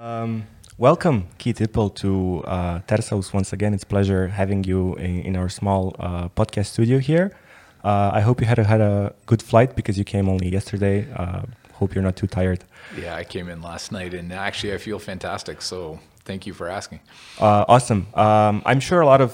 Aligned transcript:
Um, 0.00 0.46
welcome, 0.76 1.26
Keith 1.38 1.58
Ippel, 1.58 1.92
to 1.96 2.44
uh, 2.46 2.78
Tersaus 2.86 3.32
once 3.32 3.52
again. 3.52 3.74
It's 3.74 3.82
a 3.82 3.86
pleasure 3.86 4.28
having 4.28 4.62
you 4.62 4.94
in, 4.94 5.22
in 5.22 5.36
our 5.36 5.48
small 5.48 5.96
uh, 5.98 6.28
podcast 6.28 6.66
studio 6.66 6.98
here. 7.00 7.32
Uh, 7.82 8.10
I 8.12 8.20
hope 8.20 8.40
you 8.40 8.46
had 8.46 8.60
a, 8.60 8.64
had 8.64 8.80
a 8.80 9.12
good 9.26 9.42
flight 9.42 9.74
because 9.74 9.98
you 9.98 10.04
came 10.04 10.28
only 10.28 10.50
yesterday. 10.50 11.08
Uh, 11.16 11.42
hope 11.72 11.96
you're 11.96 12.04
not 12.04 12.14
too 12.14 12.28
tired. 12.28 12.62
Yeah, 12.96 13.16
I 13.16 13.24
came 13.24 13.48
in 13.48 13.60
last 13.60 13.90
night 13.90 14.14
and 14.14 14.32
actually 14.32 14.72
I 14.72 14.78
feel 14.78 15.00
fantastic. 15.00 15.62
So 15.62 15.98
thank 16.28 16.46
you 16.46 16.54
for 16.60 16.68
asking. 16.68 17.00
Uh, 17.40 17.74
awesome. 17.74 18.02
Um, 18.14 18.62
I'm 18.70 18.80
sure 18.88 19.00
a 19.00 19.06
lot 19.06 19.20
of 19.20 19.32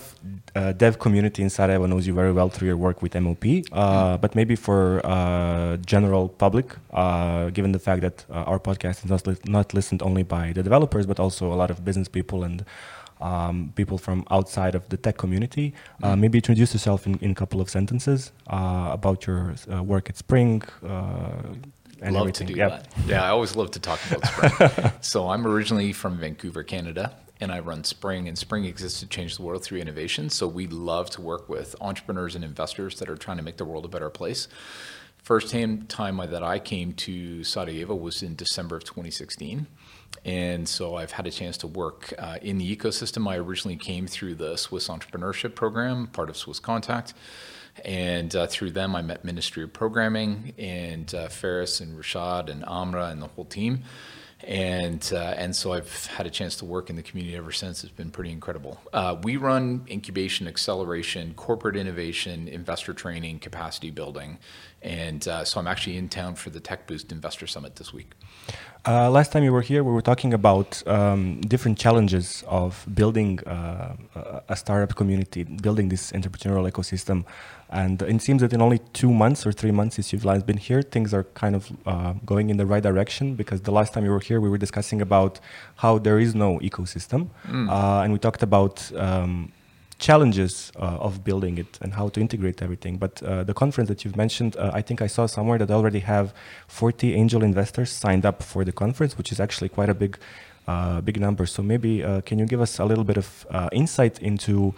uh, 0.54 0.72
dev 0.72 0.94
community 1.04 1.42
in 1.42 1.50
Sarajevo 1.50 1.86
knows 1.86 2.06
you 2.06 2.14
very 2.14 2.32
well 2.38 2.48
through 2.48 2.68
your 2.68 2.80
work 2.86 3.02
with 3.02 3.12
MOP, 3.24 3.44
uh, 3.44 3.48
mm. 3.48 4.20
but 4.22 4.30
maybe 4.40 4.54
for 4.66 4.80
uh, 5.04 5.76
general 5.94 6.28
public, 6.28 6.66
uh, 6.92 7.50
given 7.50 7.72
the 7.72 7.82
fact 7.86 8.00
that 8.06 8.24
uh, 8.30 8.50
our 8.50 8.60
podcast 8.68 9.04
is 9.04 9.10
not, 9.10 9.26
li- 9.26 9.44
not 9.58 9.74
listened 9.74 10.00
only 10.08 10.22
by 10.22 10.52
the 10.52 10.62
developers, 10.62 11.04
but 11.04 11.18
also 11.18 11.52
a 11.52 11.58
lot 11.62 11.70
of 11.70 11.84
business 11.84 12.08
people 12.08 12.44
and 12.44 12.64
um, 13.20 13.72
people 13.74 13.98
from 13.98 14.24
outside 14.30 14.74
of 14.76 14.88
the 14.90 14.96
tech 14.96 15.16
community. 15.16 15.74
Mm. 16.02 16.20
Maybe 16.22 16.38
introduce 16.38 16.72
yourself 16.76 17.06
in, 17.08 17.18
in 17.26 17.30
a 17.32 17.38
couple 17.42 17.60
of 17.60 17.68
sentences 17.68 18.32
about 18.46 19.26
your 19.26 19.54
work 19.92 20.08
at 20.10 20.16
Spring, 20.16 20.62
and 22.04 22.14
love 22.14 22.22
everything. 22.22 22.46
to 22.48 22.52
do 22.54 22.58
yep. 22.58 22.70
that. 22.70 23.08
Yeah, 23.08 23.24
I 23.24 23.28
always 23.28 23.56
love 23.56 23.70
to 23.72 23.80
talk 23.80 24.00
about 24.10 24.26
Spring. 24.70 24.92
so 25.00 25.28
I'm 25.28 25.46
originally 25.46 25.92
from 25.92 26.18
Vancouver, 26.18 26.62
Canada, 26.62 27.14
and 27.40 27.50
I 27.52 27.60
run 27.60 27.84
Spring. 27.84 28.28
And 28.28 28.38
Spring 28.38 28.64
exists 28.64 29.00
to 29.00 29.06
change 29.06 29.36
the 29.36 29.42
world 29.42 29.64
through 29.64 29.78
innovation. 29.78 30.30
So 30.30 30.46
we 30.46 30.66
love 30.66 31.10
to 31.10 31.20
work 31.20 31.48
with 31.48 31.74
entrepreneurs 31.80 32.34
and 32.34 32.44
investors 32.44 32.98
that 32.98 33.08
are 33.08 33.16
trying 33.16 33.38
to 33.38 33.42
make 33.42 33.56
the 33.56 33.64
world 33.64 33.84
a 33.84 33.88
better 33.88 34.10
place. 34.10 34.48
First 35.22 35.50
time, 35.50 35.86
time 35.86 36.18
that 36.18 36.42
I 36.42 36.58
came 36.58 36.92
to 36.92 37.42
Sarajevo 37.44 37.94
was 37.94 38.22
in 38.22 38.36
December 38.36 38.76
of 38.76 38.84
2016. 38.84 39.66
And 40.24 40.68
so 40.68 40.96
I've 40.96 41.12
had 41.12 41.26
a 41.26 41.30
chance 41.30 41.56
to 41.58 41.66
work 41.66 42.12
uh, 42.18 42.38
in 42.42 42.58
the 42.58 42.76
ecosystem. 42.76 43.28
I 43.28 43.36
originally 43.36 43.76
came 43.76 44.06
through 44.06 44.36
the 44.36 44.56
Swiss 44.56 44.88
Entrepreneurship 44.88 45.54
Program, 45.54 46.08
part 46.08 46.28
of 46.28 46.36
Swiss 46.36 46.60
Contact. 46.60 47.14
And 47.84 48.34
uh, 48.36 48.46
through 48.46 48.70
them, 48.70 48.94
I 48.94 49.02
met 49.02 49.24
Ministry 49.24 49.62
of 49.62 49.72
Programming 49.72 50.54
and 50.58 51.12
uh, 51.14 51.28
Ferris 51.28 51.80
and 51.80 51.98
Rashad 51.98 52.48
and 52.50 52.64
Amra 52.66 53.06
and 53.06 53.20
the 53.20 53.28
whole 53.28 53.44
team. 53.44 53.84
And, 54.46 55.10
uh, 55.12 55.34
and 55.36 55.56
so 55.56 55.72
I've 55.72 56.06
had 56.06 56.26
a 56.26 56.30
chance 56.30 56.56
to 56.56 56.64
work 56.66 56.90
in 56.90 56.96
the 56.96 57.02
community 57.02 57.36
ever 57.36 57.50
since. 57.50 57.82
It's 57.82 57.92
been 57.92 58.10
pretty 58.10 58.30
incredible. 58.30 58.78
Uh, 58.92 59.16
we 59.22 59.36
run 59.36 59.86
incubation, 59.88 60.46
acceleration, 60.46 61.32
corporate 61.34 61.76
innovation, 61.76 62.48
investor 62.48 62.92
training, 62.92 63.38
capacity 63.38 63.90
building. 63.90 64.38
And 64.84 65.26
uh, 65.26 65.44
so 65.44 65.58
I'm 65.58 65.66
actually 65.66 65.96
in 65.96 66.10
town 66.10 66.34
for 66.34 66.50
the 66.50 66.60
Tech 66.60 66.86
Boost 66.86 67.10
Investor 67.10 67.46
Summit 67.46 67.76
this 67.76 67.92
week. 67.92 68.12
Uh, 68.86 69.10
last 69.10 69.32
time 69.32 69.42
you 69.42 69.50
were 69.50 69.62
here, 69.62 69.82
we 69.82 69.90
were 69.90 70.02
talking 70.02 70.34
about 70.34 70.86
um, 70.86 71.40
different 71.40 71.78
challenges 71.78 72.44
of 72.46 72.86
building 72.94 73.40
uh, 73.46 73.96
a 74.46 74.54
startup 74.54 74.94
community, 74.94 75.44
building 75.44 75.88
this 75.88 76.12
entrepreneurial 76.12 76.70
ecosystem. 76.70 77.24
And 77.70 78.02
it 78.02 78.20
seems 78.20 78.42
that 78.42 78.52
in 78.52 78.60
only 78.60 78.80
two 78.92 79.10
months 79.10 79.46
or 79.46 79.52
three 79.52 79.70
months 79.70 79.96
since 79.96 80.12
you've 80.12 80.46
been 80.46 80.58
here, 80.58 80.82
things 80.82 81.14
are 81.14 81.24
kind 81.32 81.56
of 81.56 81.72
uh, 81.86 82.12
going 82.26 82.50
in 82.50 82.58
the 82.58 82.66
right 82.66 82.82
direction. 82.82 83.36
Because 83.36 83.62
the 83.62 83.72
last 83.72 83.94
time 83.94 84.04
you 84.04 84.10
were 84.10 84.20
here, 84.20 84.38
we 84.38 84.50
were 84.50 84.58
discussing 84.58 85.00
about 85.00 85.40
how 85.76 85.96
there 85.96 86.18
is 86.18 86.34
no 86.34 86.58
ecosystem, 86.58 87.30
mm. 87.48 87.70
Uh, 87.70 88.02
and 88.02 88.12
we 88.12 88.18
talked 88.18 88.42
about 88.42 88.92
um, 88.96 89.50
challenges 89.98 90.72
uh, 90.76 91.06
of 91.06 91.24
building 91.24 91.58
it 91.58 91.78
and 91.80 91.94
how 91.94 92.08
to 92.08 92.20
integrate 92.20 92.62
everything. 92.62 92.96
But 92.96 93.22
uh, 93.22 93.44
the 93.44 93.54
conference 93.54 93.88
that 93.88 94.04
you've 94.04 94.16
mentioned, 94.16 94.56
uh, 94.56 94.70
I 94.74 94.82
think 94.82 95.02
I 95.02 95.06
saw 95.06 95.26
somewhere 95.26 95.58
that 95.58 95.70
already 95.70 96.00
have 96.00 96.34
40 96.68 97.14
angel 97.14 97.42
investors 97.42 97.90
signed 97.90 98.26
up 98.26 98.42
for 98.42 98.64
the 98.64 98.72
conference, 98.72 99.16
which 99.16 99.32
is 99.32 99.40
actually 99.40 99.68
quite 99.68 99.88
a 99.88 99.94
big, 99.94 100.18
uh, 100.66 101.00
big 101.00 101.20
number. 101.20 101.46
So 101.46 101.62
maybe 101.62 102.02
uh, 102.02 102.20
can 102.22 102.38
you 102.38 102.46
give 102.46 102.60
us 102.60 102.78
a 102.78 102.84
little 102.84 103.04
bit 103.04 103.16
of 103.16 103.46
uh, 103.50 103.68
insight 103.72 104.18
into 104.20 104.74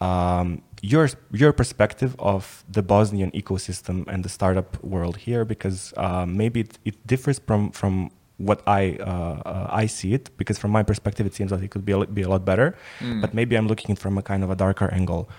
um, 0.00 0.62
your 0.82 1.08
your 1.32 1.52
perspective 1.52 2.14
of 2.18 2.64
the 2.68 2.82
Bosnian 2.82 3.30
ecosystem 3.30 4.06
and 4.08 4.24
the 4.24 4.28
startup 4.28 4.82
world 4.84 5.16
here? 5.16 5.44
Because 5.44 5.94
maybe 6.26 6.60
it, 6.60 6.78
it 6.84 7.06
differs 7.06 7.38
from 7.38 7.70
from 7.70 8.10
what 8.38 8.62
I 8.66 8.96
uh, 9.00 9.42
uh, 9.44 9.66
I 9.70 9.86
see 9.86 10.12
it 10.12 10.30
because 10.36 10.58
from 10.58 10.70
my 10.70 10.82
perspective 10.82 11.26
it 11.26 11.34
seems 11.34 11.50
like 11.52 11.62
it 11.62 11.70
could 11.70 11.84
be 11.84 11.92
a, 11.92 12.06
be 12.06 12.22
a 12.22 12.28
lot 12.28 12.44
better, 12.44 12.76
mm. 13.00 13.20
but 13.20 13.32
maybe 13.32 13.56
I'm 13.56 13.66
looking 13.66 13.96
from 13.96 14.18
a 14.18 14.22
kind 14.22 14.44
of 14.44 14.50
a 14.50 14.56
darker 14.56 14.92
angle 14.92 15.30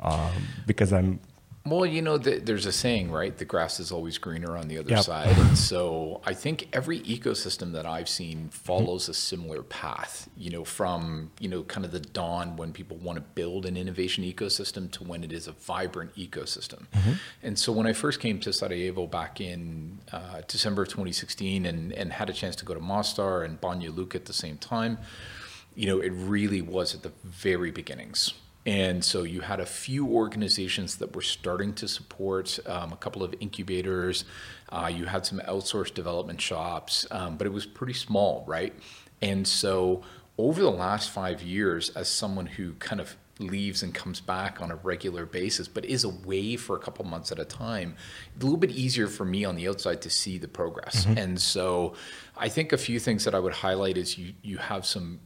um, 0.00 0.48
because 0.66 0.92
I'm 0.92 1.20
well, 1.64 1.86
you 1.86 2.02
know, 2.02 2.18
the, 2.18 2.40
there's 2.40 2.66
a 2.66 2.72
saying, 2.72 3.12
right? 3.12 3.36
The 3.36 3.44
grass 3.44 3.78
is 3.78 3.92
always 3.92 4.18
greener 4.18 4.56
on 4.56 4.66
the 4.66 4.78
other 4.78 4.90
yep. 4.90 5.04
side. 5.04 5.38
And 5.38 5.56
so 5.56 6.20
I 6.26 6.34
think 6.34 6.68
every 6.72 7.00
ecosystem 7.00 7.72
that 7.72 7.86
I've 7.86 8.08
seen 8.08 8.48
follows 8.48 9.08
a 9.08 9.14
similar 9.14 9.62
path, 9.62 10.28
you 10.36 10.50
know, 10.50 10.64
from, 10.64 11.30
you 11.38 11.48
know, 11.48 11.62
kind 11.62 11.84
of 11.84 11.92
the 11.92 12.00
dawn 12.00 12.56
when 12.56 12.72
people 12.72 12.96
want 12.96 13.16
to 13.16 13.22
build 13.22 13.64
an 13.64 13.76
innovation 13.76 14.24
ecosystem 14.24 14.90
to 14.92 15.04
when 15.04 15.22
it 15.22 15.32
is 15.32 15.46
a 15.46 15.52
vibrant 15.52 16.16
ecosystem. 16.16 16.86
Mm-hmm. 16.94 17.12
And 17.44 17.56
so 17.56 17.70
when 17.70 17.86
I 17.86 17.92
first 17.92 18.18
came 18.18 18.40
to 18.40 18.52
Sarajevo 18.52 19.06
back 19.06 19.40
in 19.40 20.00
uh, 20.10 20.42
December 20.48 20.82
of 20.82 20.88
2016 20.88 21.64
and, 21.64 21.92
and 21.92 22.12
had 22.12 22.28
a 22.28 22.32
chance 22.32 22.56
to 22.56 22.64
go 22.64 22.74
to 22.74 22.80
Mostar 22.80 23.44
and 23.44 23.60
Banja 23.60 23.94
Luka 23.94 24.18
at 24.18 24.24
the 24.24 24.32
same 24.32 24.58
time, 24.58 24.98
you 25.76 25.86
know, 25.86 26.00
it 26.00 26.10
really 26.10 26.60
was 26.60 26.92
at 26.92 27.02
the 27.02 27.12
very 27.22 27.70
beginnings 27.70 28.34
and 28.64 29.04
so 29.04 29.24
you 29.24 29.40
had 29.40 29.58
a 29.60 29.66
few 29.66 30.06
organizations 30.06 30.96
that 30.96 31.14
were 31.16 31.22
starting 31.22 31.74
to 31.74 31.88
support 31.88 32.58
um, 32.66 32.92
a 32.92 32.96
couple 32.96 33.22
of 33.22 33.34
incubators. 33.40 34.24
Uh, 34.68 34.90
you 34.92 35.06
had 35.06 35.26
some 35.26 35.40
outsourced 35.48 35.94
development 35.94 36.40
shops, 36.40 37.06
um, 37.10 37.36
but 37.36 37.46
it 37.46 37.52
was 37.52 37.66
pretty 37.66 37.92
small, 37.92 38.44
right? 38.46 38.72
And 39.20 39.46
so 39.46 40.02
over 40.38 40.62
the 40.62 40.70
last 40.70 41.10
five 41.10 41.42
years, 41.42 41.90
as 41.90 42.08
someone 42.08 42.46
who 42.46 42.74
kind 42.74 43.00
of 43.00 43.16
leaves 43.38 43.82
and 43.82 43.92
comes 43.92 44.20
back 44.20 44.60
on 44.60 44.70
a 44.70 44.76
regular 44.76 45.26
basis, 45.26 45.66
but 45.66 45.84
is 45.84 46.04
away 46.04 46.56
for 46.56 46.76
a 46.76 46.78
couple 46.78 47.04
months 47.04 47.32
at 47.32 47.38
a 47.38 47.44
time, 47.44 47.96
a 48.38 48.44
little 48.44 48.58
bit 48.58 48.70
easier 48.70 49.08
for 49.08 49.24
me 49.24 49.44
on 49.44 49.56
the 49.56 49.68
outside 49.68 50.00
to 50.02 50.10
see 50.10 50.38
the 50.38 50.48
progress. 50.48 51.04
Mm-hmm. 51.04 51.18
And 51.18 51.40
so 51.40 51.94
I 52.36 52.48
think 52.48 52.72
a 52.72 52.78
few 52.78 53.00
things 53.00 53.24
that 53.24 53.34
I 53.34 53.40
would 53.40 53.54
highlight 53.54 53.96
is 53.96 54.16
you 54.16 54.34
you 54.42 54.58
have 54.58 54.86
some 54.86 55.20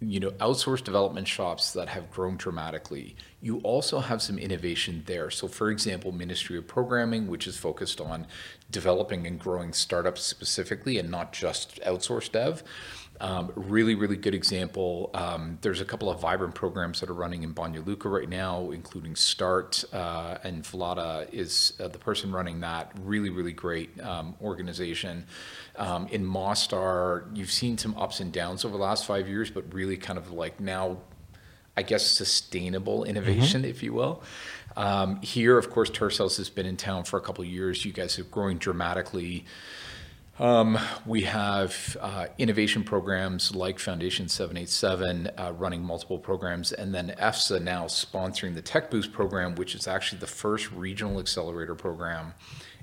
you 0.00 0.20
know 0.20 0.30
outsourced 0.32 0.84
development 0.84 1.26
shops 1.26 1.72
that 1.72 1.88
have 1.88 2.10
grown 2.10 2.36
dramatically. 2.36 3.16
You 3.40 3.58
also 3.58 3.98
have 3.98 4.22
some 4.22 4.38
innovation 4.38 5.02
there. 5.06 5.30
So 5.30 5.48
for 5.48 5.70
example 5.70 6.12
ministry 6.12 6.56
of 6.56 6.66
programming 6.66 7.26
which 7.26 7.46
is 7.46 7.56
focused 7.56 8.00
on 8.00 8.26
developing 8.70 9.26
and 9.26 9.38
growing 9.38 9.72
startups 9.72 10.22
specifically 10.22 10.98
and 10.98 11.10
not 11.10 11.32
just 11.32 11.80
outsourced 11.82 12.32
dev 12.32 12.62
um, 13.20 13.52
really, 13.56 13.94
really 13.94 14.16
good 14.16 14.34
example. 14.34 15.10
Um, 15.14 15.58
there's 15.62 15.80
a 15.80 15.84
couple 15.84 16.08
of 16.10 16.20
vibrant 16.20 16.54
programs 16.54 17.00
that 17.00 17.10
are 17.10 17.14
running 17.14 17.42
in 17.42 17.52
Banja 17.52 17.84
Luka 17.84 18.08
right 18.08 18.28
now, 18.28 18.70
including 18.70 19.16
Start, 19.16 19.84
uh, 19.92 20.38
and 20.44 20.62
Vlada 20.62 21.32
is 21.32 21.72
uh, 21.80 21.88
the 21.88 21.98
person 21.98 22.30
running 22.30 22.60
that. 22.60 22.92
Really, 23.02 23.30
really 23.30 23.52
great 23.52 24.00
um, 24.00 24.34
organization. 24.40 25.26
Um, 25.76 26.06
in 26.08 26.24
Mostar, 26.24 27.24
you've 27.34 27.50
seen 27.50 27.76
some 27.76 27.96
ups 27.96 28.20
and 28.20 28.32
downs 28.32 28.64
over 28.64 28.76
the 28.76 28.82
last 28.82 29.06
five 29.06 29.28
years, 29.28 29.50
but 29.50 29.72
really 29.74 29.96
kind 29.96 30.18
of 30.18 30.30
like 30.30 30.60
now, 30.60 30.98
I 31.76 31.82
guess, 31.82 32.06
sustainable 32.06 33.04
innovation, 33.04 33.62
mm-hmm. 33.62 33.70
if 33.70 33.82
you 33.82 33.92
will. 33.94 34.22
Um, 34.76 35.20
here, 35.22 35.58
of 35.58 35.70
course, 35.70 35.90
Tercels 35.90 36.36
has 36.36 36.50
been 36.50 36.66
in 36.66 36.76
town 36.76 37.02
for 37.02 37.16
a 37.16 37.20
couple 37.20 37.42
of 37.42 37.50
years. 37.50 37.84
You 37.84 37.92
guys 37.92 38.16
are 38.20 38.24
growing 38.24 38.58
dramatically. 38.58 39.44
Um, 40.40 40.78
we 41.04 41.22
have 41.22 41.96
uh, 42.00 42.26
innovation 42.38 42.84
programs 42.84 43.56
like 43.56 43.80
Foundation 43.80 44.28
787 44.28 45.30
uh, 45.36 45.52
running 45.56 45.82
multiple 45.82 46.18
programs, 46.18 46.70
and 46.70 46.94
then 46.94 47.12
EFSA 47.18 47.60
now 47.60 47.86
sponsoring 47.86 48.54
the 48.54 48.62
Tech 48.62 48.88
Boost 48.88 49.12
program, 49.12 49.56
which 49.56 49.74
is 49.74 49.88
actually 49.88 50.20
the 50.20 50.28
first 50.28 50.70
regional 50.70 51.18
accelerator 51.18 51.74
program. 51.74 52.34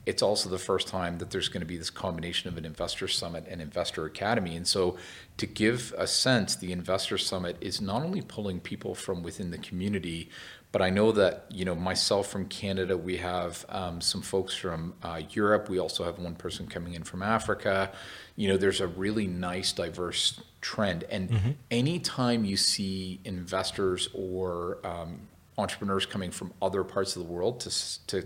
It's 0.06 0.22
also 0.22 0.50
the 0.50 0.58
first 0.58 0.88
time 0.88 1.18
that 1.20 1.32
there's 1.32 1.48
going 1.48 1.62
to 1.62 1.66
be 1.66 1.78
this 1.78 1.90
combination 1.90 2.50
of 2.50 2.58
an 2.58 2.66
investor 2.66 3.08
summit 3.08 3.46
and 3.50 3.62
investor 3.62 4.06
academy. 4.06 4.58
And 4.58 4.68
so, 4.68 4.98
to 5.38 5.46
give 5.48 5.94
a 5.98 6.08
sense, 6.08 6.58
the 6.58 6.74
investor 6.74 7.18
summit 7.18 7.58
is 7.62 7.80
not 7.80 8.04
only 8.04 8.22
pulling 8.22 8.60
people 8.60 8.96
from 8.96 9.24
within 9.24 9.52
the 9.52 9.58
community, 9.58 10.30
but 10.76 10.82
I 10.82 10.90
know 10.90 11.14
that 11.14 11.46
you 11.50 11.64
know 11.64 11.74
myself 11.74 12.28
from 12.28 12.48
Canada, 12.48 12.98
we 12.98 13.16
have 13.16 13.66
um, 13.70 14.02
some 14.02 14.22
folks 14.22 14.54
from 14.54 14.94
uh, 15.02 15.22
Europe. 15.30 15.70
We 15.70 15.80
also 15.80 16.04
have 16.04 16.20
one 16.20 16.36
person 16.36 16.68
coming 16.68 16.96
in 16.96 17.06
from 17.06 17.24
Africa. 17.24 17.94
You 18.36 18.50
know, 18.50 18.58
there's 18.58 18.82
a 18.82 18.88
really 18.88 19.26
nice, 19.26 19.72
diverse 19.72 20.42
trend. 20.60 21.06
And 21.06 21.30
mm-hmm. 21.30 21.52
anytime 21.72 22.44
you 22.44 22.58
see 22.58 23.22
investors 23.24 24.10
or 24.14 24.86
um, 24.86 25.30
entrepreneurs 25.58 26.06
coming 26.06 26.30
from 26.30 26.52
other 26.62 26.84
parts 26.84 27.16
of 27.16 27.26
the 27.26 27.32
world 27.32 27.62
to, 27.62 28.08
to 28.08 28.26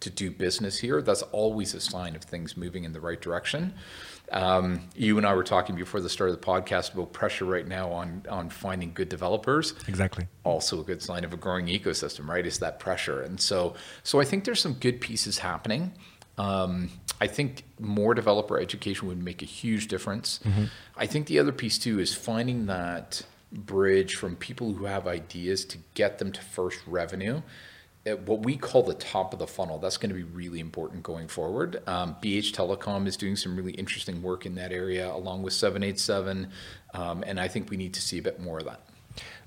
to 0.00 0.10
do 0.10 0.32
business 0.32 0.78
here, 0.78 1.00
that's 1.00 1.22
always 1.22 1.74
a 1.74 1.80
sign 1.80 2.16
of 2.16 2.24
things 2.24 2.56
moving 2.56 2.82
in 2.82 2.92
the 2.92 3.00
right 3.00 3.20
direction. 3.20 3.72
Um, 4.32 4.80
you 4.96 5.18
and 5.18 5.26
I 5.26 5.34
were 5.34 5.44
talking 5.44 5.76
before 5.76 6.00
the 6.00 6.08
start 6.08 6.30
of 6.30 6.40
the 6.40 6.46
podcast 6.46 6.94
about 6.94 7.12
pressure 7.12 7.44
right 7.44 7.66
now 7.66 7.90
on 7.90 8.22
on 8.28 8.50
finding 8.50 8.92
good 8.92 9.08
developers. 9.08 9.74
Exactly. 9.86 10.26
Also, 10.44 10.80
a 10.80 10.84
good 10.84 11.02
sign 11.02 11.24
of 11.24 11.32
a 11.32 11.36
growing 11.36 11.66
ecosystem, 11.66 12.26
right? 12.26 12.46
Is 12.46 12.58
that 12.58 12.78
pressure, 12.78 13.20
and 13.22 13.40
so 13.40 13.74
so 14.02 14.20
I 14.20 14.24
think 14.24 14.44
there's 14.44 14.60
some 14.60 14.74
good 14.74 15.00
pieces 15.00 15.38
happening. 15.38 15.92
Um, 16.38 16.90
I 17.20 17.26
think 17.26 17.64
more 17.78 18.14
developer 18.14 18.58
education 18.58 19.06
would 19.08 19.22
make 19.22 19.42
a 19.42 19.46
huge 19.46 19.88
difference. 19.88 20.40
Mm-hmm. 20.44 20.64
I 20.96 21.06
think 21.06 21.26
the 21.26 21.38
other 21.38 21.52
piece 21.52 21.78
too 21.78 22.00
is 22.00 22.14
finding 22.14 22.66
that 22.66 23.22
bridge 23.52 24.16
from 24.16 24.34
people 24.36 24.72
who 24.72 24.86
have 24.86 25.06
ideas 25.06 25.64
to 25.66 25.78
get 25.94 26.18
them 26.18 26.32
to 26.32 26.40
first 26.40 26.80
revenue 26.86 27.40
what 28.04 28.40
we 28.40 28.56
call 28.56 28.82
the 28.82 28.94
top 28.94 29.32
of 29.32 29.38
the 29.38 29.46
funnel. 29.46 29.78
That's 29.78 29.96
going 29.96 30.10
to 30.10 30.14
be 30.14 30.22
really 30.22 30.60
important 30.60 31.02
going 31.02 31.28
forward. 31.28 31.82
Um, 31.86 32.16
BH 32.22 32.52
Telecom 32.52 33.06
is 33.06 33.16
doing 33.16 33.36
some 33.36 33.56
really 33.56 33.72
interesting 33.72 34.22
work 34.22 34.44
in 34.44 34.54
that 34.56 34.72
area, 34.72 35.10
along 35.10 35.42
with 35.42 35.54
787, 35.54 36.50
um, 36.92 37.24
and 37.26 37.40
I 37.40 37.48
think 37.48 37.70
we 37.70 37.76
need 37.76 37.94
to 37.94 38.02
see 38.02 38.18
a 38.18 38.22
bit 38.22 38.40
more 38.40 38.58
of 38.58 38.66
that. 38.66 38.80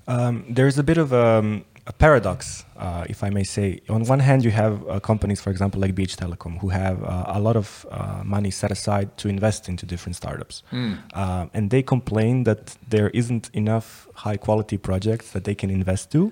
Um, 0.08 0.44
there's 0.48 0.78
a 0.78 0.82
bit 0.82 0.98
of 0.98 1.12
um, 1.12 1.64
a 1.88 1.92
paradox, 1.92 2.66
uh, 2.76 3.04
if 3.08 3.24
I 3.24 3.30
may 3.30 3.44
say. 3.44 3.80
On 3.88 4.04
one 4.04 4.20
hand, 4.20 4.44
you 4.44 4.50
have 4.50 4.86
uh, 4.86 5.00
companies, 5.00 5.40
for 5.40 5.50
example, 5.50 5.80
like 5.80 5.94
BH 5.94 6.16
Telecom, 6.16 6.58
who 6.60 6.68
have 6.68 7.02
uh, 7.02 7.24
a 7.38 7.40
lot 7.40 7.56
of 7.56 7.86
uh, 7.90 8.20
money 8.24 8.50
set 8.50 8.70
aside 8.70 9.16
to 9.16 9.28
invest 9.28 9.68
into 9.70 9.86
different 9.86 10.14
startups. 10.14 10.62
Mm. 10.70 11.50
and 11.54 11.70
they 11.70 11.82
complain 11.82 12.44
that 12.44 12.76
there 12.94 13.08
isn't 13.20 13.50
enough 13.54 14.06
high 14.24 14.36
quality 14.36 14.76
projects 14.76 15.32
that 15.32 15.44
they 15.44 15.54
can 15.54 15.70
invest 15.70 16.12
to. 16.12 16.30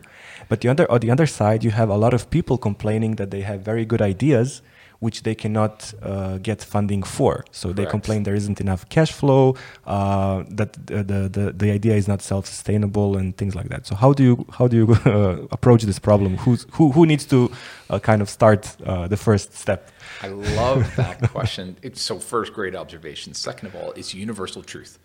But 0.51 0.61
the 0.61 0.69
other, 0.69 0.87
on 0.91 1.01
the 1.01 1.11
other 1.11 1.27
side, 1.27 1.65
you 1.65 1.71
have 1.71 1.89
a 1.89 1.97
lot 2.05 2.13
of 2.13 2.29
people 2.31 2.59
complaining 2.59 3.17
that 3.17 3.31
they 3.31 3.41
have 3.41 3.61
very 3.63 3.85
good 3.87 4.03
ideas 4.03 4.63
which 5.01 5.23
they 5.23 5.35
cannot 5.35 5.93
uh, 6.03 6.39
get 6.39 6.63
funding 6.63 7.03
for. 7.03 7.45
So 7.51 7.69
Correct. 7.69 7.77
they 7.77 7.87
complain 7.87 8.23
there 8.23 8.35
isn't 8.35 8.61
enough 8.61 8.89
cash 8.89 9.13
flow, 9.13 9.57
uh, 9.87 10.45
that 10.49 10.73
the, 10.87 11.29
the, 11.29 11.53
the 11.53 11.71
idea 11.71 11.95
is 11.95 12.09
not 12.09 12.23
self-sustainable 12.23 13.17
and 13.17 13.37
things 13.37 13.55
like 13.55 13.69
that. 13.69 13.87
So 13.87 13.95
how 13.95 14.13
do 14.13 14.23
you 14.23 14.47
how 14.53 14.69
do 14.69 14.77
you 14.77 14.93
uh, 15.05 15.47
approach 15.51 15.83
this 15.83 15.99
problem? 15.99 16.37
Who's, 16.39 16.67
who 16.73 16.93
who 16.93 17.07
needs 17.07 17.25
to 17.27 17.51
uh, 17.91 17.99
kind 17.99 18.23
of 18.23 18.29
start 18.29 18.77
uh, 18.85 19.09
the 19.09 19.17
first 19.17 19.55
step? 19.55 19.91
I 20.23 20.29
love 20.29 20.97
that 20.97 21.31
question. 21.31 21.77
It's, 21.83 22.01
so 22.01 22.19
first, 22.19 22.53
great 22.53 22.75
observation. 22.75 23.35
Second 23.35 23.69
of 23.69 23.77
all, 23.77 23.93
it's 23.93 24.15
universal 24.15 24.63
truth. 24.63 24.99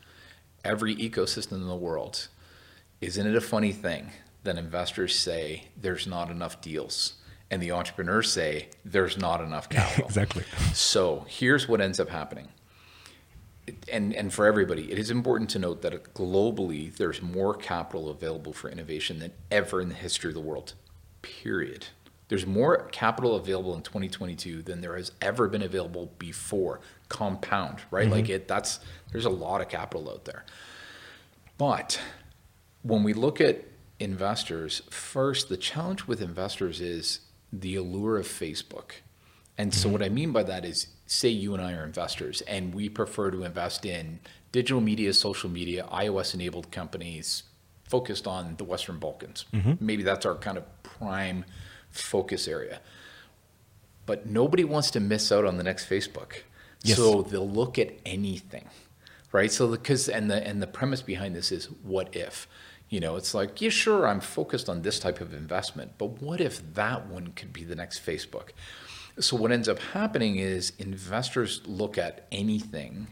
Every 0.64 0.96
ecosystem 0.96 1.54
in 1.54 1.68
the 1.68 1.76
world, 1.76 2.28
isn't 3.02 3.26
it 3.26 3.36
a 3.36 3.42
funny 3.42 3.72
thing 3.72 4.12
that 4.44 4.58
investors 4.58 5.16
say 5.16 5.66
there's 5.76 6.06
not 6.08 6.30
enough 6.30 6.62
deals? 6.62 7.21
And 7.52 7.62
the 7.62 7.72
entrepreneurs 7.72 8.32
say 8.32 8.70
there's 8.84 9.18
not 9.18 9.42
enough 9.42 9.70
capital. 9.70 10.06
exactly. 10.06 10.44
So 10.74 11.26
here's 11.28 11.68
what 11.68 11.82
ends 11.82 12.00
up 12.00 12.10
happening. 12.10 12.48
And, 13.92 14.16
and 14.16 14.34
for 14.34 14.48
everybody, 14.48 14.92
it 14.92 14.98
is 14.98 15.12
important 15.12 15.50
to 15.52 15.60
note 15.60 15.82
that 15.84 16.16
globally 16.16 16.96
there's 16.96 17.22
more 17.22 17.54
capital 17.54 18.10
available 18.10 18.54
for 18.54 18.70
innovation 18.70 19.20
than 19.20 19.34
ever 19.52 19.82
in 19.82 19.90
the 19.90 19.96
history 19.96 20.30
of 20.30 20.34
the 20.34 20.42
world. 20.42 20.74
Period. 21.22 21.88
There's 22.30 22.48
more 22.48 22.88
capital 22.92 23.36
available 23.36 23.76
in 23.76 23.82
2022 23.82 24.62
than 24.62 24.80
there 24.80 24.96
has 24.96 25.12
ever 25.22 25.50
been 25.50 25.62
available 25.62 26.12
before. 26.18 26.80
Compound, 27.10 27.80
right? 27.92 28.06
Mm-hmm. 28.06 28.14
Like 28.14 28.30
it 28.30 28.48
that's 28.48 28.80
there's 29.12 29.26
a 29.26 29.30
lot 29.30 29.60
of 29.60 29.68
capital 29.68 30.10
out 30.10 30.24
there. 30.24 30.46
But 31.58 32.00
when 32.82 33.04
we 33.04 33.14
look 33.14 33.42
at 33.42 33.66
investors, 34.00 34.82
first 34.90 35.50
the 35.50 35.58
challenge 35.58 36.08
with 36.08 36.22
investors 36.22 36.80
is 36.80 37.20
the 37.52 37.76
allure 37.76 38.18
of 38.18 38.28
Facebook. 38.28 38.92
And 39.58 39.74
so, 39.74 39.86
mm-hmm. 39.86 39.94
what 39.94 40.04
I 40.04 40.10
mean 40.10 40.32
by 40.32 40.44
that 40.44 40.66
is, 40.66 40.88
say 41.06 41.30
you 41.30 41.54
and 41.54 41.62
I 41.62 41.74
are 41.74 41.84
investors, 41.84 42.42
and 42.42 42.74
we 42.74 42.90
prefer 42.90 43.32
to 43.32 43.44
invest 43.44 43.86
in 43.86 44.20
digital 44.52 44.82
media, 44.82 45.14
social 45.14 45.50
media, 45.50 45.88
iOS 45.92 46.34
enabled 46.34 46.72
companies 46.72 47.44
focused 47.84 48.26
on 48.26 48.56
the 48.56 48.64
Western 48.64 48.98
Balkans. 48.98 49.46
Mm-hmm. 49.54 49.74
Maybe 49.86 50.04
that's 50.04 50.26
our 50.26 50.36
kind 50.36 50.58
of 50.58 50.64
prime 50.84 51.46
focus 51.90 52.48
area. 52.48 52.80
But 54.06 54.26
nobody 54.26 54.64
wants 54.64 54.92
to 54.92 55.00
miss 55.00 55.32
out 55.32 55.46
on 55.46 55.58
the 55.58 55.64
next 55.64 55.90
Facebook. 55.90 56.44
Yes. 56.84 56.98
So 56.98 57.22
they'll 57.22 57.48
look 57.48 57.78
at 57.78 57.92
anything, 58.06 58.68
right? 59.32 59.52
So 59.52 59.68
because 59.68 60.10
and 60.10 60.32
the 60.32 60.46
and 60.48 60.62
the 60.62 60.68
premise 60.68 61.02
behind 61.02 61.36
this 61.36 61.52
is 61.52 61.66
what 61.84 62.16
if. 62.16 62.48
You 62.92 63.00
know, 63.00 63.16
it's 63.16 63.34
like, 63.34 63.62
yeah, 63.62 63.70
sure, 63.70 64.06
I'm 64.06 64.20
focused 64.20 64.68
on 64.68 64.82
this 64.82 65.00
type 65.00 65.22
of 65.22 65.34
investment, 65.34 65.94
but 65.98 66.22
what 66.22 66.42
if 66.42 66.74
that 66.74 67.08
one 67.08 67.32
could 67.38 67.54
be 67.54 67.64
the 67.64 67.74
next 67.74 68.06
Facebook? 68.06 68.50
So, 69.18 69.38
what 69.38 69.54
ends 69.54 69.70
up 69.70 69.80
happening 69.80 70.36
is 70.36 70.74
investors 70.78 71.62
look 71.66 71.98
at 71.98 72.28
anything 72.34 73.08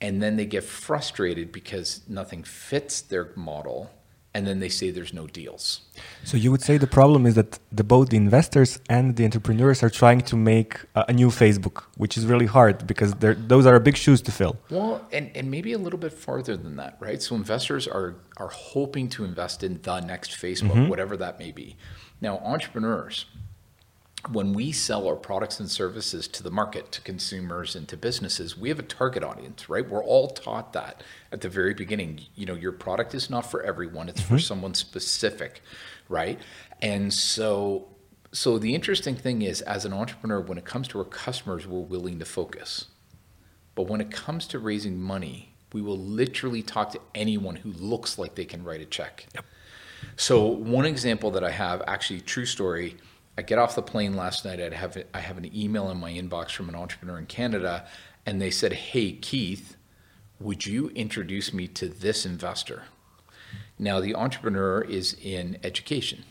and 0.00 0.22
then 0.22 0.36
they 0.36 0.46
get 0.46 0.62
frustrated 0.62 1.50
because 1.50 2.02
nothing 2.08 2.44
fits 2.44 3.00
their 3.00 3.32
model 3.34 3.90
and 4.36 4.46
then 4.46 4.58
they 4.64 4.72
say 4.78 4.86
there's 4.90 5.14
no 5.22 5.26
deals. 5.40 5.64
So 6.30 6.34
you 6.36 6.50
would 6.52 6.64
say 6.68 6.74
the 6.76 6.92
problem 7.00 7.24
is 7.24 7.34
that 7.40 7.50
the, 7.78 7.84
both 7.94 8.10
the 8.10 8.18
investors 8.26 8.70
and 8.96 9.16
the 9.16 9.24
entrepreneurs 9.24 9.82
are 9.82 9.92
trying 10.02 10.20
to 10.30 10.36
make 10.36 10.72
a, 10.94 11.06
a 11.08 11.14
new 11.20 11.30
Facebook, 11.42 11.76
which 12.02 12.14
is 12.18 12.26
really 12.26 12.48
hard 12.56 12.86
because 12.86 13.10
those 13.52 13.64
are 13.64 13.80
big 13.80 13.96
shoes 14.04 14.20
to 14.28 14.32
fill. 14.40 14.54
Well, 14.68 14.94
and, 15.10 15.26
and 15.34 15.50
maybe 15.50 15.72
a 15.72 15.78
little 15.78 15.98
bit 16.06 16.12
farther 16.12 16.54
than 16.64 16.76
that, 16.76 16.92
right? 17.00 17.20
So 17.26 17.34
investors 17.34 17.84
are 17.88 18.10
are 18.42 18.52
hoping 18.72 19.06
to 19.16 19.24
invest 19.30 19.62
in 19.66 19.72
the 19.88 20.00
next 20.12 20.30
Facebook, 20.44 20.78
mm-hmm. 20.80 20.92
whatever 20.92 21.14
that 21.24 21.38
may 21.38 21.52
be. 21.62 21.68
Now, 22.20 22.34
entrepreneurs, 22.54 23.16
when 24.30 24.52
we 24.54 24.72
sell 24.72 25.06
our 25.06 25.14
products 25.14 25.60
and 25.60 25.70
services 25.70 26.26
to 26.26 26.42
the 26.42 26.50
market, 26.50 26.90
to 26.92 27.00
consumers 27.00 27.76
and 27.76 27.86
to 27.88 27.96
businesses, 27.96 28.56
we 28.56 28.68
have 28.68 28.78
a 28.78 28.82
target 28.82 29.22
audience, 29.22 29.68
right? 29.68 29.88
We're 29.88 30.02
all 30.02 30.28
taught 30.28 30.72
that 30.72 31.02
at 31.30 31.42
the 31.42 31.48
very 31.48 31.74
beginning. 31.74 32.22
You 32.34 32.46
know, 32.46 32.54
your 32.54 32.72
product 32.72 33.14
is 33.14 33.30
not 33.30 33.48
for 33.50 33.62
everyone, 33.62 34.08
it's 34.08 34.20
mm-hmm. 34.20 34.34
for 34.34 34.40
someone 34.40 34.74
specific, 34.74 35.62
right? 36.08 36.40
And 36.82 37.12
so 37.12 37.88
so 38.32 38.58
the 38.58 38.74
interesting 38.74 39.14
thing 39.14 39.42
is 39.42 39.62
as 39.62 39.84
an 39.84 39.92
entrepreneur 39.92 40.40
when 40.40 40.58
it 40.58 40.64
comes 40.64 40.88
to 40.88 40.98
our 40.98 41.04
customers, 41.04 41.66
we're 41.66 41.80
willing 41.80 42.18
to 42.18 42.24
focus. 42.24 42.86
But 43.74 43.84
when 43.84 44.00
it 44.00 44.10
comes 44.10 44.46
to 44.48 44.58
raising 44.58 45.00
money, 45.00 45.54
we 45.72 45.80
will 45.80 45.98
literally 45.98 46.62
talk 46.62 46.90
to 46.92 47.00
anyone 47.14 47.56
who 47.56 47.72
looks 47.72 48.18
like 48.18 48.34
they 48.34 48.44
can 48.44 48.62
write 48.62 48.80
a 48.80 48.84
check. 48.84 49.26
Yep. 49.34 49.44
So 50.16 50.46
one 50.46 50.84
example 50.84 51.30
that 51.32 51.44
I 51.44 51.50
have, 51.50 51.82
actually 51.86 52.20
true 52.20 52.44
story, 52.46 52.96
I 53.38 53.42
get 53.42 53.58
off 53.58 53.74
the 53.74 53.82
plane 53.82 54.16
last 54.16 54.44
night. 54.44 54.60
I 54.60 54.74
have 54.74 54.96
I 55.12 55.20
have 55.20 55.36
an 55.38 55.54
email 55.54 55.90
in 55.90 55.98
my 55.98 56.12
inbox 56.12 56.52
from 56.52 56.68
an 56.68 56.74
entrepreneur 56.74 57.18
in 57.18 57.26
Canada, 57.26 57.86
and 58.24 58.40
they 58.40 58.50
said, 58.50 58.72
"Hey 58.72 59.12
Keith, 59.12 59.76
would 60.40 60.66
you 60.66 60.88
introduce 60.90 61.52
me 61.52 61.68
to 61.68 61.88
this 61.88 62.24
investor?" 62.24 62.84
Now 63.78 64.00
the 64.00 64.14
entrepreneur 64.14 64.80
is 64.80 65.14
in 65.22 65.58
education. 65.62 66.24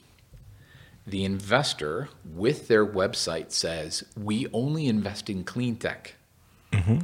The 1.07 1.23
investor, 1.23 2.09
with 2.25 2.67
their 2.67 2.85
website, 2.85 3.51
says, 3.51 4.03
"We 4.17 4.47
only 4.51 4.87
invest 4.87 5.29
in 5.29 5.43
clean 5.43 5.75
tech." 5.75 6.15
Mm-hmm. 6.71 7.01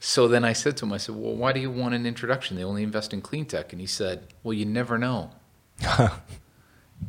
So 0.00 0.28
then 0.28 0.44
I 0.44 0.54
said 0.54 0.76
to 0.78 0.86
him, 0.86 0.92
I 0.94 0.96
said, 0.96 1.16
"Well, 1.16 1.34
why 1.34 1.52
do 1.52 1.60
you 1.60 1.70
want 1.70 1.94
an 1.94 2.06
introduction? 2.06 2.56
They 2.56 2.64
only 2.64 2.82
invest 2.82 3.12
in 3.12 3.20
clean 3.20 3.44
tech." 3.44 3.72
And 3.72 3.80
he 3.80 3.86
said, 3.86 4.28
"Well, 4.42 4.54
you 4.54 4.64
never 4.64 4.96
know." 4.96 5.32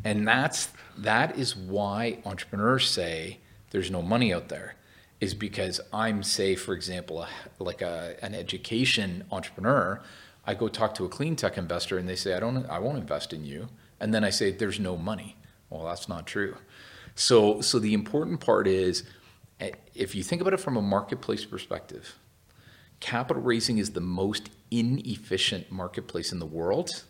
and 0.04 0.28
that's 0.28 0.70
that 0.98 1.38
is 1.38 1.56
why 1.56 2.20
entrepreneurs 2.26 2.90
say 2.90 3.40
there's 3.72 3.92
no 3.92 4.02
money 4.02 4.34
out 4.34 4.50
there 4.50 4.76
is 5.20 5.34
because 5.34 5.80
I'm 5.94 6.24
say 6.24 6.56
for 6.56 6.74
example 6.74 7.26
like 7.60 7.82
a, 7.82 8.16
an 8.22 8.36
education 8.36 9.24
entrepreneur. 9.32 10.02
I 10.48 10.54
go 10.54 10.68
talk 10.68 10.94
to 10.96 11.06
a 11.06 11.10
clean 11.10 11.36
tech 11.36 11.58
investor 11.58 11.98
and 11.98 12.08
they 12.08 12.16
say 12.16 12.34
I 12.34 12.40
don't 12.40 12.66
I 12.68 12.80
won't 12.80 12.98
invest 12.98 13.34
in 13.34 13.46
you. 13.46 13.70
And 14.00 14.14
then 14.14 14.24
I 14.24 14.30
say 14.30 14.52
there's 14.52 14.80
no 14.80 14.98
money. 14.98 15.38
Well 15.70 15.86
that's 15.86 16.08
not 16.08 16.28
true. 16.28 16.58
So 17.16 17.62
so 17.62 17.80
the 17.80 17.94
important 17.94 18.40
part 18.40 18.68
is 18.68 19.04
eh, 19.60 19.72
if 19.94 20.16
you 20.16 20.24
think 20.24 20.42
about 20.42 20.54
it 20.54 20.60
from 20.60 20.78
a 20.78 20.82
marketplace 20.82 21.46
perspective 21.46 22.16
capital 23.00 23.42
raising 23.42 23.78
is 23.78 23.92
the 23.92 24.02
most 24.02 24.50
inefficient 24.72 25.72
marketplace 25.72 26.32
in 26.32 26.40
the 26.40 26.46
world. 26.46 27.04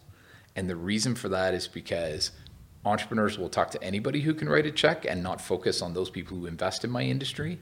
And 0.55 0.69
the 0.69 0.75
reason 0.75 1.15
for 1.15 1.29
that 1.29 1.53
is 1.53 1.67
because 1.67 2.31
entrepreneurs 2.85 3.37
will 3.37 3.49
talk 3.49 3.71
to 3.71 3.83
anybody 3.83 4.21
who 4.21 4.33
can 4.33 4.47
write 4.47 4.65
a 4.65 4.71
check 4.71 5.05
and 5.05 5.21
not 5.23 5.41
focus 5.41 5.81
on 5.81 5.93
those 5.93 6.09
people 6.09 6.37
who 6.37 6.45
invest 6.45 6.83
in 6.83 6.91
my 6.91 7.01
industry. 7.03 7.59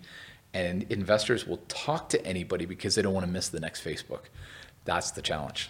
And 0.53 0.83
investors 0.91 1.47
will 1.47 1.61
talk 1.67 2.09
to 2.09 2.23
anybody 2.25 2.65
because 2.65 2.93
they 2.95 3.01
don't 3.01 3.13
want 3.13 3.25
to 3.25 3.31
miss 3.31 3.49
the 3.49 3.59
next 3.59 3.83
Facebook. 3.83 4.25
That's 4.85 5.11
the 5.11 5.21
challenge, 5.21 5.69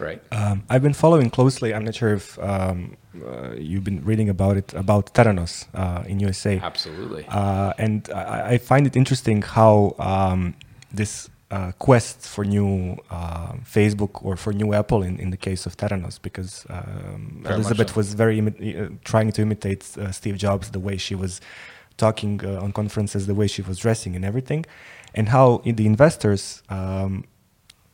right? 0.00 0.20
Um, 0.32 0.64
I've 0.68 0.82
been 0.82 0.94
following 0.94 1.30
closely. 1.30 1.72
I'm 1.72 1.84
not 1.84 1.94
sure 1.94 2.14
if 2.14 2.36
um, 2.40 2.96
uh, 3.24 3.52
you've 3.56 3.84
been 3.84 4.04
reading 4.04 4.28
about 4.28 4.56
it 4.56 4.72
about 4.74 5.14
Theranos 5.14 5.66
uh, 5.74 6.02
in 6.06 6.18
USA. 6.18 6.58
Absolutely. 6.58 7.26
Uh, 7.28 7.74
and 7.78 8.10
I, 8.12 8.54
I, 8.54 8.58
find 8.58 8.86
it 8.86 8.96
interesting 8.96 9.42
how 9.42 9.94
um, 9.98 10.54
this 10.92 11.28
uh, 11.54 11.70
quest 11.86 12.18
for 12.34 12.44
new 12.44 12.74
uh, 13.10 13.52
Facebook 13.76 14.14
or 14.26 14.34
for 14.36 14.52
new 14.52 14.70
Apple 14.80 15.02
in, 15.08 15.14
in 15.24 15.30
the 15.30 15.36
case 15.36 15.66
of 15.66 15.76
Theranos, 15.76 16.16
because 16.20 16.66
um, 16.68 17.44
Elizabeth 17.48 17.90
so. 17.90 17.96
was 18.00 18.14
very 18.14 18.40
uh, 18.40 18.88
trying 19.04 19.30
to 19.36 19.40
imitate 19.42 19.82
uh, 19.96 20.10
Steve 20.10 20.36
Jobs, 20.36 20.70
the 20.70 20.80
way 20.80 20.96
she 20.96 21.14
was 21.14 21.40
talking 21.96 22.34
uh, 22.44 22.64
on 22.64 22.72
conferences, 22.72 23.28
the 23.32 23.36
way 23.40 23.46
she 23.46 23.62
was 23.62 23.78
dressing 23.78 24.16
and 24.16 24.24
everything, 24.24 24.62
and 25.14 25.28
how 25.28 25.46
the 25.64 25.86
investors, 25.86 26.42
um, 26.68 27.24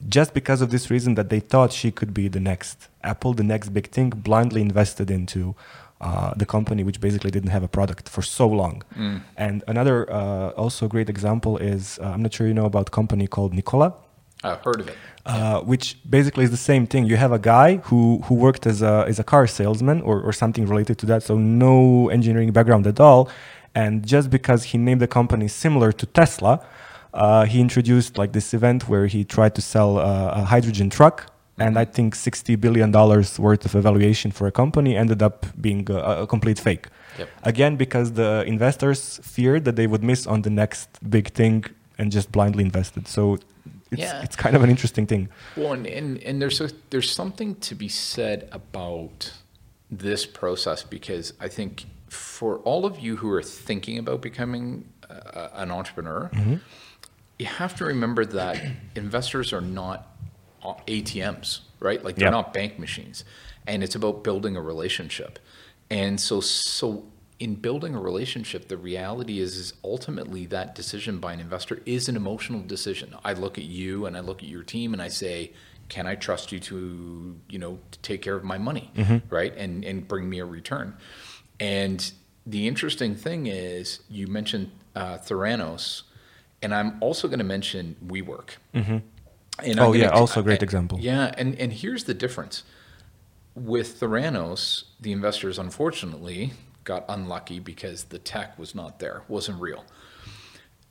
just 0.08 0.32
because 0.32 0.62
of 0.62 0.70
this 0.70 0.84
reason 0.94 1.14
that 1.16 1.28
they 1.28 1.40
thought 1.40 1.70
she 1.70 1.90
could 1.90 2.14
be 2.14 2.28
the 2.28 2.40
next 2.40 2.88
Apple, 3.04 3.34
the 3.34 3.48
next 3.54 3.68
big 3.78 3.88
thing, 3.90 4.08
blindly 4.08 4.62
invested 4.62 5.10
into 5.10 5.54
uh, 6.00 6.32
the 6.34 6.46
company 6.46 6.82
which 6.82 7.00
basically 7.00 7.30
didn't 7.30 7.50
have 7.50 7.62
a 7.62 7.68
product 7.68 8.08
for 8.08 8.22
so 8.22 8.46
long. 8.48 8.82
Mm. 8.96 9.20
And 9.36 9.64
another 9.68 10.10
uh, 10.10 10.50
also 10.50 10.88
great 10.88 11.08
example 11.10 11.58
is 11.58 11.98
uh, 11.98 12.06
I'm 12.06 12.22
not 12.22 12.32
sure 12.32 12.46
you 12.46 12.54
know 12.54 12.66
about 12.66 12.88
a 12.88 12.90
company 12.90 13.26
called 13.26 13.52
Nikola. 13.52 13.94
I've 14.42 14.62
heard 14.62 14.80
of 14.80 14.88
it. 14.88 14.96
Uh, 15.26 15.60
which 15.60 15.98
basically 16.08 16.44
is 16.44 16.50
the 16.50 16.56
same 16.56 16.86
thing. 16.86 17.04
You 17.04 17.16
have 17.16 17.32
a 17.32 17.38
guy 17.38 17.76
who 17.88 18.22
who 18.24 18.34
worked 18.34 18.66
as 18.66 18.80
a 18.80 19.04
as 19.06 19.18
a 19.18 19.24
car 19.24 19.46
salesman 19.46 20.00
or, 20.00 20.22
or 20.22 20.32
something 20.32 20.64
related 20.66 20.96
to 21.00 21.06
that, 21.06 21.22
so 21.22 21.36
no 21.36 22.08
engineering 22.08 22.50
background 22.52 22.86
at 22.86 22.98
all. 22.98 23.28
And 23.74 24.06
just 24.06 24.30
because 24.30 24.64
he 24.64 24.78
named 24.78 25.02
the 25.02 25.06
company 25.06 25.46
similar 25.46 25.92
to 25.92 26.06
Tesla, 26.06 26.64
uh, 27.12 27.44
he 27.44 27.60
introduced 27.60 28.16
like 28.16 28.32
this 28.32 28.54
event 28.54 28.88
where 28.88 29.06
he 29.06 29.24
tried 29.24 29.54
to 29.56 29.62
sell 29.62 29.98
uh, 29.98 30.40
a 30.40 30.44
hydrogen 30.44 30.88
truck 30.88 31.30
and 31.60 31.78
I 31.78 31.84
think 31.84 32.14
60 32.14 32.56
billion 32.56 32.90
dollars 32.90 33.38
worth 33.38 33.64
of 33.66 33.74
evaluation 33.74 34.30
for 34.32 34.46
a 34.46 34.52
company 34.52 34.96
ended 34.96 35.22
up 35.22 35.46
being 35.60 35.88
a, 35.90 36.22
a 36.22 36.26
complete 36.26 36.58
fake. 36.58 36.88
Yep. 37.18 37.28
Again, 37.42 37.76
because 37.76 38.12
the 38.12 38.44
investors 38.46 39.20
feared 39.22 39.64
that 39.66 39.76
they 39.76 39.86
would 39.86 40.02
miss 40.02 40.26
on 40.26 40.42
the 40.42 40.50
next 40.50 40.88
big 41.08 41.28
thing 41.34 41.66
and 41.98 42.10
just 42.10 42.32
blindly 42.32 42.64
invested. 42.64 43.06
So 43.06 43.34
it's, 43.90 44.00
yeah. 44.00 44.22
it's 44.22 44.36
kind 44.36 44.56
of 44.56 44.62
an 44.62 44.70
interesting 44.70 45.06
thing. 45.06 45.28
Well, 45.56 45.74
and, 45.74 45.86
and, 45.86 46.22
and 46.22 46.40
there's 46.40 46.60
a, 46.62 46.70
there's 46.88 47.10
something 47.10 47.56
to 47.56 47.74
be 47.74 47.88
said 47.88 48.48
about 48.52 49.32
this 49.90 50.24
process 50.24 50.82
because 50.82 51.34
I 51.40 51.48
think 51.48 51.84
for 52.08 52.58
all 52.58 52.86
of 52.86 52.98
you 52.98 53.16
who 53.16 53.30
are 53.32 53.42
thinking 53.42 53.98
about 53.98 54.22
becoming 54.22 54.88
uh, 55.10 55.48
an 55.54 55.70
entrepreneur, 55.70 56.30
mm-hmm. 56.32 56.56
you 57.38 57.46
have 57.46 57.76
to 57.76 57.84
remember 57.84 58.24
that 58.24 58.62
investors 58.94 59.52
are 59.52 59.60
not 59.60 60.09
ATMs, 60.62 61.60
right? 61.80 62.02
Like 62.04 62.16
they're 62.16 62.26
yep. 62.26 62.32
not 62.32 62.54
bank 62.54 62.78
machines, 62.78 63.24
and 63.66 63.82
it's 63.82 63.94
about 63.94 64.24
building 64.24 64.56
a 64.56 64.62
relationship. 64.62 65.38
And 65.90 66.20
so, 66.20 66.40
so 66.40 67.06
in 67.40 67.54
building 67.54 67.94
a 67.94 68.00
relationship, 68.00 68.68
the 68.68 68.76
reality 68.76 69.40
is, 69.40 69.56
is 69.56 69.72
ultimately 69.82 70.46
that 70.46 70.74
decision 70.74 71.18
by 71.18 71.32
an 71.32 71.40
investor 71.40 71.80
is 71.86 72.08
an 72.08 72.14
emotional 72.14 72.60
decision. 72.60 73.14
I 73.24 73.32
look 73.32 73.58
at 73.58 73.64
you 73.64 74.06
and 74.06 74.16
I 74.16 74.20
look 74.20 74.42
at 74.42 74.48
your 74.48 74.62
team 74.62 74.92
and 74.92 75.02
I 75.02 75.08
say, 75.08 75.52
can 75.88 76.06
I 76.06 76.14
trust 76.14 76.52
you 76.52 76.60
to, 76.60 77.36
you 77.48 77.58
know, 77.58 77.78
to 77.90 77.98
take 78.00 78.22
care 78.22 78.36
of 78.36 78.44
my 78.44 78.58
money, 78.58 78.90
mm-hmm. 78.94 79.34
right? 79.34 79.54
And 79.56 79.84
and 79.84 80.06
bring 80.06 80.30
me 80.30 80.38
a 80.38 80.44
return. 80.44 80.96
And 81.58 82.12
the 82.46 82.68
interesting 82.68 83.16
thing 83.16 83.46
is, 83.46 84.00
you 84.08 84.26
mentioned 84.26 84.70
uh, 84.94 85.18
Theranos, 85.18 86.02
and 86.62 86.74
I'm 86.74 86.96
also 87.00 87.28
going 87.28 87.38
to 87.38 87.44
mention 87.44 87.96
WeWork. 88.06 88.50
Mm-hmm. 88.74 88.98
And 89.64 89.80
oh 89.80 89.92
yeah, 89.92 90.08
also 90.08 90.40
a 90.40 90.42
great 90.42 90.62
example. 90.62 90.98
Yeah, 91.00 91.34
and 91.36 91.58
and 91.58 91.72
here's 91.72 92.04
the 92.04 92.14
difference. 92.14 92.64
With 93.54 94.00
Theranos, 94.00 94.84
the 95.00 95.12
investors 95.12 95.58
unfortunately 95.58 96.52
got 96.84 97.04
unlucky 97.08 97.58
because 97.58 98.04
the 98.04 98.18
tech 98.18 98.58
was 98.58 98.74
not 98.74 98.98
there, 99.00 99.22
wasn't 99.28 99.60
real. 99.60 99.84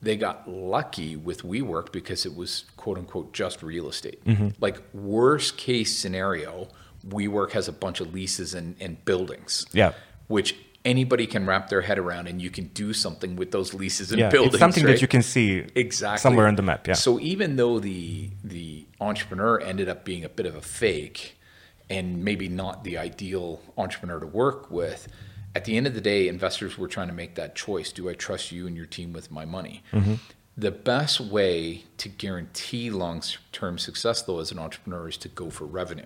They 0.01 0.15
got 0.15 0.47
lucky 0.47 1.15
with 1.15 1.43
WeWork 1.43 1.91
because 1.91 2.25
it 2.25 2.35
was 2.35 2.65
quote 2.77 2.97
unquote 2.97 3.33
just 3.33 3.61
real 3.61 3.89
estate. 3.89 4.23
Mm-hmm. 4.25 4.49
Like 4.59 4.81
worst 4.93 5.57
case 5.57 5.97
scenario, 5.97 6.69
WeWork 7.07 7.51
has 7.51 7.67
a 7.67 7.73
bunch 7.73 7.99
of 7.99 8.13
leases 8.13 8.53
and, 8.53 8.75
and 8.79 9.03
buildings. 9.03 9.65
Yeah. 9.73 9.93
Which 10.27 10.55
anybody 10.86 11.27
can 11.27 11.45
wrap 11.45 11.69
their 11.69 11.81
head 11.81 12.00
around 12.00 12.27
and 12.27 12.41
you 12.41 12.50
can 12.50 12.67
do 12.67 12.93
something 12.93 13.36
with 13.36 13.51
those 13.51 13.74
leases 13.74 14.12
and 14.12 14.19
yeah, 14.19 14.29
buildings. 14.29 14.55
It's 14.55 14.59
something 14.59 14.86
right? 14.86 14.93
that 14.93 15.01
you 15.01 15.07
can 15.07 15.21
see 15.21 15.65
exactly 15.75 16.19
somewhere 16.19 16.48
on 16.48 16.55
the 16.55 16.62
map. 16.62 16.88
Yeah. 16.88 16.93
So 16.93 17.19
even 17.19 17.55
though 17.55 17.79
the 17.79 18.29
the 18.43 18.86
entrepreneur 19.01 19.59
ended 19.59 19.89
up 19.89 20.05
being 20.05 20.24
a 20.24 20.29
bit 20.29 20.45
of 20.45 20.55
a 20.55 20.62
fake 20.62 21.38
and 21.89 22.24
maybe 22.24 22.48
not 22.48 22.83
the 22.83 22.98
ideal 22.98 23.62
entrepreneur 23.77 24.19
to 24.19 24.27
work 24.27 24.69
with, 24.69 25.07
at 25.55 25.65
the 25.65 25.75
end 25.75 25.88
of 25.88 25.93
the 25.93 26.01
day, 26.01 26.27
investors 26.27 26.77
were 26.77 26.88
trying 26.88 27.07
to 27.07 27.13
make 27.13 27.36
that 27.36 27.55
choice. 27.55 27.91
Do 27.91 28.09
I 28.09 28.13
trust 28.13 28.51
you 28.51 28.67
and 28.67 28.77
your 28.77 28.86
team 28.86 29.13
with 29.13 29.31
my 29.31 29.45
money? 29.45 29.83
Mm-hmm. 29.91 30.15
The 30.55 30.71
best 30.71 31.19
way 31.19 31.86
to 31.98 32.09
guarantee 32.09 32.89
long 32.89 33.24
term 33.51 33.77
success, 33.77 34.21
though, 34.21 34.39
as 34.39 34.51
an 34.51 34.59
entrepreneur, 34.59 35.07
is 35.07 35.17
to 35.17 35.29
go 35.29 35.50
for 35.50 35.65
revenue. 35.65 36.05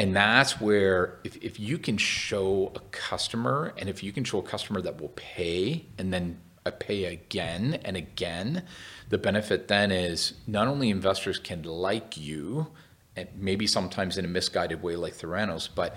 And 0.00 0.16
that's 0.16 0.58
where 0.58 1.18
if, 1.24 1.36
if 1.44 1.60
you 1.60 1.76
can 1.76 1.98
show 1.98 2.72
a 2.74 2.80
customer 2.90 3.74
and 3.76 3.86
if 3.86 4.02
you 4.02 4.12
can 4.12 4.24
show 4.24 4.38
a 4.38 4.42
customer 4.42 4.80
that 4.80 4.98
will 4.98 5.10
pay 5.10 5.84
and 5.98 6.10
then 6.10 6.40
uh, 6.64 6.70
pay 6.70 7.04
again 7.04 7.78
and 7.84 7.98
again, 7.98 8.62
the 9.10 9.18
benefit 9.18 9.68
then 9.68 9.92
is 9.92 10.32
not 10.46 10.68
only 10.68 10.88
investors 10.88 11.38
can 11.38 11.64
like 11.64 12.16
you, 12.16 12.68
and 13.14 13.28
maybe 13.36 13.66
sometimes 13.66 14.16
in 14.16 14.24
a 14.24 14.28
misguided 14.28 14.82
way 14.82 14.96
like 14.96 15.12
Theranos, 15.12 15.68
but 15.74 15.94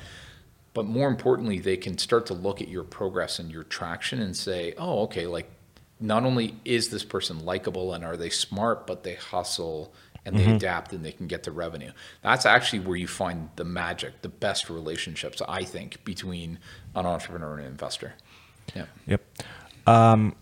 but 0.73 0.85
more 0.85 1.07
importantly, 1.07 1.59
they 1.59 1.77
can 1.77 1.97
start 1.97 2.25
to 2.25 2.33
look 2.33 2.61
at 2.61 2.67
your 2.67 2.83
progress 2.83 3.39
and 3.39 3.49
your 3.49 3.63
traction 3.63 4.19
and 4.19 4.35
say, 4.35 4.73
oh, 4.77 5.03
okay, 5.03 5.27
like 5.27 5.49
not 6.01 6.25
only 6.25 6.57
is 6.65 6.89
this 6.89 7.05
person 7.05 7.45
likable 7.45 7.93
and 7.93 8.03
are 8.03 8.17
they 8.17 8.29
smart, 8.29 8.85
but 8.85 9.03
they 9.03 9.13
hustle 9.15 9.93
and 10.25 10.37
they 10.37 10.45
mm-hmm. 10.45 10.55
adapt 10.55 10.93
and 10.93 11.03
they 11.03 11.11
can 11.11 11.27
get 11.27 11.43
the 11.43 11.51
revenue. 11.51 11.91
That's 12.21 12.45
actually 12.45 12.79
where 12.79 12.95
you 12.95 13.07
find 13.07 13.49
the 13.55 13.65
magic, 13.65 14.21
the 14.21 14.29
best 14.29 14.69
relationships, 14.69 15.41
I 15.47 15.63
think, 15.63 16.03
between 16.05 16.59
an 16.95 17.05
entrepreneur 17.05 17.53
and 17.53 17.61
an 17.61 17.71
investor. 17.71 18.13
Yeah. 18.73 18.85
Yep. 19.07 19.21
Um, 19.85 20.35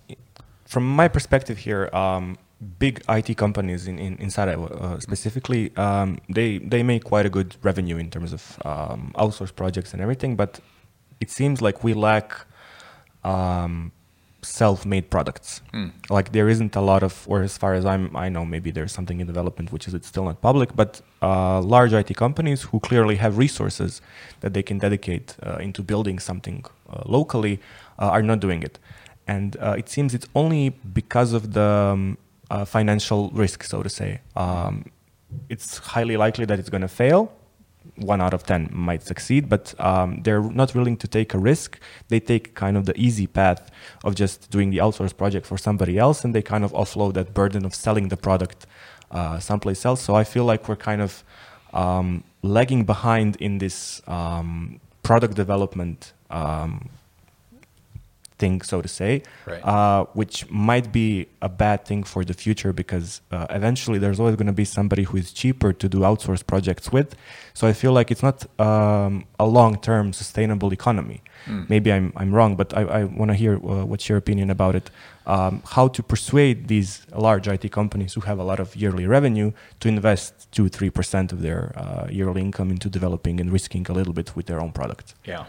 from 0.65 0.87
my 0.87 1.07
perspective 1.07 1.57
here, 1.57 1.89
um, 1.93 2.37
big 2.77 3.01
IT 3.09 3.35
companies 3.37 3.87
in, 3.87 3.97
in, 3.97 4.17
in 4.17 4.29
Sarajevo 4.29 4.67
uh, 4.67 4.99
specifically, 4.99 5.75
um, 5.77 6.19
they, 6.29 6.59
they 6.59 6.83
make 6.83 7.03
quite 7.03 7.25
a 7.25 7.29
good 7.29 7.55
revenue 7.63 7.97
in 7.97 8.11
terms 8.11 8.33
of 8.33 8.59
um, 8.65 9.11
outsourced 9.15 9.55
projects 9.55 9.93
and 9.93 10.01
everything, 10.01 10.35
but 10.35 10.59
it 11.19 11.31
seems 11.31 11.61
like 11.61 11.83
we 11.83 11.93
lack 11.93 12.45
um, 13.23 13.91
self-made 14.41 15.09
products. 15.09 15.61
Mm. 15.73 15.91
Like 16.09 16.31
there 16.31 16.49
isn't 16.49 16.75
a 16.75 16.81
lot 16.81 17.03
of, 17.03 17.25
or 17.27 17.41
as 17.41 17.57
far 17.57 17.73
as 17.73 17.85
I'm, 17.85 18.15
I 18.15 18.29
know, 18.29 18.45
maybe 18.45 18.71
there's 18.71 18.91
something 18.91 19.19
in 19.19 19.27
development 19.27 19.71
which 19.71 19.87
is 19.87 19.93
it's 19.93 20.07
still 20.07 20.25
not 20.25 20.41
public, 20.41 20.75
but 20.75 21.01
uh, 21.21 21.61
large 21.61 21.93
IT 21.93 22.15
companies 22.15 22.63
who 22.63 22.79
clearly 22.79 23.15
have 23.17 23.37
resources 23.37 24.01
that 24.41 24.53
they 24.53 24.63
can 24.63 24.77
dedicate 24.79 25.35
uh, 25.43 25.57
into 25.57 25.83
building 25.83 26.19
something 26.19 26.65
uh, 26.89 27.03
locally 27.05 27.59
uh, 27.99 28.07
are 28.07 28.23
not 28.23 28.39
doing 28.39 28.63
it, 28.63 28.79
and 29.27 29.57
uh, 29.57 29.75
it 29.77 29.87
seems 29.89 30.13
it's 30.13 30.27
only 30.35 30.69
because 30.69 31.33
of 31.33 31.53
the 31.53 31.61
um, 31.61 32.17
uh, 32.49 32.65
financial 32.65 33.29
risk, 33.31 33.63
so 33.63 33.83
to 33.83 33.89
say. 33.89 34.21
Um, 34.35 34.85
it's 35.49 35.77
highly 35.77 36.17
likely 36.17 36.45
that 36.45 36.59
it's 36.59 36.69
going 36.69 36.81
to 36.81 36.87
fail 36.87 37.31
one 37.95 38.21
out 38.21 38.33
of 38.33 38.43
10 38.45 38.69
might 38.71 39.03
succeed, 39.03 39.49
but 39.49 39.73
um, 39.79 40.21
they're 40.23 40.41
not 40.41 40.73
willing 40.73 40.97
to 40.97 41.07
take 41.07 41.33
a 41.33 41.37
risk. 41.37 41.79
They 42.09 42.19
take 42.19 42.55
kind 42.55 42.77
of 42.77 42.85
the 42.85 42.97
easy 42.99 43.27
path 43.27 43.71
of 44.03 44.15
just 44.15 44.49
doing 44.49 44.69
the 44.69 44.77
outsourced 44.77 45.17
project 45.17 45.45
for 45.45 45.57
somebody 45.57 45.97
else, 45.97 46.23
and 46.23 46.33
they 46.33 46.41
kind 46.41 46.63
of 46.63 46.71
offload 46.73 47.13
that 47.13 47.33
burden 47.33 47.65
of 47.65 47.73
selling 47.75 48.09
the 48.09 48.17
product 48.17 48.65
uh, 49.11 49.39
someplace 49.39 49.85
else. 49.85 50.01
So 50.01 50.15
I 50.15 50.23
feel 50.23 50.45
like 50.45 50.67
we're 50.69 50.75
kind 50.75 51.01
of 51.01 51.23
um, 51.73 52.23
lagging 52.41 52.85
behind 52.85 53.35
in 53.37 53.57
this 53.57 54.01
um, 54.07 54.79
product 55.03 55.35
development 55.35 56.13
um, 56.29 56.89
thing, 58.41 58.55
so 58.71 58.77
to 58.85 58.91
say, 59.01 59.11
right. 59.51 59.63
uh, 59.73 60.01
which 60.19 60.37
might 60.69 60.87
be 60.99 61.09
a 61.49 61.51
bad 61.63 61.79
thing 61.89 62.01
for 62.13 62.21
the 62.29 62.35
future 62.43 62.71
because 62.83 63.07
uh, 63.35 63.59
eventually 63.59 63.99
there's 64.03 64.19
always 64.21 64.35
going 64.41 64.51
to 64.55 64.59
be 64.63 64.67
somebody 64.79 65.03
who 65.09 65.15
is 65.23 65.27
cheaper 65.41 65.71
to 65.81 65.85
do 65.95 65.99
outsourced 66.09 66.45
projects 66.53 66.87
with. 66.95 67.09
So 67.57 67.63
I 67.71 67.73
feel 67.81 67.93
like 67.99 68.07
it's 68.13 68.25
not 68.29 68.37
um, 68.67 69.13
a 69.45 69.47
long-term 69.59 70.05
sustainable 70.21 70.71
economy. 70.79 71.19
Mm. 71.51 71.63
Maybe 71.73 71.89
I'm 71.95 72.07
I'm 72.21 72.31
wrong, 72.37 72.51
but 72.61 72.69
I, 72.79 72.81
I 72.99 73.01
want 73.19 73.29
to 73.33 73.37
hear 73.43 73.53
uh, 73.55 73.85
what's 73.89 74.05
your 74.09 74.19
opinion 74.23 74.47
about 74.57 74.73
it. 74.79 74.87
Um, 75.35 75.53
how 75.75 75.85
to 75.95 76.01
persuade 76.13 76.57
these 76.73 76.91
large 77.27 77.45
IT 77.55 77.65
companies 77.79 78.11
who 78.15 78.21
have 78.29 78.39
a 78.43 78.47
lot 78.51 78.59
of 78.65 78.67
yearly 78.83 79.05
revenue 79.17 79.49
to 79.81 79.85
invest 79.95 80.31
two 80.55 80.67
three 80.75 80.91
percent 80.97 81.27
of 81.35 81.39
their 81.47 81.61
uh, 81.83 82.05
yearly 82.19 82.41
income 82.47 82.69
into 82.75 82.87
developing 82.97 83.35
and 83.41 83.47
risking 83.57 83.83
a 83.93 83.95
little 83.99 84.15
bit 84.19 84.27
with 84.37 84.45
their 84.49 84.59
own 84.63 84.71
product. 84.79 85.07
Yeah 85.33 85.45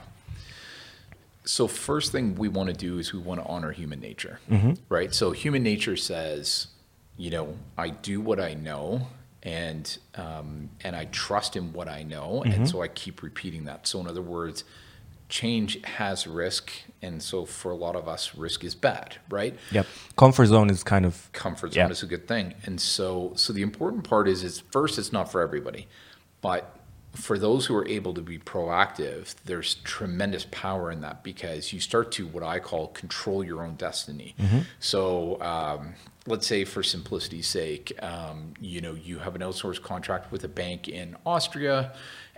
so 1.45 1.67
first 1.67 2.13
thing 2.13 2.35
we 2.37 2.49
want 2.49 2.69
to 2.69 2.75
do 2.75 2.99
is 2.99 3.13
we 3.13 3.19
want 3.19 3.41
to 3.41 3.47
honor 3.47 3.73
human 3.73 4.01
nature 4.01 4.39
mm-hmm. 4.51 4.73
right? 4.89 5.15
So 5.15 5.33
human 5.33 5.63
nature 5.63 5.97
says 5.97 6.69
you 7.17 7.31
know 7.31 7.55
i 7.77 7.91
do 7.91 8.23
what 8.23 8.41
i 8.41 8.55
know 8.55 9.07
and 9.43 9.99
um, 10.15 10.71
and 10.83 10.97
i 10.97 11.05
trust 11.07 11.57
in 11.57 11.73
what 11.73 11.87
i 11.87 12.03
know 12.03 12.43
mm-hmm. 12.45 12.53
and 12.53 12.69
so 12.69 12.83
i 12.83 12.89
keep 12.89 13.23
repeating 13.23 13.65
that. 13.65 13.87
So 13.87 14.01
in 14.01 14.07
other 14.07 14.23
words 14.23 14.65
change 15.29 15.83
has 15.85 16.27
risk 16.27 16.71
and 17.01 17.23
so 17.23 17.47
for 17.47 17.73
a 17.73 17.75
lot 17.75 17.97
of 17.97 18.07
us 18.07 18.35
risk 18.35 18.65
is 18.65 18.75
bad 18.75 19.17
right? 19.31 19.57
Yep. 19.71 19.87
Comfort 20.17 20.47
zone 20.47 20.71
is 20.71 20.83
kind 20.83 21.07
of 21.07 21.31
comfort 21.33 21.73
zone 21.73 21.91
is 21.91 22.03
a 22.03 22.07
good 22.07 22.29
thing. 22.29 22.55
And 22.65 22.81
so 22.81 23.33
so 23.37 23.53
the 23.53 23.63
important 23.63 24.05
part 24.05 24.29
is 24.29 24.45
is 24.45 24.61
first 24.71 24.99
it's 24.99 25.13
not 25.13 25.33
for 25.33 25.41
everybody. 25.41 25.89
But 26.41 26.82
for 27.13 27.39
those 27.39 27.67
who 27.67 27.77
are 27.77 27.87
able 27.87 28.15
to 28.15 28.23
be 28.23 28.39
proactive, 28.39 29.35
there's 29.45 29.75
tremendous 29.85 30.47
power 30.51 30.91
in 30.91 31.03
that 31.03 31.23
because 31.23 31.73
you 31.73 31.79
start 31.81 32.11
to 32.13 32.27
what 32.27 32.43
I 32.43 32.59
call 32.59 32.89
control 32.89 33.45
your 33.45 33.63
own 33.63 33.75
destiny. 33.75 34.35
Mm-hmm. 34.41 34.61
So, 34.81 35.41
um, 35.43 35.95
let's 36.27 36.47
say, 36.47 36.65
for 36.65 36.83
simplicity's 36.83 37.47
sake, 37.47 37.93
um, 38.03 38.55
you 38.61 38.81
know, 38.81 38.95
you 38.95 39.19
have 39.19 39.35
an 39.35 39.43
outsourced 39.43 39.83
contract 39.83 40.33
with 40.33 40.45
a 40.45 40.49
bank 40.49 40.89
in 40.89 41.17
Austria, 41.27 41.93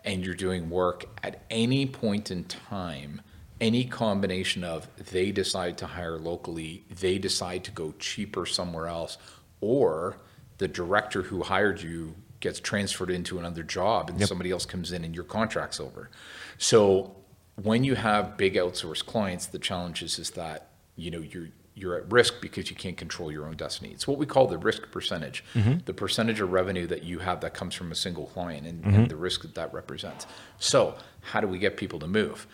and 0.05 0.25
you're 0.25 0.35
doing 0.35 0.71
work 0.71 1.05
at 1.23 1.45
any 1.51 1.87
point 1.87 2.31
in 2.31 2.45
time. 2.45 3.21
any 3.61 3.85
combination 3.85 4.65
of 4.65 4.89
they 5.13 5.31
decide 5.31 5.79
to 5.79 5.87
hire 5.87 6.19
locally, 6.19 6.85
they 7.01 7.19
decide 7.19 7.65
to 7.65 7.71
go 7.71 7.95
cheaper 7.99 8.47
somewhere 8.47 8.87
else, 8.87 9.17
or 9.61 10.17
the 10.59 10.69
director 10.69 11.23
who 11.23 11.43
hired 11.43 11.81
you 11.83 12.15
gets 12.45 12.61
transferred 12.61 13.11
into 13.11 13.39
another 13.39 13.63
job 13.63 14.11
and 14.11 14.21
yep. 14.21 14.29
somebody 14.29 14.51
else 14.51 14.67
comes 14.67 14.93
in 14.93 15.03
and 15.03 15.15
your 15.15 15.25
contract's 15.25 15.81
over. 15.81 16.11
So 16.59 17.17
when 17.61 17.85
you 17.85 17.95
have 17.95 18.37
big 18.37 18.55
outsourced 18.55 19.07
clients, 19.07 19.47
the 19.47 19.59
challenge 19.59 20.03
is, 20.03 20.19
is 20.19 20.31
that 20.33 20.69
you 20.95 21.11
know 21.11 21.21
you're 21.21 21.49
you're 21.75 21.97
at 21.97 22.13
risk 22.13 22.35
because 22.41 22.71
you 22.71 22.77
can't 22.77 22.97
control 22.97 23.33
your 23.33 23.47
own 23.47 23.57
destiny. 23.57 23.91
It's 23.91 24.07
what 24.07 24.19
we 24.19 24.27
call 24.27 24.47
the 24.47 24.59
risk 24.59 24.93
percentage, 24.93 25.43
mm-hmm. 25.55 25.79
the 25.87 25.95
percentage 25.95 26.41
of 26.41 26.53
revenue 26.53 26.87
that 26.87 27.03
you 27.03 27.19
have 27.19 27.41
that 27.41 27.53
comes 27.53 27.75
from 27.75 27.91
a 27.91 27.97
single 27.97 28.27
client 28.27 28.65
and, 28.65 28.85
mm-hmm. 28.85 28.95
and, 28.95 29.11
the 29.11 29.17
risk 29.17 29.43
that 29.43 29.57
that 29.57 29.75
represents. 29.75 30.27
So, 30.59 30.95
how 31.23 31.41
do 31.41 31.49
we 31.49 31.59
get 31.59 31.77
people 31.77 31.99
to 31.99 32.07
move? 32.07 32.47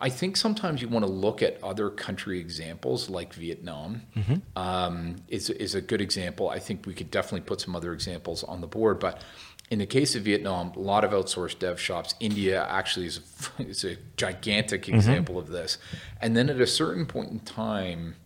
I 0.00 0.08
think 0.08 0.36
sometimes 0.36 0.82
you 0.82 0.88
want 0.88 1.04
to 1.04 1.10
look 1.10 1.42
at 1.42 1.62
other 1.62 1.88
country 1.90 2.40
examples 2.40 3.08
like 3.08 3.32
Vietnam 3.34 4.02
mm-hmm. 4.16 4.34
um, 4.56 5.16
is, 5.28 5.50
is 5.50 5.74
a 5.74 5.80
good 5.80 6.00
example. 6.00 6.48
I 6.50 6.58
think 6.58 6.86
we 6.86 6.94
could 6.94 7.10
definitely 7.10 7.42
put 7.42 7.60
some 7.60 7.76
other 7.76 7.92
examples 7.92 8.42
on 8.44 8.60
the 8.60 8.66
board, 8.66 8.98
but 8.98 9.22
in 9.70 9.78
the 9.78 9.86
case 9.86 10.14
of 10.14 10.22
Vietnam, 10.22 10.72
a 10.76 10.80
lot 10.80 11.04
of 11.04 11.12
outsourced 11.12 11.58
dev 11.58 11.80
shops. 11.80 12.14
India 12.20 12.66
actually 12.68 13.06
is 13.06 13.20
a, 13.58 13.62
is 13.68 13.84
a 13.84 13.96
gigantic 14.16 14.82
mm-hmm. 14.82 14.96
example 14.96 15.38
of 15.38 15.48
this. 15.48 15.78
And 16.20 16.36
then 16.36 16.50
at 16.50 16.60
a 16.60 16.66
certain 16.66 17.06
point 17.06 17.30
in 17.30 17.40
time, 17.40 18.16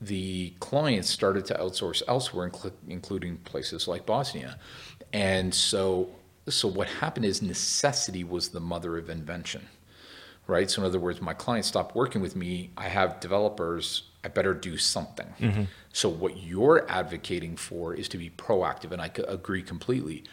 the 0.00 0.54
clients 0.60 1.08
started 1.08 1.44
to 1.46 1.54
outsource 1.54 2.02
elsewhere, 2.08 2.50
including 2.88 3.38
places 3.38 3.88
like 3.88 4.04
Bosnia. 4.06 4.58
And 5.12 5.54
so, 5.54 6.10
so 6.48 6.68
what 6.68 6.88
happened 6.88 7.24
is 7.26 7.40
necessity 7.40 8.24
was 8.24 8.48
the 8.48 8.60
mother 8.60 8.98
of 8.98 9.08
invention, 9.08 9.66
right? 10.46 10.70
So 10.70 10.82
in 10.82 10.86
other 10.86 10.98
words, 10.98 11.20
my 11.20 11.34
clients 11.34 11.68
stopped 11.68 11.94
working 11.94 12.20
with 12.20 12.36
me. 12.36 12.70
I 12.76 12.88
have 12.88 13.20
developers. 13.20 14.10
I 14.22 14.28
better 14.28 14.54
do 14.54 14.76
something. 14.76 15.26
Mm-hmm. 15.38 15.62
So 15.92 16.08
what 16.08 16.38
you're 16.38 16.90
advocating 16.90 17.56
for 17.56 17.94
is 17.94 18.08
to 18.08 18.18
be 18.18 18.30
proactive, 18.30 18.90
and 18.90 19.00
I 19.00 19.10
agree 19.28 19.62
completely. 19.62 20.24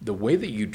The 0.00 0.14
way 0.14 0.36
that 0.36 0.50
you 0.50 0.66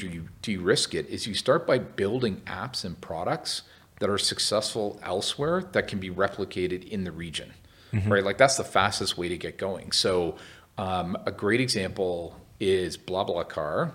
de-risk 0.42 0.94
it 0.94 1.08
is 1.08 1.26
you 1.26 1.34
start 1.34 1.66
by 1.66 1.78
building 1.78 2.42
apps 2.46 2.84
and 2.84 3.00
products 3.00 3.62
that 4.00 4.10
are 4.10 4.18
successful 4.18 5.00
elsewhere 5.02 5.62
that 5.72 5.88
can 5.88 5.98
be 5.98 6.10
replicated 6.10 6.86
in 6.86 7.04
the 7.04 7.12
region 7.12 7.54
mm-hmm. 7.94 8.12
right? 8.12 8.24
Like 8.24 8.38
that's 8.38 8.56
the 8.56 8.64
fastest 8.64 9.16
way 9.16 9.28
to 9.28 9.36
get 9.36 9.58
going. 9.58 9.92
So 9.92 10.36
um, 10.76 11.16
a 11.26 11.32
great 11.32 11.60
example 11.60 12.36
is 12.60 12.96
BlaBlaCar, 12.96 13.92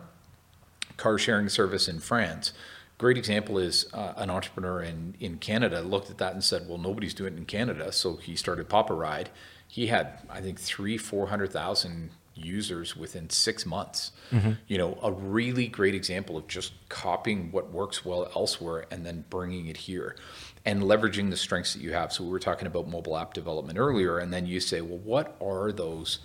car 0.97 1.17
sharing 1.17 1.49
service 1.49 1.87
in 1.87 1.99
France. 1.99 2.53
Great 2.99 3.17
example 3.17 3.57
is 3.57 3.87
uh, 3.93 4.13
an 4.17 4.29
entrepreneur 4.29 4.81
in, 4.81 5.15
in 5.21 5.37
Canada 5.37 5.81
looked 5.81 6.09
at 6.09 6.17
that 6.17 6.33
and 6.33 6.43
said, 6.43 6.67
well, 6.67 6.77
nobody's 6.77 7.13
doing 7.13 7.33
it 7.33 7.37
in 7.37 7.45
Canada. 7.45 7.93
So 7.93 8.17
he 8.17 8.35
started 8.35 8.67
Poparide. 8.67 9.27
He 9.69 9.87
had, 9.87 10.19
I 10.29 10.41
think, 10.41 10.59
three, 10.59 10.97
400,000 10.97 12.11
users 12.35 12.97
within 12.97 13.29
six 13.29 13.65
months. 13.65 14.11
Mm-hmm. 14.31 14.51
You 14.67 14.77
know, 14.77 14.99
a 15.01 15.13
really 15.13 15.67
great 15.67 15.95
example 15.95 16.35
of 16.35 16.47
just 16.47 16.73
copying 16.89 17.53
what 17.53 17.71
works 17.71 18.03
well 18.03 18.29
elsewhere 18.35 18.85
and 18.91 19.05
then 19.05 19.23
bringing 19.29 19.67
it 19.67 19.77
here 19.77 20.17
and 20.65 20.83
leveraging 20.83 21.29
the 21.29 21.37
strengths 21.37 21.73
that 21.73 21.81
you 21.81 21.93
have. 21.93 22.11
So 22.11 22.25
we 22.25 22.29
were 22.29 22.39
talking 22.39 22.67
about 22.67 22.89
mobile 22.89 23.17
app 23.17 23.33
development 23.33 23.79
earlier, 23.79 24.19
and 24.19 24.33
then 24.33 24.45
you 24.45 24.59
say, 24.59 24.81
well, 24.81 24.99
what 24.99 25.37
are 25.41 25.71
those 25.71 26.19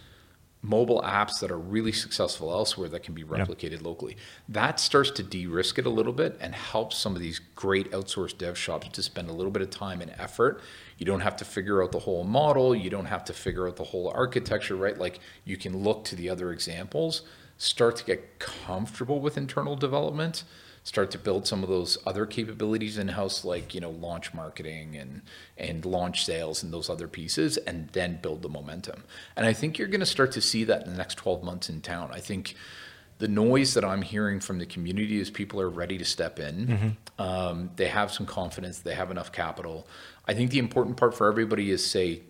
mobile 0.65 1.03
apps 1.03 1.41
that 1.41 1.51
are 1.51 1.59
really 1.59 1.93
successful 1.93 2.51
elsewhere 2.51 2.89
that 2.89 3.03
can 3.03 3.15
be 3.15 3.23
replicated 3.23 3.73
yep. 3.73 3.83
locally? 3.83 4.17
That 4.49 4.81
starts 4.81 5.11
to 5.13 5.23
de-risk 5.23 5.79
it 5.79 5.85
a 5.85 5.91
little 5.91 6.13
bit 6.13 6.39
and 6.41 6.55
helps 6.55 6.97
some 6.97 7.15
of 7.15 7.21
these 7.21 7.39
great 7.55 7.91
outsourced 7.93 8.39
dev 8.39 8.57
shops 8.57 8.89
to 8.89 9.03
spend 9.03 9.29
a 9.29 9.33
little 9.33 9.53
bit 9.53 9.63
of 9.63 9.71
time 9.71 10.01
and 10.01 10.11
effort. 10.19 10.61
You 10.97 11.05
don't 11.05 11.21
have 11.21 11.37
to 11.37 11.45
figure 11.45 11.83
out 11.83 11.93
the 11.93 11.99
whole 12.01 12.25
model. 12.25 12.75
You 12.75 12.89
don't 12.89 13.05
have 13.07 13.25
to 13.27 13.35
figure 13.35 13.69
out 13.69 13.77
the 13.77 13.85
whole 13.85 14.09
architecture, 14.09 14.75
right? 14.75 14.97
Like 14.97 15.21
you 15.45 15.57
can 15.57 15.77
look 15.77 16.05
to 16.05 16.17
the 16.17 16.31
other 16.31 16.51
examples, 16.51 17.23
start 17.59 17.97
to 17.97 18.05
get 18.05 18.39
comfortable 18.39 19.21
with 19.21 19.37
internal 19.37 19.77
development 19.77 20.45
start 20.85 21.11
to 21.11 21.19
build 21.19 21.47
some 21.47 21.63
of 21.63 21.69
those 21.69 21.99
other 22.07 22.27
capabilities 22.27 22.99
in 22.99 23.09
house, 23.09 23.45
like 23.45 23.75
you 23.75 23.81
know 23.81 23.91
launch 23.91 24.33
marketing 24.33 24.97
and 24.97 25.23
and 25.57 25.85
launch 25.85 26.25
sales 26.25 26.63
and 26.63 26.73
those 26.73 26.89
other 26.89 27.09
pieces, 27.09 27.57
and 27.57 27.89
then 27.89 28.21
build 28.23 28.43
the 28.43 28.49
momentum. 28.49 29.03
And 29.35 29.47
I 29.47 29.53
think 29.53 29.79
you're 29.79 29.89
going 29.89 30.01
to 30.01 30.07
start 30.07 30.31
to 30.33 30.41
see 30.41 30.63
that 30.65 30.85
in 30.85 30.93
the 30.93 30.99
next 30.99 31.17
12 31.17 31.43
months 31.43 31.69
in 31.69 31.81
town. 31.81 32.11
I 32.13 32.21
think 32.21 32.55
the 33.19 33.29
noise 33.29 33.75
that 33.75 33.85
I'm 33.85 34.03
hearing 34.03 34.41
from 34.41 34.59
the 34.59 34.67
community 34.67 35.19
is 35.19 35.31
people 35.31 35.61
are 35.61 35.69
ready 35.69 35.99
to 35.99 36.05
step 36.05 36.39
in. 36.39 36.67
Mm-hmm. 36.67 37.23
Um, 37.23 37.71
they 37.77 37.87
have 37.87 38.13
some 38.13 38.27
confidence. 38.27 38.81
They 38.81 38.95
have 38.95 39.11
enough 39.11 39.33
capital. 39.33 39.87
I 40.27 40.35
think 40.35 40.51
the 40.51 40.59
important 40.59 40.97
part 40.97 41.15
for 41.15 41.29
everybody 41.29 41.71
is 41.71 41.85
say 41.85 42.23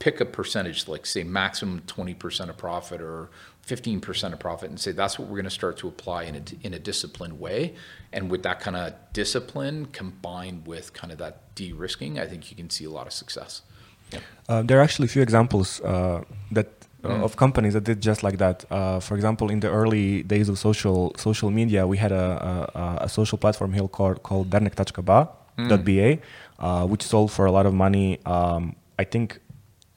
pick 0.00 0.20
a 0.20 0.24
percentage, 0.24 0.88
like 0.88 1.06
say 1.06 1.22
maximum 1.22 1.82
20% 1.82 2.48
of 2.48 2.56
profit 2.56 3.00
or 3.00 3.30
15% 3.66 4.32
of 4.32 4.38
profit, 4.40 4.70
and 4.70 4.80
say 4.80 4.90
that's 4.90 5.18
what 5.18 5.28
we're 5.28 5.36
going 5.36 5.44
to 5.44 5.50
start 5.50 5.76
to 5.76 5.86
apply 5.86 6.24
in 6.24 6.34
a, 6.34 6.42
in 6.66 6.74
a 6.74 6.78
disciplined 6.78 7.38
way. 7.38 7.74
And 8.12 8.30
with 8.30 8.42
that 8.42 8.58
kind 8.60 8.76
of 8.76 8.94
discipline 9.12 9.86
combined 9.92 10.66
with 10.66 10.92
kind 10.94 11.12
of 11.12 11.18
that 11.18 11.54
de 11.54 11.72
risking, 11.72 12.18
I 12.18 12.26
think 12.26 12.50
you 12.50 12.56
can 12.56 12.70
see 12.70 12.86
a 12.86 12.90
lot 12.90 13.06
of 13.06 13.12
success. 13.12 13.62
Yeah. 14.10 14.20
Uh, 14.48 14.62
there 14.62 14.78
are 14.78 14.82
actually 14.82 15.04
a 15.04 15.08
few 15.08 15.22
examples 15.22 15.80
uh, 15.82 16.24
that 16.50 16.68
uh, 17.04 17.08
mm. 17.08 17.22
of 17.22 17.36
companies 17.36 17.74
that 17.74 17.84
did 17.84 18.00
just 18.00 18.22
like 18.22 18.38
that. 18.38 18.64
Uh, 18.70 19.00
for 19.00 19.14
example, 19.14 19.50
in 19.50 19.60
the 19.60 19.70
early 19.70 20.22
days 20.22 20.48
of 20.48 20.58
social 20.58 21.12
social 21.16 21.50
media, 21.50 21.86
we 21.86 21.98
had 21.98 22.10
a, 22.10 22.26
a, 22.74 23.04
a 23.04 23.08
social 23.08 23.38
platform 23.38 23.72
here 23.72 23.86
called, 23.86 24.22
called 24.22 24.50
dernek.ba, 24.50 25.28
mm. 25.58 25.84
.ba, 25.84 26.22
uh, 26.58 26.86
which 26.86 27.02
sold 27.02 27.30
for 27.30 27.44
a 27.46 27.52
lot 27.52 27.66
of 27.66 27.74
money. 27.74 28.18
Um, 28.24 28.74
I 28.98 29.04
think 29.04 29.40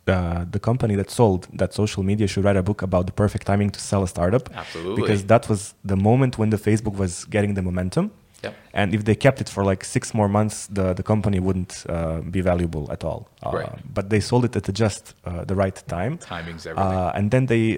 uh, 0.08 0.46
the 0.52 0.60
company 0.60 0.96
that 0.96 1.10
sold 1.10 1.48
that 1.54 1.74
social 1.74 2.04
media 2.04 2.28
should 2.28 2.44
write 2.44 2.58
a 2.58 2.64
book 2.64 2.82
about 2.82 3.06
the 3.06 3.14
perfect 3.14 3.46
timing 3.48 3.70
to 3.70 3.80
sell 3.80 4.04
a 4.04 4.08
startup. 4.08 4.50
Absolutely. 4.54 5.02
Because 5.02 5.24
that 5.26 5.48
was 5.48 5.74
the 5.86 5.96
moment 5.96 6.38
when 6.38 6.50
the 6.50 6.58
Facebook 6.58 6.98
was 6.98 7.26
getting 7.26 7.54
the 7.54 7.62
momentum. 7.62 8.12
Yep. 8.44 8.56
And 8.74 8.94
if 8.94 9.06
they 9.06 9.16
kept 9.16 9.40
it 9.40 9.48
for 9.48 9.64
like 9.64 9.86
six 9.86 10.14
more 10.14 10.28
months, 10.28 10.68
the, 10.68 10.94
the 10.94 11.04
company 11.04 11.40
wouldn't 11.40 11.86
uh, 11.88 12.20
be 12.20 12.42
valuable 12.42 12.92
at 12.92 13.06
all. 13.06 13.30
Uh, 13.42 13.52
right. 13.52 13.94
But 13.94 14.10
they 14.10 14.20
sold 14.20 14.44
it 14.44 14.56
at 14.58 14.74
just 14.74 15.16
uh, 15.24 15.46
the 15.46 15.56
right 15.56 15.82
time. 15.88 16.18
Timing's 16.18 16.66
everything. 16.66 16.92
Uh, 16.92 17.14
and 17.16 17.32
then 17.32 17.46
they 17.46 17.78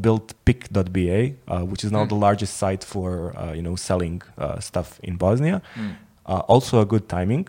built 0.00 0.34
Pik.ba, 0.44 1.64
which 1.64 1.82
is 1.82 1.90
now 1.90 2.04
mm. 2.04 2.08
the 2.08 2.14
largest 2.14 2.56
site 2.56 2.84
for 2.84 3.34
you 3.54 3.62
know 3.62 3.74
selling 3.74 4.22
stuff 4.60 5.00
in 5.02 5.16
Bosnia. 5.16 5.60
Mm. 5.74 5.96
also 6.48 6.80
a 6.80 6.86
good 6.86 7.08
timing 7.08 7.48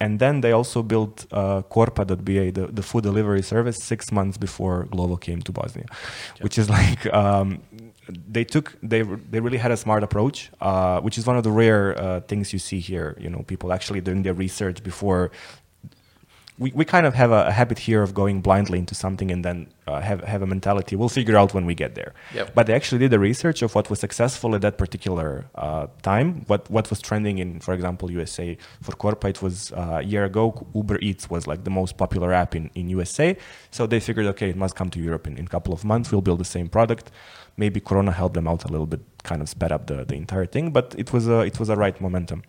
and 0.00 0.18
then 0.18 0.40
they 0.42 0.52
also 0.52 0.82
built 0.82 1.26
uh, 1.32 1.62
Korpa.ba, 1.62 2.52
the, 2.52 2.66
the 2.66 2.82
food 2.82 3.02
delivery 3.02 3.42
service, 3.42 3.78
six 3.82 4.12
months 4.12 4.36
before 4.36 4.86
Glovo 4.86 5.18
came 5.20 5.40
to 5.42 5.52
Bosnia, 5.52 5.86
which 6.40 6.58
is 6.58 6.68
like 6.78 7.12
um, 7.14 7.62
they 8.08 8.44
took 8.44 8.76
they 8.82 9.02
they 9.02 9.40
really 9.40 9.58
had 9.58 9.70
a 9.70 9.76
smart 9.76 10.02
approach, 10.02 10.50
uh, 10.60 11.00
which 11.00 11.16
is 11.18 11.26
one 11.26 11.36
of 11.36 11.44
the 11.44 11.50
rare 11.50 11.98
uh, 11.98 12.20
things 12.20 12.52
you 12.52 12.58
see 12.58 12.80
here. 12.80 13.16
You 13.18 13.30
know, 13.30 13.42
people 13.46 13.72
actually 13.72 14.00
doing 14.00 14.22
their 14.22 14.34
research 14.34 14.82
before 14.82 15.30
we, 16.58 16.72
we 16.72 16.84
kind 16.84 17.06
of 17.06 17.14
have 17.14 17.30
a, 17.30 17.46
a, 17.46 17.52
habit 17.52 17.78
here 17.78 18.02
of 18.02 18.14
going 18.14 18.40
blindly 18.40 18.78
into 18.78 18.94
something 18.94 19.30
and 19.30 19.44
then 19.44 19.66
uh, 19.86 20.00
have, 20.00 20.22
have 20.24 20.42
a 20.42 20.46
mentality. 20.46 20.96
We'll 20.96 21.08
figure 21.08 21.36
out 21.36 21.52
when 21.52 21.66
we 21.66 21.74
get 21.74 21.94
there. 21.94 22.14
Yep. 22.34 22.54
but 22.54 22.66
they 22.66 22.74
actually 22.74 22.98
did 22.98 23.10
the 23.10 23.18
research 23.18 23.62
of 23.62 23.74
what 23.74 23.90
was 23.90 24.00
successful 24.00 24.54
at 24.54 24.62
that 24.62 24.78
particular 24.78 25.46
uh, 25.54 25.86
time 26.02 26.44
what 26.46 26.68
what 26.70 26.88
was 26.90 27.00
trending 27.00 27.38
in 27.38 27.60
for 27.60 27.72
example 27.74 28.10
usa 28.10 28.56
for 28.82 28.92
Korpa 28.92 29.28
it 29.28 29.42
was 29.42 29.72
uh, 29.72 29.98
a 30.00 30.02
year 30.02 30.24
ago 30.24 30.66
uber 30.74 30.98
eats 31.00 31.30
was 31.30 31.46
like 31.46 31.64
the 31.64 31.70
most 31.70 31.96
popular 31.96 32.32
app 32.32 32.54
in, 32.54 32.70
in 32.74 32.88
usa 32.90 33.36
so 33.70 33.86
they 33.86 34.00
figured 34.00 34.26
okay 34.26 34.50
it 34.50 34.56
must 34.56 34.74
come 34.74 34.90
to 34.90 35.00
europe 35.00 35.26
in, 35.26 35.36
in 35.36 35.44
a 35.44 35.48
couple 35.48 35.72
of 35.72 35.84
months. 35.84 36.10
We'll 36.10 36.22
build 36.22 36.40
the 36.40 36.44
same 36.56 36.68
product. 36.68 37.10
Maybe 37.56 37.80
corona 37.80 38.12
helped 38.12 38.34
them 38.34 38.48
out 38.48 38.64
a 38.64 38.68
little 38.68 38.86
bit 38.86 39.00
kind 39.22 39.42
of 39.42 39.48
sped 39.48 39.72
up 39.72 39.86
the, 39.86 40.04
the 40.04 40.14
entire 40.14 40.46
thing 40.46 40.70
but 40.70 40.94
it 40.98 41.12
was 41.12 41.28
a 41.28 41.40
it 41.40 41.58
was 41.58 41.68
a 41.68 41.76
right 41.76 42.00
momentum 42.00 42.42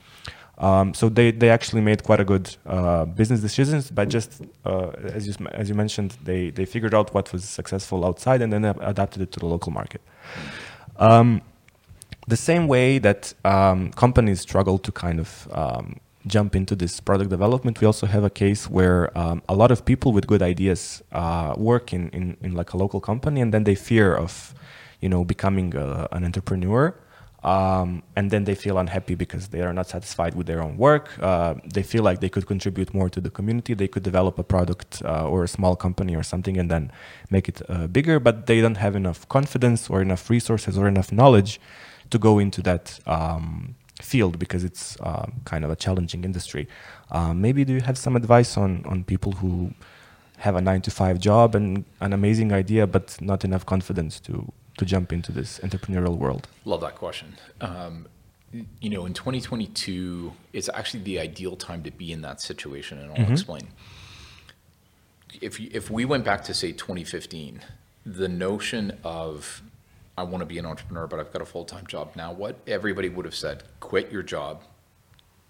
um, 0.57 0.93
so 0.93 1.07
they, 1.07 1.31
they 1.31 1.49
actually 1.49 1.81
made 1.81 2.03
quite 2.03 2.19
a 2.19 2.25
good 2.25 2.55
uh, 2.65 3.05
business 3.05 3.41
decisions, 3.41 3.91
but 3.91 4.09
just 4.09 4.41
uh, 4.65 4.89
as 5.13 5.27
you 5.27 5.33
as 5.51 5.69
you 5.69 5.75
mentioned, 5.75 6.17
they 6.23 6.49
they 6.49 6.65
figured 6.65 6.95
out 6.95 7.13
what 7.13 7.31
was 7.31 7.43
successful 7.43 8.03
outside 8.03 8.41
and 8.41 8.51
then 8.51 8.65
adapted 8.65 9.21
it 9.21 9.31
to 9.33 9.39
the 9.39 9.45
local 9.45 9.71
market. 9.71 10.01
Um, 10.97 11.41
the 12.27 12.37
same 12.37 12.67
way 12.67 12.97
that 12.97 13.33
um, 13.45 13.91
companies 13.91 14.41
struggle 14.41 14.79
to 14.79 14.91
kind 14.91 15.19
of 15.19 15.47
um, 15.51 15.99
jump 16.25 16.55
into 16.55 16.75
this 16.75 16.99
product 16.99 17.29
development, 17.29 17.79
we 17.79 17.87
also 17.87 18.07
have 18.07 18.23
a 18.23 18.29
case 18.29 18.69
where 18.69 19.15
um, 19.17 19.41
a 19.47 19.55
lot 19.55 19.71
of 19.71 19.85
people 19.85 20.11
with 20.11 20.27
good 20.27 20.41
ideas 20.41 21.01
uh, 21.11 21.53
work 21.55 21.93
in, 21.93 22.09
in, 22.09 22.35
in 22.41 22.53
like 22.53 22.73
a 22.73 22.77
local 22.77 22.99
company, 22.99 23.41
and 23.41 23.53
then 23.53 23.63
they 23.63 23.75
fear 23.75 24.15
of 24.15 24.55
you 25.01 25.07
know 25.07 25.23
becoming 25.23 25.75
a, 25.75 26.07
an 26.11 26.25
entrepreneur 26.25 26.95
um, 27.43 28.03
and 28.15 28.31
then 28.31 28.45
they 28.45 28.55
feel 28.55 28.77
unhappy 28.77 29.15
because 29.15 29.49
they 29.49 29.61
are 29.61 29.73
not 29.73 29.87
satisfied 29.87 30.35
with 30.35 30.47
their 30.47 30.61
own 30.61 30.77
work. 30.77 31.17
Uh, 31.21 31.55
they 31.63 31.83
feel 31.83 32.03
like 32.03 32.19
they 32.19 32.29
could 32.29 32.47
contribute 32.47 32.93
more 32.93 33.09
to 33.09 33.21
the 33.21 33.29
community. 33.29 33.73
They 33.73 33.87
could 33.87 34.03
develop 34.03 34.39
a 34.39 34.43
product 34.43 35.01
uh, 35.05 35.27
or 35.29 35.43
a 35.43 35.47
small 35.47 35.75
company 35.75 36.15
or 36.15 36.23
something 36.23 36.57
and 36.57 36.69
then 36.69 36.91
make 37.29 37.47
it 37.47 37.61
uh, 37.69 37.87
bigger, 37.87 38.19
but 38.19 38.47
they 38.47 38.59
don't 38.59 38.77
have 38.77 38.95
enough 38.95 39.27
confidence 39.29 39.89
or 39.89 40.01
enough 40.01 40.29
resources 40.29 40.77
or 40.77 40.87
enough 40.87 41.11
knowledge 41.11 41.61
to 42.09 42.17
go 42.17 42.39
into 42.39 42.61
that 42.63 42.99
um, 43.05 43.75
field 44.01 44.39
because 44.39 44.63
it's 44.63 44.99
uh, 45.01 45.27
kind 45.45 45.63
of 45.63 45.69
a 45.69 45.75
challenging 45.75 46.23
industry. 46.23 46.67
Uh, 47.11 47.33
maybe 47.33 47.63
do 47.63 47.73
you 47.73 47.81
have 47.81 47.97
some 47.97 48.15
advice 48.15 48.57
on 48.57 48.83
on 48.85 49.03
people 49.03 49.33
who 49.33 49.71
have 50.37 50.55
a 50.55 50.61
nine 50.61 50.81
to 50.81 50.91
five 50.91 51.19
job 51.19 51.55
and 51.55 51.83
an 51.99 52.13
amazing 52.13 52.51
idea, 52.51 52.85
but 52.87 53.19
not 53.21 53.43
enough 53.43 53.65
confidence 53.65 54.19
to 54.19 54.51
to 54.77 54.85
jump 54.85 55.11
into 55.11 55.31
this 55.31 55.59
entrepreneurial 55.59 56.17
world? 56.17 56.47
Love 56.65 56.81
that 56.81 56.95
question. 56.95 57.35
Um, 57.61 58.07
you 58.79 58.89
know, 58.89 59.05
in 59.05 59.13
2022, 59.13 60.33
it's 60.53 60.69
actually 60.73 61.03
the 61.03 61.19
ideal 61.19 61.55
time 61.55 61.83
to 61.83 61.91
be 61.91 62.11
in 62.11 62.21
that 62.21 62.41
situation, 62.41 62.99
and 62.99 63.11
I'll 63.11 63.17
mm-hmm. 63.17 63.33
explain. 63.33 63.67
If 65.41 65.59
if 65.59 65.91
we 65.91 66.05
went 66.05 66.23
back 66.23 66.43
to 66.45 66.53
say 66.53 66.71
2015, 66.71 67.61
the 68.05 68.29
notion 68.29 68.97
of 69.03 69.61
I 70.17 70.23
want 70.23 70.41
to 70.41 70.45
be 70.45 70.57
an 70.57 70.65
entrepreneur, 70.65 71.07
but 71.07 71.19
I've 71.19 71.31
got 71.31 71.41
a 71.41 71.45
full 71.45 71.65
time 71.65 71.85
job 71.87 72.11
now. 72.15 72.31
What 72.31 72.57
everybody 72.65 73.09
would 73.09 73.25
have 73.25 73.35
said: 73.35 73.63
quit 73.79 74.11
your 74.11 74.23
job, 74.23 74.63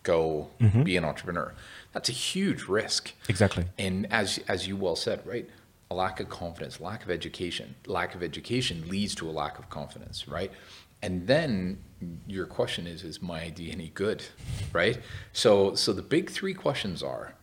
go 0.04 0.50
mm-hmm. 0.60 0.84
be 0.84 0.98
an 0.98 1.06
entrepreneur. 1.06 1.54
That's 1.94 2.10
a 2.10 2.14
huge 2.14 2.64
risk. 2.64 3.14
Exactly. 3.30 3.66
And 3.78 4.12
as 4.12 4.40
as 4.48 4.68
you 4.68 4.76
well 4.76 4.96
said, 4.96 5.22
right? 5.26 5.48
A 5.90 5.96
lack 5.96 6.20
of 6.20 6.30
confidence, 6.30 6.82
lack 6.82 7.04
of 7.04 7.10
education, 7.10 7.76
lack 7.86 8.14
of 8.14 8.22
education 8.22 8.88
leads 8.88 9.16
to 9.16 9.30
a 9.30 9.32
lack 9.32 9.58
of 9.58 9.70
confidence, 9.70 10.28
right? 10.28 10.52
And 11.02 11.28
then 11.28 11.82
your 12.28 12.46
question 12.46 12.88
is, 12.88 13.04
is 13.04 13.22
my 13.22 13.42
idea 13.42 13.72
any 13.72 13.90
good, 13.90 14.24
right? 14.74 15.00
So 15.32 15.76
so 15.76 15.94
the 15.94 16.02
big 16.02 16.30
three 16.30 16.54
questions 16.54 17.02
are: 17.04 17.36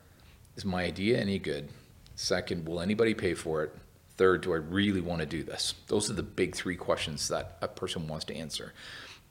Is 0.57 0.65
my 0.65 0.85
idea 0.85 1.19
any 1.19 1.39
good? 1.39 1.69
Second, 2.17 2.67
will 2.67 2.81
anybody 2.81 3.15
pay 3.15 3.35
for 3.35 3.63
it? 3.65 3.75
Third, 4.17 4.43
do 4.43 4.53
I 4.53 4.57
really 4.57 5.01
want 5.01 5.21
to 5.21 5.27
do 5.27 5.43
this? 5.43 5.75
Those 5.89 6.09
are 6.09 6.15
the 6.15 6.23
big 6.23 6.55
three 6.55 6.77
questions 6.77 7.29
that 7.29 7.59
a 7.61 7.67
person 7.67 8.07
wants 8.07 8.25
to 8.27 8.37
answer. 8.37 8.73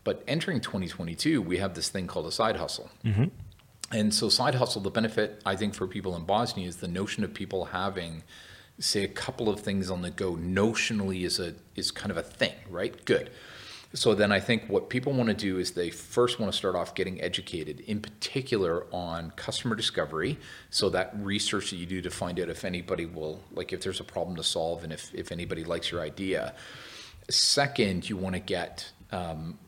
But 0.04 0.24
entering 0.28 0.60
2022, 0.60 1.42
we 1.42 1.58
have 1.58 1.74
this 1.74 1.88
thing 1.90 2.08
called 2.08 2.26
a 2.26 2.32
side 2.32 2.58
hustle. 2.58 2.90
Mm-hmm. 3.06 3.26
And 3.92 4.14
so, 4.14 4.28
side 4.28 4.56
hustle, 4.56 4.82
the 4.82 4.90
benefit 4.90 5.42
I 5.46 5.56
think 5.56 5.76
for 5.76 5.88
people 5.88 6.16
in 6.16 6.24
Bosnia 6.24 6.68
is 6.68 6.78
the 6.78 6.88
notion 6.88 7.24
of 7.24 7.34
people 7.34 7.66
having, 7.66 8.24
say, 8.80 9.04
a 9.04 9.08
couple 9.08 9.50
of 9.50 9.60
things 9.60 9.90
on 9.90 10.02
the 10.02 10.10
go. 10.12 10.36
Notionally, 10.36 11.24
is 11.24 11.40
a 11.40 11.56
is 11.76 11.92
kind 11.92 12.12
of 12.12 12.18
a 12.18 12.24
thing, 12.24 12.54
right? 12.70 13.04
Good. 13.06 13.32
So 13.96 14.16
then 14.16 14.32
I 14.32 14.40
think 14.40 14.68
what 14.70 14.90
people 14.90 15.14
want 15.14 15.30
to 15.30 15.36
do 15.36 15.60
is 15.60 15.72
they 15.72 15.92
first 15.92 16.40
want 16.40 16.52
to 16.52 16.58
start 16.58 16.76
off 16.76 16.96
getting 16.96 17.22
educated, 17.22 17.80
in 17.82 18.02
particular 18.02 18.88
on 18.92 19.32
customer 19.36 19.76
discovery. 19.76 20.40
So 20.72 20.90
that 20.90 21.12
research 21.20 21.70
that 21.70 21.76
you 21.76 21.86
do 21.86 22.02
to 22.02 22.10
find 22.10 22.40
out 22.40 22.50
if 22.50 22.66
anybody 22.66 23.06
will, 23.06 23.40
like 23.52 23.72
if 23.72 23.82
there's 23.82 24.00
a 24.00 24.04
problem 24.04 24.36
to 24.38 24.44
solve 24.44 24.84
and 24.84 24.92
if, 24.92 25.14
if 25.14 25.32
anybody 25.32 25.64
likes 25.64 25.92
your 25.92 26.02
idea. 26.02 26.56
Second, 27.30 28.10
you 28.10 28.18
want 28.18 28.34
to 28.34 28.40
get 28.40 28.92
um, 29.12 29.60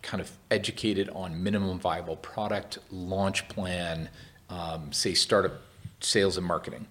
kind 0.00 0.20
of 0.20 0.30
educated 0.52 1.10
on 1.10 1.42
minimum 1.42 1.80
viable 1.80 2.16
product, 2.16 2.78
launch 2.92 3.48
plan, 3.48 4.08
um, 4.48 4.92
say 4.92 5.12
startup 5.12 5.54
sales 5.98 6.36
and 6.36 6.46
marketing. 6.46 6.86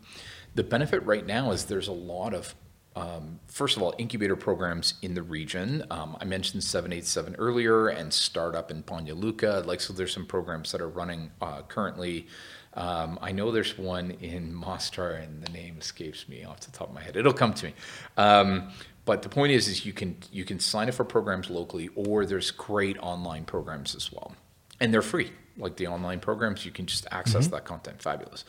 The 0.55 0.63
benefit 0.63 1.03
right 1.05 1.25
now 1.25 1.51
is 1.51 1.65
there's 1.65 1.87
a 1.87 1.93
lot 1.93 2.33
of 2.33 2.55
um, 2.95 3.39
first 3.47 3.77
of 3.77 3.83
all, 3.83 3.93
incubator 3.97 4.35
programs 4.35 4.95
in 5.01 5.13
the 5.13 5.23
region. 5.23 5.85
Um, 5.89 6.17
I 6.19 6.25
mentioned 6.25 6.63
787 6.63 7.35
earlier 7.37 7.87
and 7.87 8.13
Startup 8.13 8.69
in 8.69 8.83
Banja 8.83 9.15
Luka. 9.15 9.63
Like, 9.65 9.79
so 9.79 9.93
there's 9.93 10.13
some 10.13 10.25
programs 10.25 10.73
that 10.73 10.81
are 10.81 10.89
running 10.89 11.31
uh, 11.41 11.61
currently. 11.61 12.27
Um, 12.73 13.17
I 13.21 13.31
know 13.31 13.51
there's 13.51 13.77
one 13.77 14.11
in 14.11 14.53
Mostar, 14.53 15.11
and 15.11 15.41
the 15.41 15.51
name 15.51 15.77
escapes 15.79 16.27
me 16.27 16.43
off 16.43 16.61
the 16.61 16.71
top 16.71 16.89
of 16.89 16.93
my 16.93 17.01
head. 17.01 17.15
It'll 17.15 17.33
come 17.33 17.53
to 17.53 17.67
me. 17.67 17.73
Um, 18.17 18.71
but 19.05 19.21
the 19.23 19.29
point 19.29 19.51
is, 19.51 19.67
is 19.67 19.85
you 19.85 19.93
can 19.93 20.17
you 20.31 20.45
can 20.45 20.59
sign 20.59 20.87
up 20.87 20.95
for 20.95 21.03
programs 21.03 21.49
locally, 21.49 21.89
or 21.95 22.25
there's 22.25 22.51
great 22.51 22.97
online 22.99 23.45
programs 23.45 23.95
as 23.95 24.11
well, 24.11 24.35
and 24.79 24.93
they're 24.93 25.01
free. 25.01 25.31
Like 25.57 25.75
the 25.75 25.87
online 25.87 26.19
programs, 26.19 26.65
you 26.65 26.71
can 26.71 26.85
just 26.85 27.07
access 27.11 27.45
mm-hmm. 27.45 27.55
that 27.55 27.65
content. 27.65 28.01
Fabulous. 28.01 28.45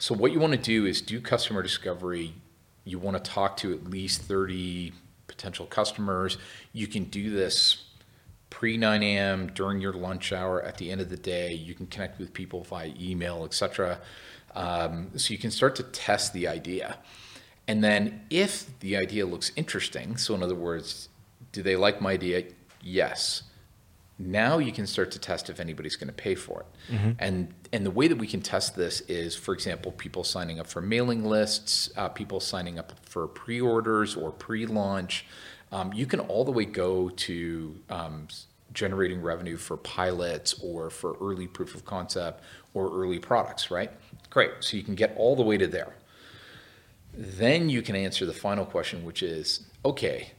So 0.00 0.14
what 0.14 0.32
you 0.32 0.40
want 0.40 0.54
to 0.54 0.58
do 0.58 0.86
is 0.86 1.00
do 1.00 1.20
customer 1.20 1.62
discovery 1.62 2.34
you 2.84 2.98
want 2.98 3.22
to 3.22 3.30
talk 3.30 3.56
to 3.58 3.72
at 3.72 3.84
least 3.84 4.22
30 4.22 4.92
potential 5.26 5.66
customers. 5.66 6.38
You 6.72 6.86
can 6.86 7.04
do 7.04 7.30
this 7.30 7.84
pre 8.48 8.76
9 8.76 9.02
a.m. 9.02 9.48
during 9.54 9.80
your 9.80 9.92
lunch 9.92 10.32
hour 10.32 10.62
at 10.62 10.78
the 10.78 10.90
end 10.90 11.00
of 11.00 11.08
the 11.08 11.16
day. 11.16 11.52
You 11.52 11.74
can 11.74 11.86
connect 11.86 12.18
with 12.18 12.32
people 12.32 12.64
via 12.64 12.92
email, 12.98 13.44
etc. 13.44 14.00
Um, 14.54 15.10
so 15.16 15.32
you 15.32 15.38
can 15.38 15.50
start 15.50 15.76
to 15.76 15.82
test 15.82 16.32
the 16.32 16.48
idea. 16.48 16.98
And 17.68 17.84
then 17.84 18.22
if 18.30 18.78
the 18.80 18.96
idea 18.96 19.26
looks 19.26 19.52
interesting, 19.54 20.16
so 20.16 20.34
in 20.34 20.42
other 20.42 20.56
words, 20.56 21.08
do 21.52 21.62
they 21.62 21.76
like 21.76 22.00
my 22.00 22.12
idea? 22.12 22.44
Yes. 22.82 23.44
Now 24.18 24.58
you 24.58 24.72
can 24.72 24.86
start 24.86 25.12
to 25.12 25.18
test 25.18 25.48
if 25.48 25.60
anybody's 25.60 25.96
going 25.96 26.08
to 26.08 26.14
pay 26.14 26.34
for 26.34 26.60
it. 26.60 26.94
Mm-hmm. 26.94 27.10
And 27.18 27.54
and 27.72 27.86
the 27.86 27.90
way 27.90 28.08
that 28.08 28.16
we 28.16 28.26
can 28.26 28.40
test 28.40 28.74
this 28.74 29.00
is, 29.02 29.36
for 29.36 29.54
example, 29.54 29.92
people 29.92 30.24
signing 30.24 30.58
up 30.58 30.66
for 30.66 30.80
mailing 30.80 31.24
lists, 31.24 31.90
uh, 31.96 32.08
people 32.08 32.40
signing 32.40 32.78
up 32.78 32.92
for 33.02 33.28
pre-orders 33.28 34.16
or 34.16 34.32
pre-launch. 34.32 35.26
Um, 35.70 35.92
you 35.92 36.06
can 36.06 36.18
all 36.20 36.44
the 36.44 36.50
way 36.50 36.64
go 36.64 37.10
to 37.10 37.76
um, 37.88 38.26
generating 38.72 39.22
revenue 39.22 39.56
for 39.56 39.76
pilots 39.76 40.54
or 40.62 40.90
for 40.90 41.16
early 41.20 41.46
proof 41.46 41.76
of 41.76 41.84
concept 41.84 42.42
or 42.74 42.90
early 42.92 43.20
products, 43.20 43.70
right? 43.70 43.90
Great. 44.30 44.50
So 44.60 44.76
you 44.76 44.82
can 44.82 44.96
get 44.96 45.14
all 45.16 45.36
the 45.36 45.42
way 45.42 45.56
to 45.56 45.68
there. 45.68 45.94
Then 47.14 47.68
you 47.68 47.82
can 47.82 47.94
answer 47.94 48.26
the 48.26 48.32
final 48.32 48.64
question, 48.64 49.04
which 49.04 49.22
is 49.22 49.64
okay, 49.84 50.32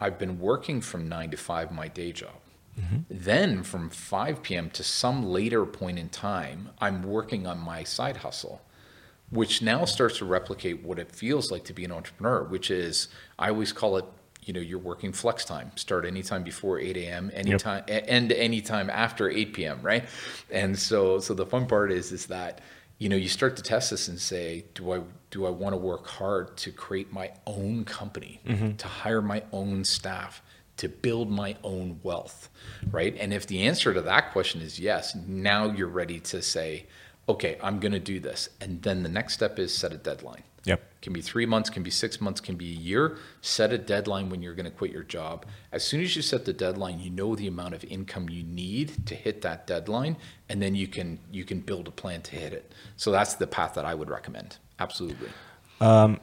I've 0.00 0.18
been 0.18 0.40
working 0.40 0.80
from 0.80 1.08
nine 1.08 1.30
to 1.30 1.36
five, 1.36 1.70
my 1.70 1.88
day 1.88 2.12
job. 2.12 2.39
Mm-hmm. 2.80 2.98
Then 3.10 3.62
from 3.62 3.90
5 3.90 4.42
p.m. 4.42 4.70
to 4.70 4.82
some 4.82 5.24
later 5.24 5.66
point 5.66 5.98
in 5.98 6.08
time, 6.08 6.70
I'm 6.80 7.02
working 7.02 7.46
on 7.46 7.58
my 7.58 7.84
side 7.84 8.18
hustle, 8.18 8.62
which 9.30 9.62
now 9.62 9.84
starts 9.84 10.18
to 10.18 10.24
replicate 10.24 10.82
what 10.82 10.98
it 10.98 11.12
feels 11.12 11.50
like 11.50 11.64
to 11.64 11.72
be 11.72 11.84
an 11.84 11.92
entrepreneur, 11.92 12.44
which 12.44 12.70
is 12.70 13.08
I 13.38 13.48
always 13.50 13.72
call 13.72 13.96
it, 13.96 14.04
you 14.42 14.52
know, 14.52 14.60
you're 14.60 14.78
working 14.78 15.12
flex 15.12 15.44
time. 15.44 15.72
Start 15.76 16.04
anytime 16.06 16.42
before 16.42 16.78
8 16.78 16.96
a.m., 16.96 17.30
anytime 17.34 17.84
yep. 17.86 18.04
end 18.06 18.32
anytime 18.32 18.88
after 18.88 19.28
8 19.28 19.52
p.m. 19.52 19.80
Right? 19.82 20.04
And 20.50 20.78
so, 20.78 21.18
so 21.18 21.34
the 21.34 21.46
fun 21.46 21.66
part 21.66 21.92
is, 21.92 22.12
is 22.12 22.26
that 22.26 22.60
you 22.98 23.08
know 23.08 23.16
you 23.16 23.28
start 23.28 23.56
to 23.56 23.62
test 23.62 23.90
this 23.90 24.08
and 24.08 24.18
say, 24.18 24.64
do 24.74 24.92
I 24.92 25.00
do 25.30 25.46
I 25.46 25.50
want 25.50 25.72
to 25.72 25.76
work 25.78 26.06
hard 26.06 26.56
to 26.58 26.72
create 26.72 27.12
my 27.12 27.32
own 27.46 27.84
company, 27.84 28.40
mm-hmm. 28.46 28.76
to 28.76 28.86
hire 28.86 29.22
my 29.22 29.42
own 29.52 29.84
staff? 29.84 30.42
To 30.80 30.88
build 30.88 31.30
my 31.30 31.54
own 31.62 32.00
wealth, 32.02 32.48
right? 32.90 33.14
And 33.20 33.34
if 33.34 33.46
the 33.46 33.66
answer 33.66 33.92
to 33.92 34.00
that 34.00 34.32
question 34.32 34.62
is 34.62 34.80
yes, 34.80 35.14
now 35.14 35.70
you're 35.70 35.88
ready 35.88 36.20
to 36.20 36.40
say, 36.40 36.86
okay, 37.28 37.58
I'm 37.62 37.80
going 37.80 37.92
to 37.92 38.00
do 38.00 38.18
this. 38.18 38.48
And 38.62 38.80
then 38.80 39.02
the 39.02 39.08
next 39.10 39.34
step 39.34 39.58
is 39.58 39.74
set 39.74 39.92
a 39.92 39.98
deadline. 39.98 40.42
Yep. 40.64 40.80
Can 41.02 41.12
be 41.12 41.20
three 41.20 41.44
months, 41.44 41.68
can 41.68 41.82
be 41.82 41.90
six 41.90 42.18
months, 42.18 42.40
can 42.40 42.56
be 42.56 42.70
a 42.70 42.76
year. 42.76 43.18
Set 43.42 43.72
a 43.72 43.78
deadline 43.78 44.30
when 44.30 44.40
you're 44.42 44.54
going 44.54 44.70
to 44.70 44.70
quit 44.70 44.90
your 44.90 45.02
job. 45.02 45.44
As 45.70 45.84
soon 45.84 46.00
as 46.00 46.16
you 46.16 46.22
set 46.22 46.46
the 46.46 46.52
deadline, 46.54 46.98
you 46.98 47.10
know 47.10 47.34
the 47.34 47.46
amount 47.46 47.74
of 47.74 47.84
income 47.84 48.30
you 48.30 48.42
need 48.42 49.06
to 49.06 49.14
hit 49.14 49.42
that 49.42 49.66
deadline, 49.66 50.16
and 50.48 50.60
then 50.60 50.74
you 50.74 50.86
can 50.86 51.18
you 51.32 51.44
can 51.44 51.60
build 51.60 51.88
a 51.88 51.90
plan 51.90 52.20
to 52.22 52.36
hit 52.36 52.52
it. 52.52 52.72
So 52.96 53.10
that's 53.10 53.34
the 53.34 53.46
path 53.46 53.72
that 53.74 53.86
I 53.86 53.94
would 53.94 54.10
recommend. 54.10 54.58
Absolutely. 54.78 55.30
Um, 55.80 56.20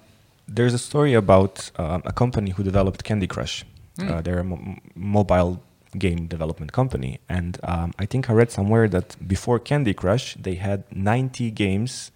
there's 0.48 0.76
a 0.76 0.80
story 0.80 1.14
about 1.14 1.72
uh, 1.76 2.00
a 2.06 2.14
company 2.14 2.52
who 2.52 2.64
developed 2.64 3.04
Candy 3.04 3.28
Crush 3.28 3.66
Mm. 3.98 4.12
Uh, 4.12 4.22
they're 4.22 4.40
a 4.40 4.80
mobile 4.96 5.62
game 5.98 6.28
development 6.28 6.72
company, 6.74 7.20
and 7.30 7.60
um, 7.64 7.94
I 7.98 8.06
think 8.06 8.30
I 8.30 8.34
read 8.34 8.52
somewhere 8.52 8.88
that 8.90 9.16
before 9.28 9.60
Candy 9.60 9.94
Crush, 9.94 10.36
they 10.36 10.56
had 10.56 10.84
90 10.96 11.52
games 11.52 12.12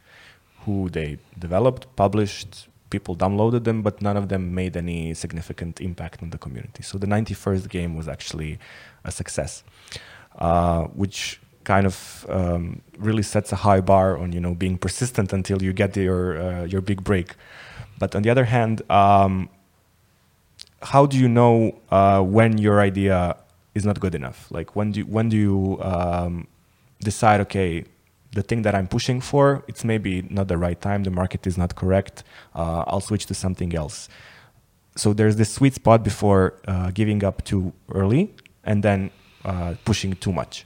who 0.66 0.90
they 0.90 1.18
developed, 1.40 1.96
published, 1.96 2.68
people 2.92 3.16
downloaded 3.16 3.64
them, 3.64 3.82
but 3.82 4.02
none 4.02 4.18
of 4.18 4.30
them 4.30 4.54
made 4.54 4.78
any 4.78 5.14
significant 5.14 5.82
impact 5.82 6.22
on 6.22 6.30
the 6.30 6.38
community. 6.38 6.84
So 6.84 6.98
the 6.98 7.08
91st 7.08 7.70
game 7.70 7.96
was 7.96 8.08
actually 8.08 8.60
a 9.04 9.12
success, 9.12 9.64
uh, 10.38 10.84
which 11.02 11.40
kind 11.64 11.86
of 11.86 12.26
um, 12.30 12.82
really 12.98 13.24
sets 13.24 13.52
a 13.52 13.56
high 13.56 13.82
bar 13.82 14.18
on 14.18 14.34
you 14.34 14.40
know 14.40 14.54
being 14.54 14.78
persistent 14.78 15.32
until 15.32 15.62
you 15.62 15.74
get 15.74 15.96
your 15.96 16.42
uh, 16.42 16.64
your 16.66 16.82
big 16.82 17.04
break. 17.04 17.36
But 17.98 18.16
on 18.16 18.22
the 18.24 18.30
other 18.30 18.46
hand, 18.46 18.82
um, 18.90 19.50
how 20.92 21.06
do 21.06 21.18
you 21.18 21.30
know 21.30 21.74
uh, 21.90 22.22
when 22.22 22.58
your 22.58 22.82
idea 22.82 23.38
is 23.74 23.86
not 23.86 23.98
good 24.02 24.14
enough? 24.14 24.40
Like 24.52 24.76
when 24.76 24.92
do 24.92 25.00
you, 25.00 25.06
when 25.06 25.30
do 25.30 25.38
you 25.38 25.78
um, 25.82 26.48
decide? 27.00 27.40
Okay, 27.46 27.86
the 28.34 28.44
thing 28.44 28.64
that 28.64 28.76
I'm 28.76 28.88
pushing 28.88 29.22
for, 29.22 29.64
it's 29.70 29.86
maybe 29.86 30.24
not 30.24 30.50
the 30.50 30.58
right 30.58 30.80
time. 30.82 31.04
The 31.04 31.16
market 31.22 31.48
is 31.48 31.58
not 31.58 31.76
correct. 31.76 32.26
Uh, 32.54 32.84
I'll 32.88 33.00
switch 33.00 33.26
to 33.28 33.34
something 33.34 33.74
else. 33.74 34.10
So 34.98 35.14
there's 35.14 35.38
this 35.38 35.50
sweet 35.54 35.76
spot 35.76 36.04
before 36.04 36.56
uh, 36.68 36.92
giving 36.92 37.24
up 37.24 37.42
too 37.46 37.72
early 37.94 38.34
and 38.66 38.84
then 38.84 39.12
uh, 39.46 39.76
pushing 39.86 40.12
too 40.16 40.34
much. 40.34 40.66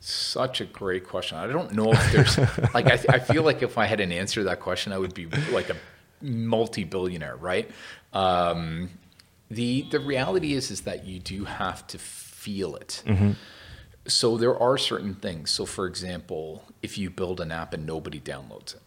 Such 0.00 0.60
a 0.60 0.64
great 0.64 1.04
question. 1.06 1.38
I 1.38 1.46
don't 1.46 1.72
know 1.72 1.92
if 1.92 2.12
there's 2.12 2.36
like 2.74 2.86
I, 2.86 2.98
I 3.16 3.18
feel 3.20 3.44
like 3.44 3.62
if 3.62 3.78
I 3.78 3.86
had 3.86 4.00
an 4.00 4.10
answer 4.10 4.40
to 4.40 4.44
that 4.50 4.58
question, 4.58 4.92
I 4.92 4.98
would 4.98 5.14
be 5.14 5.26
like 5.52 5.70
a 5.70 5.76
multi-billionaire, 6.20 7.36
right? 7.36 7.70
Um, 8.12 8.90
the 9.50 9.82
the 9.90 10.00
reality 10.00 10.54
is 10.54 10.70
is 10.70 10.82
that 10.82 11.04
you 11.04 11.18
do 11.18 11.44
have 11.44 11.86
to 11.88 11.98
feel 11.98 12.76
it. 12.76 13.02
Mm-hmm. 13.06 13.32
So 14.06 14.36
there 14.36 14.58
are 14.58 14.78
certain 14.78 15.14
things. 15.14 15.50
So 15.50 15.66
for 15.66 15.86
example, 15.86 16.64
if 16.82 16.98
you 16.98 17.10
build 17.10 17.40
an 17.40 17.52
app 17.52 17.72
and 17.74 17.86
nobody 17.86 18.20
downloads 18.20 18.74
it. 18.74 18.82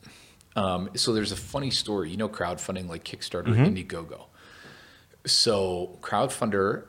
Um, 0.58 0.90
so 0.96 1.14
there's 1.14 1.32
a 1.32 1.38
funny 1.38 1.72
story. 1.72 2.10
You 2.10 2.18
know, 2.18 2.30
crowdfunding 2.30 2.90
like 2.90 3.04
Kickstarter, 3.04 3.48
mm-hmm. 3.48 3.64
Indiegogo. 3.64 4.26
So 5.26 5.98
crowdfunder, 6.02 6.86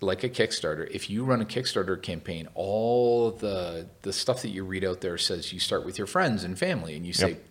like 0.00 0.24
a 0.24 0.28
Kickstarter, 0.28 0.88
if 0.90 1.10
you 1.10 1.24
run 1.24 1.40
a 1.40 1.44
Kickstarter 1.44 2.00
campaign, 2.00 2.48
all 2.54 3.30
the 3.32 3.86
the 4.02 4.12
stuff 4.12 4.42
that 4.42 4.50
you 4.50 4.64
read 4.64 4.84
out 4.84 5.00
there 5.00 5.18
says 5.18 5.52
you 5.52 5.60
start 5.60 5.84
with 5.84 5.98
your 5.98 6.06
friends 6.06 6.44
and 6.44 6.58
family, 6.58 6.96
and 6.96 7.06
you 7.06 7.12
say. 7.12 7.30
Yep. 7.30 7.46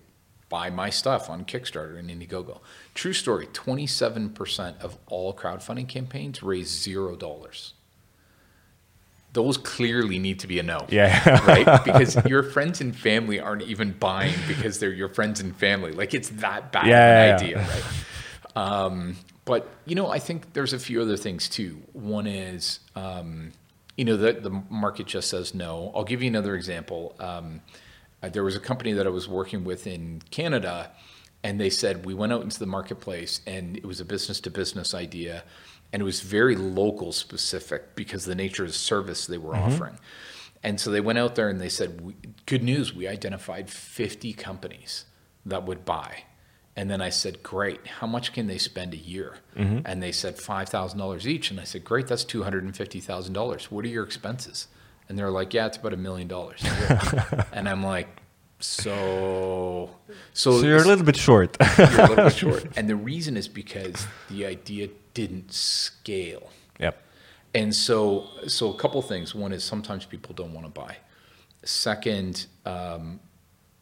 Buy 0.49 0.69
my 0.69 0.89
stuff 0.89 1.29
on 1.29 1.45
Kickstarter 1.45 1.97
and 1.97 2.09
Indiegogo. 2.09 2.59
True 2.95 3.13
story 3.13 3.47
27% 3.47 4.81
of 4.81 4.97
all 5.07 5.33
crowdfunding 5.33 5.87
campaigns 5.87 6.41
raise 6.41 6.69
zero 6.69 7.15
dollars 7.15 7.73
those 9.33 9.57
clearly 9.57 10.17
need 10.19 10.39
to 10.39 10.47
be 10.47 10.59
a 10.59 10.63
no. 10.63 10.85
Yeah. 10.89 11.45
right? 11.45 11.83
Because 11.89 12.15
your 12.25 12.43
friends 12.43 12.81
and 12.81 12.95
family 12.95 13.39
aren't 13.39 13.63
even 13.63 13.91
buying 13.93 14.35
because 14.47 14.79
they're 14.79 14.93
your 14.93 15.09
friends 15.09 15.39
and 15.39 15.55
family. 15.55 15.91
Like 15.91 16.13
it's 16.13 16.29
that 16.29 16.71
bad 16.71 16.87
yeah, 16.87 17.23
an 17.23 17.27
yeah, 17.27 17.35
idea, 17.35 17.57
right? 17.57 17.83
Um, 18.55 19.15
but 19.45 19.67
you 19.85 19.95
know, 19.95 20.07
I 20.09 20.19
think 20.19 20.53
there's 20.53 20.73
a 20.73 20.79
few 20.79 21.01
other 21.01 21.17
things 21.17 21.47
too. 21.49 21.81
One 21.93 22.27
is, 22.27 22.79
um, 22.95 23.51
you 23.97 24.05
know, 24.05 24.17
the 24.17 24.33
the 24.33 24.49
market 24.69 25.07
just 25.07 25.29
says 25.29 25.53
no. 25.53 25.91
I'll 25.95 26.03
give 26.03 26.21
you 26.21 26.27
another 26.27 26.55
example. 26.55 27.15
Um, 27.19 27.61
uh, 28.21 28.29
there 28.29 28.43
was 28.43 28.55
a 28.55 28.59
company 28.59 28.93
that 28.93 29.05
I 29.05 29.09
was 29.09 29.27
working 29.27 29.63
with 29.63 29.87
in 29.87 30.21
Canada, 30.31 30.91
and 31.43 31.59
they 31.59 31.69
said 31.69 32.05
we 32.05 32.13
went 32.13 32.33
out 32.33 32.41
into 32.41 32.59
the 32.59 32.65
marketplace, 32.65 33.41
and 33.47 33.77
it 33.77 33.85
was 33.85 33.99
a 33.99 34.05
business 34.05 34.39
to 34.41 34.49
business 34.49 34.93
idea 34.93 35.43
and 35.91 36.01
it 36.01 36.05
was 36.05 36.21
very 36.21 36.55
local 36.55 37.11
specific 37.11 37.95
because 37.95 38.25
the 38.25 38.35
nature 38.35 38.63
of 38.63 38.69
the 38.69 38.77
service 38.77 39.25
they 39.25 39.37
were 39.37 39.53
mm-hmm. 39.53 39.73
offering. 39.73 39.99
And 40.61 40.79
so 40.79 40.91
they 40.91 41.01
went 41.01 41.17
out 41.17 41.35
there 41.35 41.49
and 41.49 41.59
they 41.59 41.69
said, 41.69 42.13
"Good 42.45 42.63
news, 42.63 42.93
we 42.93 43.07
identified 43.07 43.69
50 43.69 44.33
companies 44.33 45.05
that 45.45 45.63
would 45.63 45.85
buy." 45.85 46.23
And 46.75 46.91
then 46.91 47.01
I 47.01 47.09
said, 47.09 47.43
"Great, 47.43 47.87
how 47.87 48.07
much 48.07 48.33
can 48.33 48.47
they 48.47 48.57
spend 48.57 48.93
a 48.93 48.97
year?" 48.97 49.37
Mm-hmm. 49.55 49.79
And 49.85 50.03
they 50.03 50.11
said 50.11 50.37
five 50.37 50.69
thousand 50.69 50.99
dollars 50.99 51.27
each. 51.27 51.49
And 51.49 51.59
I 51.59 51.63
said, 51.63 51.83
"Great, 51.83 52.07
that's 52.07 52.25
two 52.25 52.43
hundred 52.43 52.65
and 52.65 52.75
fifty 52.75 52.99
thousand 52.99 53.33
dollars. 53.33 53.71
What 53.71 53.85
are 53.85 53.89
your 53.89 54.03
expenses?" 54.03 54.67
And 55.09 55.17
they're 55.17 55.31
like, 55.31 55.53
"Yeah, 55.53 55.65
it's 55.65 55.77
about 55.77 55.93
a 55.93 55.97
million 55.97 56.27
dollars." 56.27 56.63
And 57.51 57.67
I'm 57.67 57.83
like, 57.83 58.07
so, 58.59 59.89
so, 60.33 60.59
so 60.59 60.65
you're 60.65 60.77
a 60.77 60.83
little 60.83 61.05
bit 61.05 61.15
short. 61.15 61.55
you're 61.77 61.87
a 61.87 62.07
little 62.09 62.15
bit 62.15 62.35
short, 62.35 62.65
and 62.75 62.89
the 62.89 62.95
reason 62.95 63.37
is 63.37 63.47
because 63.47 64.05
the 64.29 64.45
idea 64.45 64.89
didn't 65.13 65.53
scale. 65.53 66.49
Yep. 66.79 67.01
And 67.55 67.73
so, 67.73 68.27
so 68.47 68.71
a 68.71 68.75
couple 68.75 69.01
things. 69.01 69.33
One 69.33 69.53
is 69.53 69.63
sometimes 69.63 70.05
people 70.05 70.35
don't 70.35 70.53
want 70.53 70.67
to 70.67 70.71
buy. 70.71 70.97
Second, 71.63 72.47
um, 72.65 73.19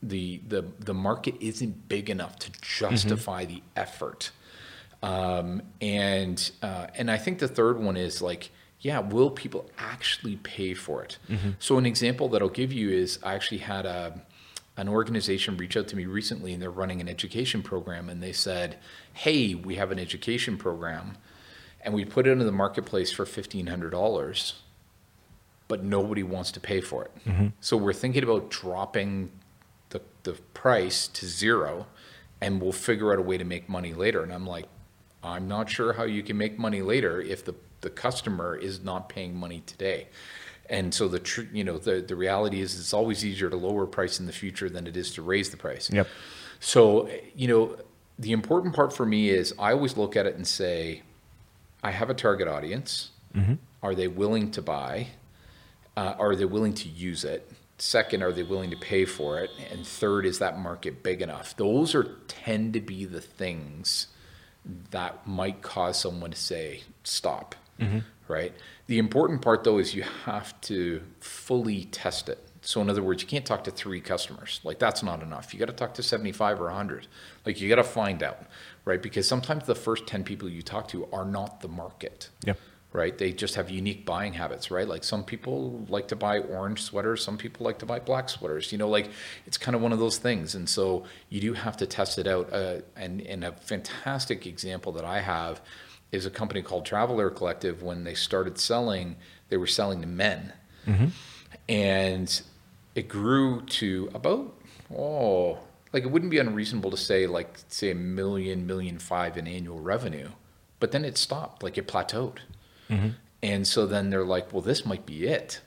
the 0.04 0.42
the 0.48 0.64
the 0.80 0.94
market 0.94 1.36
isn't 1.40 1.90
big 1.90 2.10
enough 2.10 2.38
to 2.40 2.52
justify 2.62 3.46
mm-hmm. 3.46 3.56
the 3.56 3.64
effort. 3.76 4.32
Um, 5.02 5.64
and 5.82 6.52
uh, 6.62 6.88
and 6.96 7.10
I 7.10 7.18
think 7.18 7.40
the 7.40 7.48
third 7.48 7.80
one 7.80 7.98
is 7.98 8.22
like, 8.22 8.52
yeah, 8.88 9.00
will 9.00 9.30
people 9.30 9.70
actually 9.78 10.38
pay 10.38 10.74
for 10.74 11.04
it? 11.04 11.18
Mm-hmm. 11.30 11.52
So 11.60 11.78
an 11.78 11.86
example 11.86 12.30
that 12.30 12.42
I'll 12.42 12.50
give 12.50 12.72
you 12.72 12.90
is 12.90 13.20
I 13.22 13.36
actually 13.36 13.60
had 13.60 13.86
a 13.86 14.22
an 14.78 14.88
organization 14.88 15.58
reach 15.58 15.76
out 15.76 15.88
to 15.88 15.96
me 15.96 16.06
recently, 16.06 16.54
and 16.54 16.62
they're 16.62 16.70
running 16.70 17.02
an 17.02 17.10
education 17.10 17.64
program, 17.64 18.10
and 18.10 18.22
they 18.22 18.34
said, 18.34 18.78
"Hey, 19.14 19.56
we 19.56 19.76
have 19.76 19.92
an 19.92 20.00
education 20.00 20.58
program." 20.58 21.18
and 21.88 21.94
we 21.94 22.04
put 22.04 22.28
it 22.28 22.32
into 22.32 22.44
the 22.44 22.52
marketplace 22.52 23.14
for 23.14 23.26
$1,500, 23.26 24.54
but 25.70 25.84
nobody 25.84 26.22
wants 26.22 26.52
to 26.52 26.60
pay 26.60 26.82
for 26.82 27.06
it. 27.06 27.12
Mm-hmm. 27.26 27.48
So 27.62 27.78
we're 27.78 27.94
thinking 27.94 28.24
about 28.24 28.50
dropping 28.50 29.32
the, 29.90 30.02
the 30.24 30.34
price 30.54 31.08
to 31.08 31.26
zero 31.26 31.88
and 32.42 32.62
we'll 32.62 32.74
figure 32.74 33.14
out 33.14 33.20
a 33.20 33.22
way 33.22 33.38
to 33.38 33.46
make 33.46 33.70
money 33.70 33.94
later. 33.94 34.22
And 34.22 34.34
I'm 34.34 34.46
like, 34.46 34.68
I'm 35.24 35.48
not 35.48 35.70
sure 35.70 35.94
how 35.94 36.04
you 36.04 36.24
can 36.24 36.38
make 36.38 36.60
money 36.60 36.82
later 36.82 37.22
if 37.22 37.46
the, 37.46 37.56
the 37.82 37.90
customer 37.90 38.56
is 38.56 38.84
not 38.84 39.10
paying 39.10 39.36
money 39.36 39.62
today. 39.66 40.08
And 40.70 40.94
so 40.94 41.08
the 41.08 41.20
tr- 41.20 41.44
you 41.54 41.64
know 41.64 41.78
the 41.78 42.02
the 42.02 42.16
reality 42.16 42.62
is 42.62 42.78
it's 42.80 42.94
always 42.94 43.24
easier 43.24 43.50
to 43.50 43.56
lower 43.56 43.86
price 43.86 44.20
in 44.20 44.26
the 44.26 44.34
future 44.34 44.70
than 44.70 44.86
it 44.86 44.98
is 44.98 45.14
to 45.14 45.22
raise 45.22 45.50
the 45.50 45.58
price. 45.58 45.90
Yep. 45.92 46.08
So 46.60 47.10
you 47.36 47.48
know 47.48 47.78
the 48.20 48.32
important 48.32 48.76
part 48.76 48.92
for 48.92 49.06
me 49.06 49.30
is 49.30 49.54
I 49.60 49.72
always 49.72 49.96
look 49.96 50.16
at 50.16 50.26
it 50.26 50.36
and 50.36 50.46
say 50.46 51.04
I 51.84 51.92
have 51.92 52.10
a 52.10 52.14
target 52.14 52.48
audience. 52.48 53.12
Mm-hmm. 53.36 53.56
Are 53.84 53.96
they 53.96 54.08
willing 54.08 54.52
to 54.52 54.62
buy? 54.62 55.08
Uh, 55.96 56.16
are 56.20 56.36
they 56.36 56.46
willing 56.46 56.74
to 56.74 56.90
use 56.90 57.24
it? 57.24 57.50
Second, 57.78 58.24
are 58.24 58.32
they 58.32 58.44
willing 58.44 58.72
to 58.72 58.78
pay 58.78 59.06
for 59.06 59.40
it? 59.40 59.52
And 59.72 59.86
third, 59.86 60.26
is 60.26 60.40
that 60.40 60.58
market 60.58 61.04
big 61.04 61.22
enough? 61.22 61.56
Those 61.56 61.94
are 61.94 62.16
tend 62.28 62.74
to 62.74 62.82
be 62.82 63.06
the 63.06 63.22
things 63.22 64.08
that 64.92 65.26
might 65.28 65.62
cause 65.62 66.00
someone 66.00 66.32
to 66.32 66.38
say 66.38 66.84
stop. 67.04 67.56
Mm-hmm. 67.80 68.00
Right. 68.28 68.54
The 68.88 69.00
important 69.00 69.42
part 69.42 69.64
though 69.64 69.78
is 69.78 69.96
you 69.96 70.04
have 70.26 70.60
to 70.62 71.02
fully 71.20 71.86
test 71.86 72.28
it. 72.30 72.44
So 72.62 72.82
in 72.82 72.90
other 72.90 73.02
words, 73.04 73.22
you 73.22 73.28
can't 73.30 73.46
talk 73.46 73.64
to 73.64 73.72
three 73.72 74.02
customers. 74.02 74.60
Like 74.66 74.80
that's 74.80 75.02
not 75.02 75.24
enough. 75.24 75.54
You 75.54 75.60
got 75.60 75.68
to 75.68 75.74
talk 75.74 75.94
to 75.94 76.04
75 76.04 76.60
or 76.60 76.66
100. 76.66 77.08
Like 77.46 77.62
you 77.62 77.70
got 77.70 77.76
to 77.76 77.84
find 77.86 78.22
out 78.22 78.44
right? 78.88 79.02
Because 79.02 79.28
sometimes 79.28 79.66
the 79.66 79.76
first 79.76 80.08
10 80.08 80.24
people 80.24 80.50
you 80.50 80.62
talk 80.62 80.88
to 80.88 81.08
are 81.12 81.26
not 81.26 81.60
the 81.60 81.68
market. 81.68 82.30
Yeah. 82.46 82.54
Right? 82.94 83.16
They 83.16 83.34
just 83.34 83.56
have 83.56 83.70
unique 83.70 84.06
buying 84.06 84.34
habits, 84.34 84.72
right? 84.72 84.88
Like 84.88 85.04
some 85.04 85.26
people 85.26 85.86
like 85.90 86.08
to 86.08 86.16
buy 86.16 86.40
orange 86.40 86.82
sweaters, 86.82 87.22
some 87.22 87.38
people 87.38 87.66
like 87.66 87.80
to 87.80 87.86
buy 87.86 88.00
black 88.00 88.30
sweaters. 88.30 88.72
You 88.72 88.78
know, 88.78 88.88
like 88.88 89.10
it's 89.46 89.58
kind 89.58 89.76
of 89.76 89.82
one 89.82 89.92
of 89.92 90.00
those 90.00 90.18
things. 90.18 90.56
And 90.56 90.70
so 90.70 91.04
you 91.30 91.42
do 91.42 91.54
have 91.54 91.76
to 91.78 91.86
test 91.86 92.18
it 92.18 92.28
out. 92.28 92.52
Uh, 92.52 92.78
and, 92.96 93.22
and 93.22 93.44
a 93.44 93.52
fantastic 93.52 94.48
example 94.48 94.94
that 94.94 95.04
I 95.04 95.20
have 95.20 95.62
is 96.12 96.26
a 96.26 96.30
company 96.30 96.62
called 96.62 96.86
Traveler 96.86 97.30
Collective. 97.30 97.84
When 97.84 98.04
they 98.04 98.14
started 98.14 98.58
selling, 98.58 99.18
they 99.50 99.58
were 99.58 99.68
selling 99.68 100.02
to 100.02 100.08
men. 100.08 100.54
Mm-hmm. 100.86 101.08
And 101.70 102.42
it 102.96 103.08
grew 103.08 103.62
to 103.62 104.10
about, 104.14 104.54
oh, 104.96 105.60
like 105.94 106.04
it 106.04 106.12
wouldn't 106.12 106.32
be 106.32 106.38
unreasonable 106.38 106.92
to 106.92 106.98
say 106.98 107.28
like 107.28 107.58
say 107.70 107.92
a 107.92 107.96
million 107.96 108.68
million 108.68 109.00
five 109.00 109.38
in 109.38 109.48
annual 109.48 109.80
revenue 109.80 110.30
but 110.80 110.92
then 110.92 111.06
it 111.06 111.18
stopped 111.18 111.64
like 111.64 111.78
it 111.78 111.88
plateaued 111.88 112.40
mm-hmm. 112.90 113.10
and 113.42 113.68
so 113.68 113.86
then 113.86 114.10
they're 114.10 114.24
like 114.24 114.52
well 114.54 114.62
this 114.62 114.86
might 114.86 115.06
be 115.06 115.26
it 115.26 115.62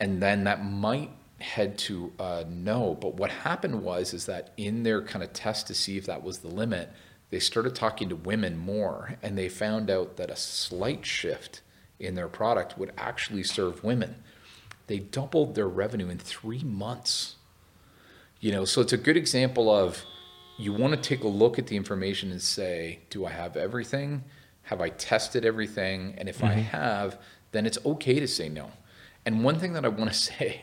and 0.00 0.22
then 0.22 0.44
that 0.44 0.64
might 0.64 1.10
head 1.40 1.78
to 1.78 2.12
uh, 2.18 2.44
no 2.48 2.96
but 3.00 3.14
what 3.14 3.30
happened 3.30 3.82
was 3.82 4.12
is 4.12 4.26
that 4.26 4.52
in 4.56 4.82
their 4.82 5.02
kind 5.02 5.22
of 5.22 5.32
test 5.32 5.66
to 5.66 5.74
see 5.74 5.96
if 5.96 6.06
that 6.06 6.22
was 6.22 6.38
the 6.38 6.48
limit 6.48 6.90
they 7.30 7.38
started 7.38 7.74
talking 7.74 8.08
to 8.08 8.16
women 8.16 8.56
more 8.56 9.16
and 9.22 9.36
they 9.36 9.48
found 9.48 9.90
out 9.90 10.16
that 10.16 10.30
a 10.30 10.36
slight 10.36 11.04
shift 11.04 11.60
in 11.98 12.14
their 12.14 12.28
product 12.28 12.78
would 12.78 12.92
actually 12.96 13.42
serve 13.42 13.84
women 13.84 14.22
they 14.86 14.98
doubled 14.98 15.54
their 15.54 15.68
revenue 15.68 16.08
in 16.08 16.18
three 16.18 16.62
months 16.62 17.36
you 18.40 18.52
know, 18.52 18.64
so 18.64 18.80
it's 18.80 18.92
a 18.92 18.98
good 18.98 19.16
example 19.16 19.68
of 19.70 20.04
you 20.58 20.72
want 20.72 20.94
to 20.94 21.00
take 21.00 21.24
a 21.24 21.28
look 21.28 21.58
at 21.58 21.66
the 21.66 21.76
information 21.76 22.30
and 22.30 22.40
say, 22.40 23.00
do 23.10 23.26
I 23.26 23.30
have 23.30 23.56
everything? 23.56 24.24
Have 24.62 24.80
I 24.80 24.90
tested 24.90 25.44
everything? 25.44 26.14
And 26.18 26.28
if 26.28 26.38
mm-hmm. 26.38 26.46
I 26.46 26.54
have, 26.54 27.18
then 27.52 27.66
it's 27.66 27.78
okay 27.84 28.20
to 28.20 28.28
say 28.28 28.48
no. 28.48 28.70
And 29.26 29.42
one 29.42 29.58
thing 29.58 29.72
that 29.72 29.84
I 29.84 29.88
want 29.88 30.12
to 30.12 30.16
say 30.18 30.62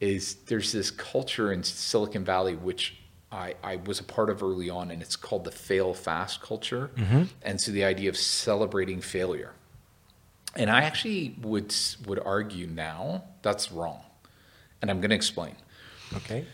is 0.00 0.34
there's 0.46 0.72
this 0.72 0.90
culture 0.90 1.50
in 1.50 1.62
Silicon 1.62 2.24
Valley 2.24 2.54
which 2.54 2.97
I, 3.30 3.54
I 3.62 3.76
was 3.76 4.00
a 4.00 4.04
part 4.04 4.30
of 4.30 4.42
early 4.42 4.70
on, 4.70 4.90
and 4.90 5.02
it's 5.02 5.16
called 5.16 5.44
the 5.44 5.50
fail 5.50 5.92
fast 5.92 6.40
culture. 6.40 6.90
Mm-hmm. 6.96 7.24
And 7.42 7.60
so 7.60 7.72
the 7.72 7.84
idea 7.84 8.08
of 8.08 8.16
celebrating 8.16 9.00
failure. 9.00 9.52
And 10.56 10.70
I 10.70 10.82
actually 10.82 11.36
would 11.42 11.74
would 12.06 12.18
argue 12.18 12.66
now 12.66 13.24
that's 13.42 13.70
wrong. 13.70 14.00
And 14.80 14.90
I'm 14.90 15.00
going 15.00 15.10
to 15.10 15.16
explain. 15.16 15.56
Okay. 16.16 16.46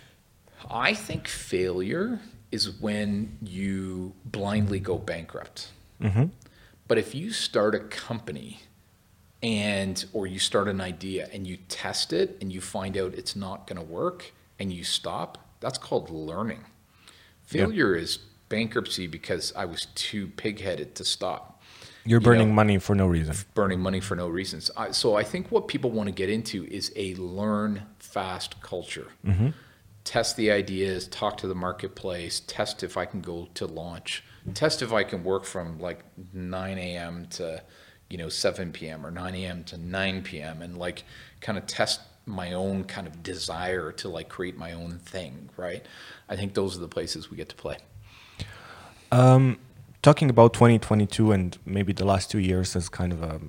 I 0.68 0.94
think 0.94 1.28
failure 1.28 2.20
is 2.50 2.70
when 2.80 3.38
you 3.42 4.14
blindly 4.24 4.80
go 4.80 4.98
bankrupt. 4.98 5.68
Mm-hmm. 6.00 6.24
But 6.88 6.98
if 6.98 7.14
you 7.14 7.30
start 7.30 7.74
a 7.74 7.80
company 7.80 8.60
and 9.42 10.04
or 10.12 10.26
you 10.26 10.38
start 10.38 10.68
an 10.68 10.80
idea 10.80 11.28
and 11.32 11.46
you 11.46 11.58
test 11.68 12.12
it 12.12 12.36
and 12.40 12.52
you 12.52 12.60
find 12.60 12.96
out 12.96 13.14
it's 13.14 13.36
not 13.36 13.66
going 13.66 13.78
to 13.78 13.84
work 13.84 14.32
and 14.58 14.72
you 14.72 14.84
stop, 14.84 15.43
that's 15.64 15.78
called 15.78 16.10
learning. 16.10 16.64
Failure 17.42 17.96
is 17.96 18.18
bankruptcy 18.48 19.06
because 19.06 19.52
I 19.56 19.64
was 19.64 19.86
too 19.94 20.28
pigheaded 20.28 20.94
to 20.94 21.04
stop. 21.04 21.62
You're 22.04 22.20
you 22.20 22.24
burning 22.24 22.48
know, 22.48 22.54
money 22.54 22.78
for 22.78 22.94
no 22.94 23.06
reason. 23.06 23.34
Burning 23.54 23.80
money 23.80 24.00
for 24.00 24.14
no 24.14 24.28
reasons. 24.28 24.70
I, 24.76 24.90
so 24.90 25.16
I 25.16 25.24
think 25.24 25.50
what 25.50 25.68
people 25.68 25.90
want 25.90 26.08
to 26.08 26.14
get 26.14 26.28
into 26.28 26.66
is 26.66 26.92
a 26.96 27.14
learn 27.14 27.82
fast 27.98 28.60
culture. 28.60 29.08
Mm-hmm 29.26 29.48
test 30.04 30.36
the 30.36 30.50
ideas, 30.50 31.08
talk 31.08 31.38
to 31.38 31.46
the 31.46 31.54
marketplace, 31.54 32.40
test 32.46 32.82
if 32.82 32.96
I 32.96 33.06
can 33.06 33.20
go 33.20 33.48
to 33.54 33.66
launch, 33.66 34.22
test 34.52 34.82
if 34.82 34.92
I 34.92 35.02
can 35.02 35.24
work 35.24 35.44
from 35.44 35.78
like 35.78 36.04
9 36.32 36.78
a.m. 36.78 37.26
to 37.30 37.62
you 38.10 38.18
know 38.18 38.28
7 38.28 38.70
p.m. 38.72 39.04
or 39.04 39.10
9 39.10 39.34
a.m. 39.34 39.64
to 39.64 39.78
9 39.78 40.22
p.m. 40.22 40.62
and 40.62 40.76
like 40.78 41.04
kind 41.40 41.58
of 41.58 41.66
test 41.66 42.00
my 42.26 42.52
own 42.52 42.84
kind 42.84 43.06
of 43.06 43.22
desire 43.22 43.92
to 43.92 44.08
like 44.08 44.28
create 44.28 44.56
my 44.56 44.72
own 44.72 44.98
thing, 44.98 45.50
right? 45.56 45.84
I 46.28 46.36
think 46.36 46.54
those 46.54 46.76
are 46.76 46.80
the 46.80 46.88
places 46.88 47.30
we 47.30 47.36
get 47.36 47.48
to 47.50 47.56
play. 47.56 47.76
Um, 49.12 49.58
talking 50.02 50.30
about 50.30 50.52
2022 50.54 51.32
and 51.32 51.58
maybe 51.64 51.92
the 51.92 52.04
last 52.04 52.30
two 52.30 52.38
years 52.38 52.74
as 52.76 52.88
kind 52.88 53.12
of 53.12 53.22
a, 53.22 53.40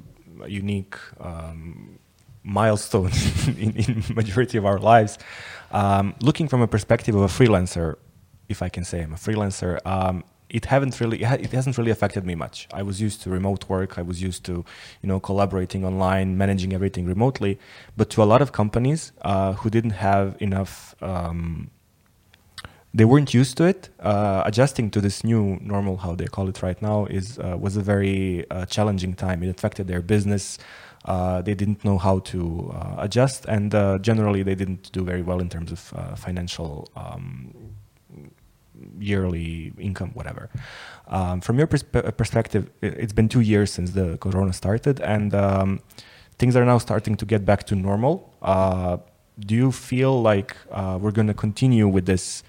unique 0.48 0.98
um, 1.22 1.98
milestone 2.44 3.10
in, 3.48 3.76
in 3.78 4.04
majority 4.14 4.58
of 4.58 4.66
our 4.66 4.78
lives. 4.78 5.18
Um, 5.72 6.14
looking 6.22 6.48
from 6.50 6.62
a 6.62 6.68
perspective 6.68 7.16
of 7.16 7.22
a 7.22 7.28
freelancer, 7.28 7.96
if 8.50 8.62
I 8.62 8.70
can 8.70 8.84
say 8.84 9.02
I'm 9.02 9.14
a 9.14 9.16
freelancer, 9.16 9.80
um, 9.86 10.24
it 10.50 10.66
haven't 10.66 11.00
really 11.00 11.24
it 11.24 11.52
hasn't 11.52 11.78
really 11.78 11.92
affected 11.92 12.26
me 12.26 12.36
much. 12.36 12.68
I 12.74 12.84
was 12.84 13.02
used 13.02 13.22
to 13.24 13.30
remote 13.30 13.68
work. 13.70 13.98
I 13.98 14.02
was 14.02 14.22
used 14.22 14.44
to 14.46 14.64
you 15.02 15.08
know 15.08 15.20
collaborating 15.20 15.84
online, 15.84 16.38
managing 16.38 16.74
everything 16.74 17.06
remotely. 17.06 17.60
But 17.98 18.10
to 18.12 18.24
a 18.24 18.26
lot 18.26 18.42
of 18.42 18.52
companies 18.52 19.12
uh, 19.22 19.54
who 19.54 19.70
didn't 19.70 19.92
have 19.92 20.36
enough. 20.40 20.96
Um, 21.02 21.72
they 22.94 23.04
weren't 23.04 23.34
used 23.34 23.58
to 23.58 23.66
it. 23.66 23.90
Uh, 24.00 24.42
adjusting 24.46 24.90
to 24.92 25.02
this 25.02 25.22
new 25.22 25.60
normal, 25.62 25.98
how 25.98 26.16
they 26.16 26.28
call 26.28 26.48
it 26.48 26.62
right 26.62 26.82
now, 26.82 27.06
is 27.08 27.38
uh, 27.40 27.58
was 27.60 27.76
a 27.76 27.82
very 27.82 28.50
uh, 28.50 28.66
challenging 28.68 29.14
time. 29.16 29.44
It 29.44 29.50
affected 29.50 29.88
their 29.88 30.02
business. 30.02 30.58
Uh, 31.04 31.42
they 31.42 31.54
didn't 31.54 31.84
know 31.84 31.98
how 31.98 32.20
to 32.20 32.74
uh, 32.74 32.96
adjust, 33.00 33.44
and 33.46 33.72
generally, 34.02 34.44
they 34.44 34.56
didn't 34.56 34.94
do 34.94 35.04
very 35.04 35.22
well 35.22 35.40
in 35.40 35.50
terms 35.50 35.74
of 35.74 35.80
financial 36.18 36.90
um, 36.96 37.54
yearly 39.00 39.74
income, 39.78 40.12
whatever. 40.14 40.50
Um, 41.08 41.42
from 41.42 41.58
your 41.58 41.68
persp- 41.68 42.18
perspective, 42.18 42.70
it's 42.82 43.14
been 43.14 43.30
two 43.30 43.42
years 43.42 43.72
since 43.72 43.92
the 43.92 44.18
corona 44.18 44.54
started, 44.54 45.00
and 45.02 45.34
um, 45.34 45.82
things 46.38 46.56
are 46.56 46.66
now 46.66 46.78
starting 46.78 47.16
to 47.16 47.26
get 47.26 47.46
back 47.46 47.64
to 47.66 47.76
normal. 47.76 48.34
Uh, 48.42 48.98
do 49.40 49.56
you 49.56 49.72
feel 49.72 50.22
like 50.22 50.56
uh, 50.72 50.98
we're 51.00 51.12
going 51.12 51.28
to 51.28 51.34
continue 51.34 51.88
with 51.88 52.06
this 52.06 52.44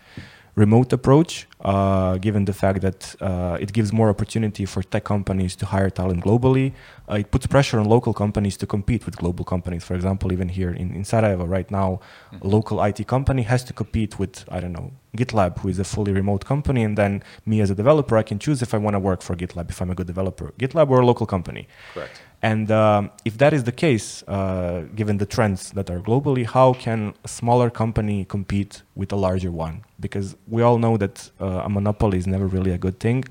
remote 0.56 0.90
approach, 0.92 1.46
uh, 1.60 2.16
given 2.16 2.46
the 2.46 2.52
fact 2.52 2.80
that 2.80 3.14
uh, 3.20 3.58
it 3.60 3.72
gives 3.74 3.92
more 3.92 4.08
opportunity 4.08 4.64
for 4.64 4.82
tech 4.82 5.04
companies 5.04 5.54
to 5.54 5.66
hire 5.66 5.90
talent 5.90 6.24
globally. 6.24 6.72
Uh, 7.08 7.16
it 7.16 7.30
puts 7.30 7.46
pressure 7.46 7.78
on 7.78 7.84
local 7.84 8.14
companies 8.14 8.56
to 8.56 8.66
compete 8.66 9.04
with 9.04 9.16
global 9.16 9.44
companies. 9.44 9.84
For 9.84 9.94
example, 9.94 10.32
even 10.32 10.48
here 10.48 10.70
in, 10.70 10.94
in 10.94 11.04
Sarajevo 11.04 11.44
right 11.44 11.70
now, 11.70 12.00
mm-hmm. 12.32 12.46
a 12.46 12.48
local 12.48 12.82
IT 12.82 13.06
company 13.06 13.42
has 13.42 13.62
to 13.64 13.74
compete 13.74 14.18
with, 14.18 14.44
I 14.50 14.60
don't 14.60 14.72
know, 14.72 14.92
GitLab, 15.16 15.58
who 15.58 15.68
is 15.68 15.78
a 15.78 15.84
fully 15.84 16.12
remote 16.12 16.46
company. 16.46 16.82
And 16.82 16.96
then 16.96 17.22
me 17.44 17.60
as 17.60 17.68
a 17.68 17.74
developer, 17.74 18.16
I 18.16 18.22
can 18.22 18.38
choose 18.38 18.62
if 18.62 18.72
I 18.72 18.78
want 18.78 18.94
to 18.94 19.00
work 19.00 19.20
for 19.20 19.36
GitLab, 19.36 19.68
if 19.68 19.82
I'm 19.82 19.90
a 19.90 19.94
good 19.94 20.06
developer, 20.06 20.54
GitLab 20.58 20.88
or 20.88 21.00
a 21.00 21.06
local 21.06 21.26
company. 21.26 21.68
Correct. 21.92 22.22
And 22.42 22.70
um, 22.70 23.10
if 23.24 23.38
that 23.38 23.52
is 23.52 23.64
the 23.64 23.72
case, 23.72 24.22
uh, 24.28 24.84
given 24.94 25.16
the 25.16 25.26
trends 25.26 25.70
that 25.72 25.90
are 25.90 26.00
globally, 26.00 26.44
how 26.46 26.74
can 26.74 27.14
a 27.24 27.28
smaller 27.28 27.70
company 27.70 28.24
compete 28.24 28.82
with 28.94 29.10
a 29.12 29.16
larger 29.16 29.50
one? 29.50 29.84
Because 29.98 30.36
we 30.46 30.62
all 30.62 30.78
know 30.78 30.96
that 30.96 31.30
uh, 31.40 31.62
a 31.64 31.68
monopoly 31.68 32.18
is 32.18 32.26
never 32.26 32.46
really 32.46 32.72
a 32.72 32.78
good 32.78 33.00
thing. 33.00 33.24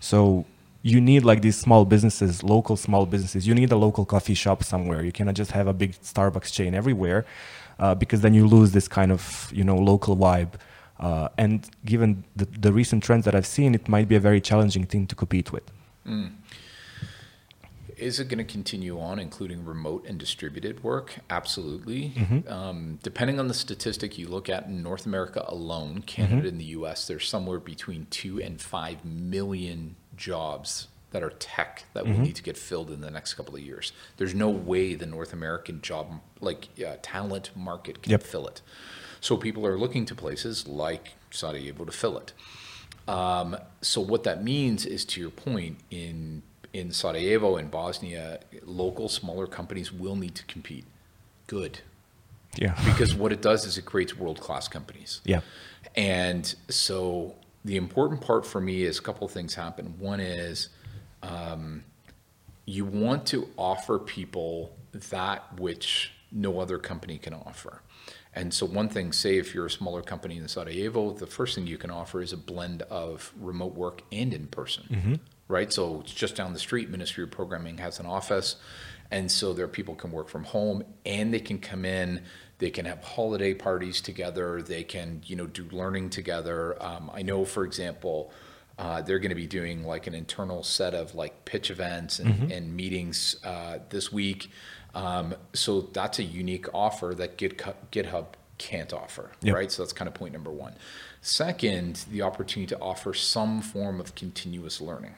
So 0.00 0.44
you 0.82 1.00
need 1.00 1.24
like 1.24 1.42
these 1.42 1.58
small 1.58 1.84
businesses, 1.84 2.42
local 2.42 2.76
small 2.76 3.06
businesses. 3.06 3.46
You 3.46 3.54
need 3.54 3.72
a 3.72 3.76
local 3.76 4.04
coffee 4.04 4.34
shop 4.34 4.62
somewhere. 4.62 5.02
You 5.04 5.12
cannot 5.12 5.34
just 5.34 5.52
have 5.52 5.66
a 5.66 5.72
big 5.72 5.92
Starbucks 5.92 6.52
chain 6.52 6.74
everywhere, 6.74 7.26
uh, 7.78 7.94
because 7.94 8.20
then 8.20 8.34
you 8.34 8.46
lose 8.46 8.72
this 8.72 8.88
kind 8.88 9.12
of 9.12 9.50
you 9.54 9.64
know 9.64 9.76
local 9.76 10.16
vibe. 10.16 10.52
Uh, 10.98 11.28
and 11.38 11.68
given 11.86 12.24
the, 12.36 12.44
the 12.44 12.72
recent 12.72 13.02
trends 13.02 13.24
that 13.24 13.34
I've 13.34 13.46
seen, 13.46 13.74
it 13.74 13.88
might 13.88 14.06
be 14.06 14.16
a 14.16 14.20
very 14.20 14.40
challenging 14.40 14.84
thing 14.84 15.06
to 15.06 15.14
compete 15.14 15.50
with. 15.50 15.64
Mm. 16.06 16.32
Is 18.00 18.18
it 18.18 18.28
going 18.28 18.38
to 18.38 18.44
continue 18.44 18.98
on, 18.98 19.18
including 19.18 19.64
remote 19.64 20.06
and 20.08 20.18
distributed 20.18 20.82
work? 20.82 21.16
Absolutely. 21.28 22.12
Mm-hmm. 22.16 22.52
Um, 22.52 22.98
depending 23.02 23.38
on 23.38 23.48
the 23.48 23.54
statistic 23.54 24.18
you 24.18 24.26
look 24.26 24.48
at 24.48 24.66
in 24.66 24.82
North 24.82 25.06
America 25.06 25.44
alone, 25.46 26.02
Canada 26.02 26.36
mm-hmm. 26.36 26.48
and 26.48 26.60
the 26.60 26.64
US, 26.64 27.06
there's 27.06 27.28
somewhere 27.28 27.60
between 27.60 28.06
two 28.10 28.40
and 28.40 28.60
five 28.60 29.04
million 29.04 29.96
jobs 30.16 30.88
that 31.10 31.22
are 31.22 31.30
tech 31.30 31.84
that 31.92 32.04
mm-hmm. 32.04 32.12
will 32.12 32.20
need 32.20 32.36
to 32.36 32.42
get 32.42 32.56
filled 32.56 32.90
in 32.90 33.00
the 33.00 33.10
next 33.10 33.34
couple 33.34 33.54
of 33.54 33.60
years. 33.60 33.92
There's 34.16 34.34
no 34.34 34.48
way 34.48 34.94
the 34.94 35.06
North 35.06 35.32
American 35.32 35.82
job, 35.82 36.20
like 36.40 36.68
uh, 36.84 36.96
talent 37.02 37.50
market, 37.56 38.02
can 38.02 38.12
yep. 38.12 38.22
fill 38.22 38.46
it. 38.46 38.62
So 39.20 39.36
people 39.36 39.66
are 39.66 39.78
looking 39.78 40.06
to 40.06 40.14
places 40.14 40.66
like 40.66 41.14
Saudi 41.30 41.58
Sarajevo 41.58 41.84
to 41.84 41.92
fill 41.92 42.18
it. 42.18 42.32
Um, 43.08 43.56
so 43.80 44.00
what 44.00 44.24
that 44.24 44.42
means 44.42 44.86
is, 44.86 45.04
to 45.06 45.20
your 45.20 45.30
point, 45.30 45.78
in 45.90 46.42
in 46.72 46.92
Sarajevo 46.92 47.56
and 47.56 47.70
Bosnia, 47.70 48.40
local 48.64 49.08
smaller 49.08 49.46
companies 49.46 49.92
will 49.92 50.16
need 50.16 50.34
to 50.36 50.44
compete. 50.44 50.84
Good. 51.46 51.80
Yeah. 52.56 52.76
because 52.84 53.14
what 53.14 53.32
it 53.32 53.42
does 53.42 53.64
is 53.64 53.78
it 53.78 53.84
creates 53.84 54.16
world 54.16 54.40
class 54.40 54.68
companies. 54.68 55.20
Yeah. 55.24 55.40
And 55.96 56.54
so 56.68 57.34
the 57.64 57.76
important 57.76 58.20
part 58.20 58.46
for 58.46 58.60
me 58.60 58.82
is 58.82 58.98
a 58.98 59.02
couple 59.02 59.26
of 59.26 59.32
things 59.32 59.54
happen. 59.54 59.94
One 59.98 60.20
is 60.20 60.68
um, 61.22 61.84
you 62.64 62.84
want 62.84 63.26
to 63.26 63.48
offer 63.56 63.98
people 63.98 64.76
that 65.10 65.58
which 65.58 66.12
no 66.32 66.60
other 66.60 66.78
company 66.78 67.18
can 67.18 67.34
offer. 67.34 67.82
And 68.32 68.54
so, 68.54 68.64
one 68.64 68.88
thing, 68.88 69.12
say 69.12 69.38
if 69.38 69.56
you're 69.56 69.66
a 69.66 69.70
smaller 69.70 70.02
company 70.02 70.36
in 70.36 70.46
Sarajevo, 70.46 71.10
the 71.10 71.26
first 71.26 71.56
thing 71.56 71.66
you 71.66 71.76
can 71.76 71.90
offer 71.90 72.22
is 72.22 72.32
a 72.32 72.36
blend 72.36 72.82
of 72.82 73.32
remote 73.40 73.74
work 73.74 74.02
and 74.12 74.32
in 74.32 74.46
person. 74.46 74.84
Mm-hmm 74.88 75.14
right? 75.50 75.72
So 75.72 76.00
it's 76.00 76.12
just 76.12 76.36
down 76.36 76.52
the 76.52 76.58
street. 76.58 76.88
Ministry 76.88 77.24
of 77.24 77.30
Programming 77.30 77.78
has 77.78 78.00
an 78.00 78.06
office, 78.06 78.56
and 79.10 79.30
so 79.30 79.52
their 79.52 79.68
people 79.68 79.94
can 79.94 80.12
work 80.12 80.28
from 80.28 80.44
home 80.44 80.84
and 81.04 81.34
they 81.34 81.40
can 81.40 81.58
come 81.58 81.84
in. 81.84 82.22
They 82.58 82.70
can 82.70 82.84
have 82.84 83.02
holiday 83.02 83.54
parties 83.54 84.00
together. 84.00 84.62
They 84.62 84.84
can, 84.84 85.22
you 85.26 85.36
know, 85.36 85.46
do 85.46 85.66
learning 85.72 86.10
together. 86.10 86.76
Um, 86.82 87.10
I 87.12 87.22
know, 87.22 87.44
for 87.44 87.64
example. 87.64 88.32
Uh, 88.78 89.02
they're 89.02 89.18
going 89.18 89.28
to 89.28 89.34
be 89.34 89.46
doing 89.46 89.84
like 89.84 90.06
an 90.06 90.14
internal 90.14 90.62
set 90.62 90.94
of 90.94 91.14
like 91.14 91.44
pitch 91.44 91.70
events 91.70 92.18
and, 92.18 92.32
mm-hmm. 92.32 92.50
and 92.50 92.74
meetings 92.74 93.36
uh, 93.44 93.78
this 93.90 94.10
week. 94.10 94.50
Um, 94.94 95.34
so 95.52 95.82
that's 95.82 96.18
a 96.18 96.22
unique 96.22 96.66
offer 96.72 97.14
that 97.18 97.36
GitHub 97.36 98.24
can't 98.56 98.92
offer, 98.92 99.32
yep. 99.42 99.54
right? 99.54 99.70
So 99.70 99.82
that's 99.82 99.92
kind 99.92 100.08
of 100.08 100.14
point 100.14 100.32
number 100.32 100.50
one. 100.50 100.74
Second, 101.20 102.06
the 102.10 102.22
opportunity 102.22 102.74
to 102.74 102.80
offer 102.80 103.12
some 103.12 103.60
form 103.60 104.00
of 104.00 104.14
continuous 104.14 104.80
learning 104.80 105.14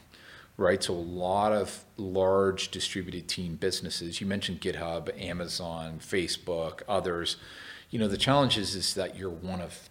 right? 0.62 0.83
So 0.83 0.94
a 0.94 0.96
lot 0.96 1.53
of 1.53 1.85
large 1.96 2.70
distributed 2.70 3.29
team 3.29 3.57
businesses. 3.57 4.20
You 4.20 4.27
mentioned 4.27 4.61
GitHub, 4.61 5.20
Amazon, 5.20 5.98
Facebook, 6.01 6.83
others. 6.88 7.37
You 7.90 7.98
know, 7.98 8.09
the 8.09 8.16
challenge 8.16 8.57
is, 8.57 8.75
is 8.75 8.94
that 8.94 9.16
you're 9.16 9.31
one 9.31 9.61
of 9.61 9.90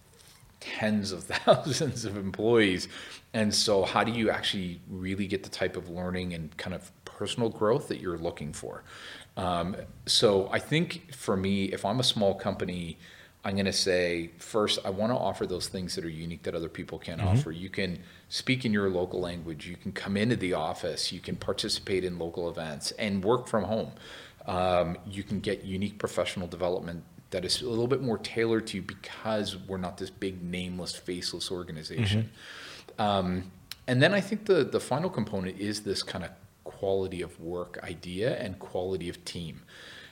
tens 0.60 1.12
of 1.12 1.24
thousands 1.46 2.06
of 2.06 2.18
employees. 2.18 2.88
And 3.34 3.54
so 3.54 3.84
how 3.84 4.04
do 4.04 4.12
you 4.12 4.30
actually 4.30 4.82
really 4.90 5.28
get 5.28 5.44
the 5.44 5.50
type 5.50 5.76
of 5.76 5.90
learning 5.90 6.34
and 6.34 6.56
kind 6.58 6.74
of 6.74 6.92
personal 7.06 7.50
growth 7.50 7.90
that 7.90 8.00
you're 8.00 8.18
looking 8.18 8.54
for? 8.54 8.84
Um, 9.38 9.76
so 10.06 10.50
I 10.52 10.60
think 10.60 11.14
for 11.14 11.36
me, 11.36 11.66
if 11.66 11.86
I'm 11.86 12.00
a 12.00 12.04
small 12.04 12.36
company, 12.36 12.98
I'm 13.44 13.56
going 13.56 13.66
to 13.66 13.74
say 13.74 14.32
first, 14.38 14.80
I 14.86 14.92
want 14.92 15.12
to 15.12 15.18
offer 15.18 15.48
those 15.48 15.68
things 15.68 15.96
that 15.96 16.06
are 16.06 16.10
unique 16.10 16.44
that 16.44 16.54
other 16.54 16.70
people 16.70 17.00
can't 17.00 17.20
mm-hmm. 17.20 17.30
offer. 17.30 17.52
You 17.52 17.70
can 17.70 18.00
speak 18.30 18.66
in 18.66 18.74
your 18.74 18.90
local 18.90 19.20
language. 19.20 19.68
You 19.68 19.76
can 19.76 19.92
come 19.92 20.16
into 20.16 20.36
the 20.36 20.54
office. 20.54 21.12
You 21.12 21.20
can 21.20 21.36
participate 21.36 22.04
in 22.04 22.20
local 22.20 22.50
events 22.50 22.92
and 22.92 23.24
work 23.24 23.48
from 23.48 23.64
home. 23.64 23.92
Um, 24.46 24.98
you 25.08 25.24
can 25.24 25.40
get 25.40 25.64
unique 25.64 25.98
professional 25.98 26.48
development 26.48 27.04
that 27.32 27.46
is 27.46 27.62
a 27.62 27.70
little 27.70 27.88
bit 27.88 28.02
more 28.02 28.18
tailored 28.18 28.68
to 28.68 28.78
you 28.78 28.84
because 28.84 29.58
we're 29.58 29.78
not 29.78 29.98
this 29.98 30.10
big 30.10 30.44
nameless, 30.44 30.96
faceless 30.96 31.52
organization. 31.52 32.30
Mm-hmm. 32.98 33.02
Um, 33.02 33.52
and 33.88 34.02
then 34.02 34.14
I 34.14 34.22
think 34.22 34.46
the 34.46 34.64
the 34.64 34.80
final 34.80 35.10
component 35.10 35.60
is 35.60 35.82
this 35.82 36.04
kind 36.04 36.24
of 36.24 36.32
quality 36.64 37.22
of 37.22 37.40
work 37.40 37.80
idea 37.84 38.38
and 38.38 38.60
quality 38.60 39.10
of 39.10 39.24
team. 39.26 39.62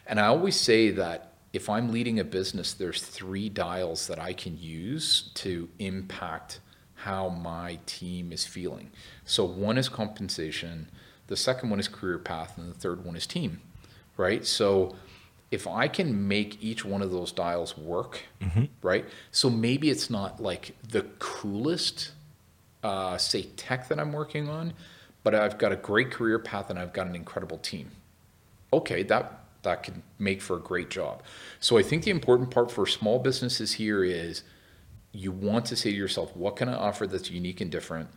And 0.08 0.20
I 0.20 0.26
always 0.28 0.56
say 0.56 0.90
that 0.92 1.29
if 1.52 1.70
I'm 1.70 1.92
leading 1.92 2.20
a 2.20 2.24
business, 2.24 2.74
there's 2.74 3.02
three 3.02 3.50
dials 3.50 4.08
that 4.08 4.20
I 4.20 4.34
can 4.34 4.58
use 4.60 5.32
to 5.36 5.70
impact 5.80 6.60
how 6.94 7.30
my 7.30 7.80
team 7.86 8.32
is 8.32 8.46
feeling. 8.46 8.92
So 9.26 9.46
one 9.46 9.78
is 9.78 9.90
compensation, 9.90 10.90
the 11.28 11.38
second 11.38 11.70
one 11.70 11.80
is 11.80 11.88
career 11.88 12.20
path, 12.20 12.58
and 12.58 12.70
the 12.70 12.78
third 12.78 13.06
one 13.06 13.16
is 13.16 13.26
team, 13.26 13.62
right? 14.18 14.46
So 14.46 14.96
if 15.50 15.66
I 15.66 15.88
can 15.88 16.28
make 16.28 16.62
each 16.62 16.86
one 16.86 17.02
of 17.02 17.12
those 17.12 17.32
dials 17.32 17.78
work, 17.78 18.24
mm-hmm. 18.42 18.66
right? 18.82 19.06
So 19.32 19.50
maybe 19.50 19.90
it's 19.90 20.10
not 20.10 20.42
like 20.42 20.76
the 20.88 21.04
coolest, 21.18 22.12
uh, 22.84 23.18
say, 23.18 23.44
tech 23.56 23.88
that 23.88 24.00
I'm 24.00 24.12
working 24.14 24.50
on, 24.50 24.74
but 25.24 25.34
I've 25.34 25.58
got 25.58 25.72
a 25.72 25.76
great 25.76 26.12
career 26.12 26.38
path 26.38 26.70
and 26.70 26.78
I've 26.78 26.94
got 26.94 27.08
an 27.08 27.16
incredible 27.16 27.58
team. 27.58 27.92
Okay, 28.72 29.04
that 29.04 29.39
that 29.64 29.84
can 29.84 30.04
make 30.18 30.42
for 30.42 30.58
a 30.58 30.62
great 30.62 30.90
job. 30.90 31.24
So 31.60 31.78
I 31.78 31.84
think 31.84 32.04
the 32.04 32.12
important 32.12 32.52
part 32.52 32.72
for 32.72 32.86
small 32.86 33.20
businesses 33.20 33.74
here 33.74 34.04
is 34.04 34.44
you 35.12 35.32
want 35.32 35.66
to 35.66 35.76
say 35.76 35.92
to 35.92 35.98
yourself, 35.98 36.36
what 36.36 36.56
can 36.56 36.70
I 36.70 36.76
offer 36.76 37.08
that's 37.08 37.32
unique 37.32 37.62
and 37.62 37.72
different? 37.72 38.10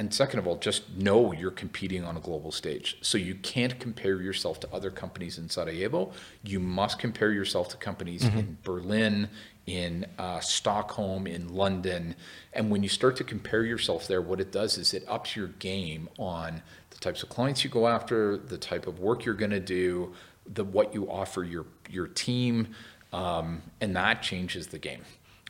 And 0.00 0.14
second 0.14 0.38
of 0.38 0.46
all, 0.46 0.56
just 0.56 0.96
know 0.96 1.32
you're 1.32 1.50
competing 1.50 2.04
on 2.04 2.16
a 2.16 2.20
global 2.20 2.52
stage. 2.52 2.96
So 3.02 3.18
you 3.18 3.34
can't 3.34 3.78
compare 3.78 4.22
yourself 4.22 4.58
to 4.60 4.72
other 4.72 4.90
companies 4.90 5.36
in 5.36 5.50
Sarajevo. 5.50 6.12
You 6.42 6.58
must 6.58 6.98
compare 6.98 7.32
yourself 7.32 7.68
to 7.68 7.76
companies 7.76 8.22
mm-hmm. 8.22 8.38
in 8.38 8.58
Berlin, 8.62 9.28
in 9.66 10.06
uh, 10.18 10.40
Stockholm, 10.40 11.26
in 11.26 11.54
London. 11.54 12.14
And 12.54 12.70
when 12.70 12.82
you 12.82 12.88
start 12.88 13.16
to 13.16 13.24
compare 13.24 13.62
yourself 13.62 14.08
there, 14.08 14.22
what 14.22 14.40
it 14.40 14.50
does 14.50 14.78
is 14.78 14.94
it 14.94 15.04
ups 15.06 15.36
your 15.36 15.48
game 15.48 16.08
on 16.18 16.62
the 16.88 16.98
types 16.98 17.22
of 17.22 17.28
clients 17.28 17.62
you 17.62 17.68
go 17.68 17.86
after, 17.86 18.38
the 18.38 18.56
type 18.56 18.86
of 18.86 19.00
work 19.00 19.26
you're 19.26 19.34
going 19.34 19.50
to 19.50 19.60
do, 19.60 20.14
the 20.52 20.64
what 20.64 20.94
you 20.94 21.10
offer 21.10 21.44
your 21.44 21.66
your 21.88 22.06
team, 22.06 22.68
um, 23.12 23.62
and 23.80 23.96
that 23.96 24.22
changes 24.22 24.68
the 24.68 24.78
game. 24.78 25.02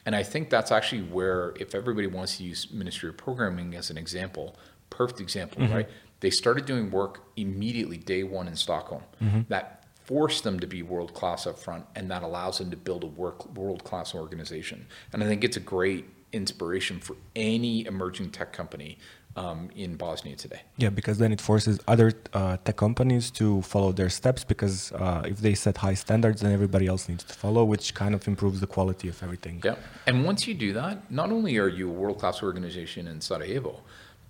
And 0.07 0.17
I 0.17 0.23
think 0.23 0.49
that's 0.49 0.73
actually 0.73 1.03
where, 1.03 1.53
if 1.61 1.75
everybody 1.75 2.07
wants 2.07 2.39
to 2.39 2.45
use 2.45 2.71
Ministry 2.73 3.11
of 3.11 3.17
Programming 3.17 3.75
as 3.75 3.91
an 3.91 3.99
example, 3.99 4.57
perfect 4.89 5.21
example, 5.21 5.63
mm-hmm. 5.63 5.75
right? 5.75 5.89
They 6.21 6.31
started 6.31 6.65
doing 6.65 6.91
work 6.91 7.23
immediately 7.37 7.97
day 7.97 8.23
one 8.23 8.49
in 8.49 8.57
Stockholm. 8.57 9.03
Mm-hmm. 9.23 9.41
That 9.49 9.85
forced 10.05 10.43
them 10.43 10.59
to 10.61 10.67
be 10.67 10.83
world 10.83 11.15
class 11.15 11.47
up 11.47 11.59
front, 11.59 11.85
and 11.95 12.11
that 12.11 12.23
allows 12.23 12.59
them 12.59 12.71
to 12.71 12.77
build 12.77 13.05
a 13.05 13.07
work 13.07 13.55
world 13.55 13.85
class 13.85 14.15
organization. 14.15 14.87
And 15.13 15.23
I 15.23 15.27
think 15.27 15.45
it's 15.45 15.57
a 15.57 15.61
great 15.61 16.07
inspiration 16.33 16.99
for 16.99 17.17
any 17.37 17.87
emerging 17.87 18.31
tech 18.31 18.53
company 18.53 18.99
um, 19.37 19.71
in 19.77 19.97
Bosnia 19.97 20.37
today. 20.37 20.61
Yeah, 20.77 20.91
because 20.91 21.19
then 21.19 21.33
it 21.33 21.41
forces 21.41 21.79
other 21.87 22.13
uh, 22.33 22.57
tech 22.65 22.77
companies 22.77 23.31
to 23.33 23.63
follow 23.63 23.93
their 23.93 24.11
steps 24.11 24.45
because 24.45 24.93
uh, 24.93 25.23
if 25.25 25.39
they 25.39 25.55
set 25.55 25.79
high 25.79 25.95
standards, 25.95 26.41
then 26.41 26.53
everybody 26.53 26.87
else 26.87 27.09
needs 27.09 27.25
to 27.25 27.35
follow, 27.35 27.65
which 27.65 27.95
kind 27.95 28.15
of 28.15 28.27
improves 28.27 28.61
the 28.61 28.67
quality 28.67 29.09
of 29.09 29.23
everything. 29.23 29.61
Yeah, 29.65 29.77
and 30.07 30.25
once 30.25 30.47
you 30.47 30.55
do 30.55 30.73
that, 30.73 31.11
not 31.11 31.31
only 31.31 31.59
are 31.59 31.69
you 31.69 31.89
a 31.89 31.93
world 31.93 32.19
class 32.19 32.43
organization 32.43 33.07
in 33.07 33.21
Sarajevo, 33.21 33.81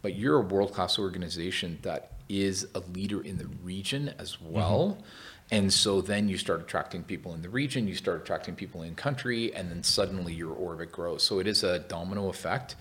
but 0.03 0.15
you're 0.15 0.39
a 0.39 0.43
world 0.43 0.73
class 0.73 0.99
organization 0.99 1.79
that 1.83 2.13
is 2.29 2.67
a 2.75 2.81
leader 2.95 3.21
in 3.21 3.39
the 3.39 3.47
region 3.63 4.15
as 4.19 4.41
well. 4.41 4.97
Mm-hmm. 4.99 5.05
And 5.53 5.73
so 5.73 6.01
then 6.01 6.29
you 6.29 6.39
start 6.39 6.61
attracting 6.61 7.03
people 7.03 7.35
in 7.35 7.43
the 7.43 7.49
region, 7.49 7.89
you 7.89 7.97
start 7.97 8.23
attracting 8.23 8.55
people 8.55 8.83
in 8.83 8.95
country, 8.95 9.53
and 9.53 9.69
then 9.69 9.83
suddenly 9.83 10.33
your 10.33 10.53
orbit 10.53 10.93
grows. 10.93 11.25
So 11.25 11.41
it 11.41 11.49
is 11.49 11.65
a 11.65 11.81
domino 11.81 12.29
effect 12.29 12.77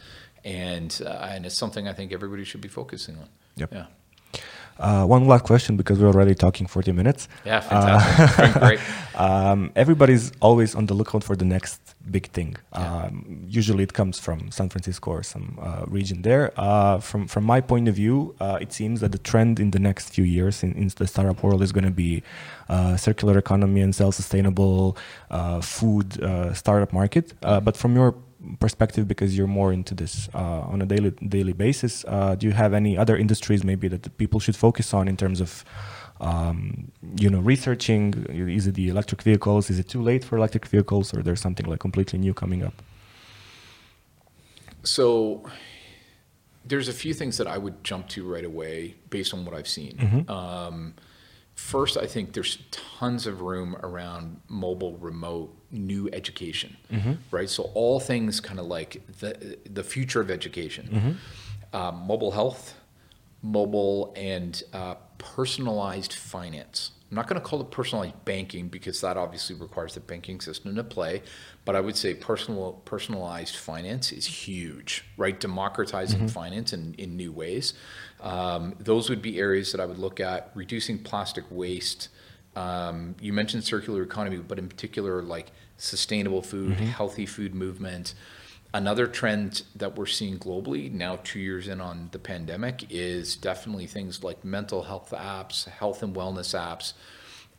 and 0.46 1.02
uh, 1.06 1.30
and 1.32 1.46
it's 1.46 1.58
something 1.58 1.88
I 1.88 1.94
think 1.94 2.12
everybody 2.12 2.44
should 2.44 2.62
be 2.62 2.70
focusing 2.70 3.18
on. 3.18 3.30
Yep. 3.56 3.74
Yeah. 3.74 3.86
Uh, 4.80 5.06
one 5.06 5.28
last 5.28 5.44
question 5.44 5.76
because 5.76 6.00
we're 6.00 6.08
already 6.08 6.34
talking 6.34 6.66
40 6.66 6.94
minutes. 6.94 7.28
Yeah, 7.46 7.60
fantastic. 7.60 8.56
Uh, 8.56 8.60
great. 8.68 8.80
Um, 9.16 9.72
everybody's 9.76 10.32
always 10.40 10.74
on 10.74 10.86
the 10.86 10.94
lookout 10.94 11.22
for 11.22 11.36
the 11.36 11.44
next 11.44 11.82
big 12.10 12.28
thing. 12.28 12.56
Yeah. 12.74 13.04
Um, 13.04 13.44
usually 13.46 13.84
it 13.84 13.92
comes 13.94 14.20
from 14.20 14.52
San 14.52 14.70
Francisco 14.70 15.12
or 15.12 15.24
some 15.24 15.60
uh, 15.62 15.84
region 15.86 16.22
there. 16.22 16.54
Uh, 16.56 17.00
from 17.00 17.28
from 17.28 17.44
my 17.44 17.60
point 17.60 17.90
of 17.90 17.96
view, 17.96 18.36
uh, 18.40 18.58
it 18.62 18.72
seems 18.72 19.02
that 19.02 19.12
the 19.12 19.18
trend 19.18 19.60
in 19.60 19.72
the 19.72 19.80
next 19.80 20.14
few 20.14 20.24
years 20.24 20.64
in, 20.64 20.72
in 20.74 20.90
the 20.96 21.08
startup 21.08 21.44
world 21.44 21.62
is 21.62 21.74
going 21.74 21.84
to 21.84 21.92
be 21.92 22.24
uh, 22.70 22.96
circular 22.96 23.38
economy 23.38 23.82
and 23.82 23.94
self-sustainable 23.94 24.96
food 25.62 26.14
startup 26.56 26.94
market. 26.94 27.34
but 27.42 27.76
from 27.76 27.96
your 27.96 28.16
perspective 28.60 29.08
because 29.08 29.38
you're 29.38 29.48
more 29.48 29.74
into 29.74 29.94
this 29.94 30.30
uh, 30.34 30.62
on 30.62 30.82
a 30.82 30.86
daily 30.86 31.12
daily 31.12 31.54
basis. 31.54 32.06
Uh, 32.08 32.36
do 32.36 32.48
you 32.48 32.54
have 32.54 32.74
any 32.74 32.98
other 32.98 33.16
industries 33.18 33.64
maybe 33.64 33.88
that 33.88 34.18
people 34.18 34.40
should 34.40 34.56
focus 34.56 34.94
on 34.94 35.08
in 35.08 35.18
terms 35.18 35.42
of 35.42 35.66
um, 36.22 36.92
you 37.18 37.30
know 37.30 37.40
researching? 37.40 38.14
Is 38.30 38.68
it 38.68 38.76
the 38.76 38.90
electric 38.90 39.22
vehicles? 39.22 39.70
Is 39.70 39.80
it 39.80 39.90
too 39.90 40.02
late 40.02 40.24
for 40.24 40.38
electric 40.38 40.66
vehicles? 40.66 41.14
Or 41.14 41.22
there's 41.22 41.42
something 41.42 41.66
like 41.66 41.80
completely 41.80 42.20
new 42.20 42.34
coming 42.34 42.64
up? 42.64 42.74
So 44.84 45.44
there's 46.66 46.88
a 46.88 46.94
few 46.94 47.14
things 47.14 47.38
that 47.38 47.48
i 47.48 47.58
would 47.58 47.84
jump 47.84 48.08
to 48.08 48.24
right 48.32 48.46
away 48.46 48.94
based 49.10 49.34
on 49.34 49.44
what 49.46 49.56
i've 49.56 49.68
seen. 49.68 49.94
Mm-hmm. 49.98 50.32
um, 50.32 50.94
First, 51.60 51.98
I 51.98 52.08
think 52.08 52.34
there's 52.34 52.58
tons 52.72 53.28
of 53.28 53.42
room 53.42 53.76
around 53.84 54.42
mobile 54.48 54.98
remote 54.98 55.56
new 55.70 56.10
education, 56.14 56.78
mm-hmm. 56.92 57.14
right? 57.30 57.48
So 57.48 57.70
all 57.76 58.00
things 58.00 58.40
kind 58.40 58.60
of 58.60 58.66
like 58.66 59.06
the 59.20 59.58
the 59.70 59.84
future 59.84 60.20
of 60.20 60.32
education, 60.32 60.90
mm-hmm. 60.92 61.76
um, 61.76 62.08
mobile 62.08 62.32
health, 62.32 62.74
mobile 63.44 64.14
and 64.16 64.64
uh, 64.74 64.96
personalized 65.20 66.14
finance. 66.14 66.92
I'm 67.10 67.16
not 67.16 67.28
going 67.28 67.42
to 67.42 67.46
call 67.48 67.60
it 67.62 67.72
personalized 67.72 68.24
banking 68.24 68.68
because 68.68 69.02
that 69.02 69.18
obviously 69.18 69.56
requires 69.56 69.96
the 69.96 70.00
banking 70.00 70.40
system 70.42 70.76
to 70.76 70.84
play, 70.84 71.24
but 71.66 71.76
I 71.76 71.82
would 71.82 71.96
say 71.96 72.14
personal 72.14 72.74
personalized 72.86 73.56
finance 73.56 74.12
is 74.12 74.28
huge, 74.28 75.06
right? 75.18 75.40
Democratizing 75.40 76.20
mm-hmm. 76.20 76.28
finance 76.28 76.72
in, 76.72 76.94
in 77.00 77.18
new 77.18 77.32
ways. 77.32 77.74
Um, 78.22 78.76
those 78.80 79.10
would 79.10 79.24
be 79.24 79.40
areas 79.40 79.72
that 79.72 79.82
I 79.82 79.86
would 79.86 79.98
look 79.98 80.20
at. 80.20 80.52
Reducing 80.54 81.00
plastic 81.00 81.46
waste. 81.50 82.10
Um, 82.56 83.16
you 83.20 83.34
mentioned 83.34 83.64
circular 83.64 84.04
economy, 84.04 84.38
but 84.38 84.60
in 84.60 84.68
particular, 84.68 85.24
like 85.24 85.52
sustainable 85.78 86.44
food, 86.44 86.74
mm-hmm. 86.74 86.86
healthy 86.86 87.26
food 87.26 87.56
movement. 87.56 88.14
Another 88.72 89.08
trend 89.08 89.64
that 89.76 89.98
we're 89.98 90.06
seeing 90.06 90.38
globally 90.38 90.92
now, 90.92 91.20
two 91.24 91.40
years 91.40 91.68
in 91.68 91.82
on 91.82 92.10
the 92.12 92.20
pandemic, 92.20 92.86
is 92.92 93.36
definitely 93.36 93.88
things 93.88 94.24
like 94.24 94.46
mental 94.46 94.84
health 94.84 95.12
apps, 95.12 95.68
health 95.68 96.04
and 96.04 96.16
wellness 96.16 96.58
apps. 96.58 96.94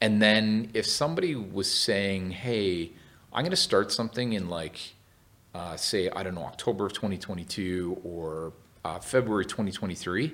And 0.01 0.23
then 0.23 0.71
if 0.73 0.87
somebody 0.87 1.35
was 1.35 1.73
saying, 1.73 2.31
hey, 2.31 2.93
I'm 3.33 3.43
going 3.43 3.51
to 3.51 3.57
start 3.57 3.91
something 3.91 4.33
in 4.35 4.49
like, 4.49 4.95
uh, 5.53 5.77
say, 5.77 6.09
I 6.11 6.23
don't 6.23 6.37
know, 6.37 6.45
October 6.45 6.87
of 6.87 6.93
2022 6.93 8.01
or 8.05 8.53
uh, 8.85 9.01
February 9.01 9.45
2023, 9.45 10.33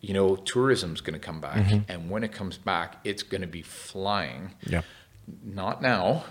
you 0.00 0.14
know, 0.14 0.34
tourism's 0.34 1.00
going 1.00 1.18
to 1.18 1.24
come 1.24 1.40
back. 1.40 1.66
Mm-hmm. 1.66 1.90
And 1.90 2.10
when 2.10 2.24
it 2.24 2.32
comes 2.32 2.58
back, 2.58 2.96
it's 3.04 3.22
going 3.22 3.42
to 3.42 3.46
be 3.46 3.62
flying. 3.62 4.54
Yeah. 4.66 4.82
Not 5.44 5.82
now, 5.82 6.24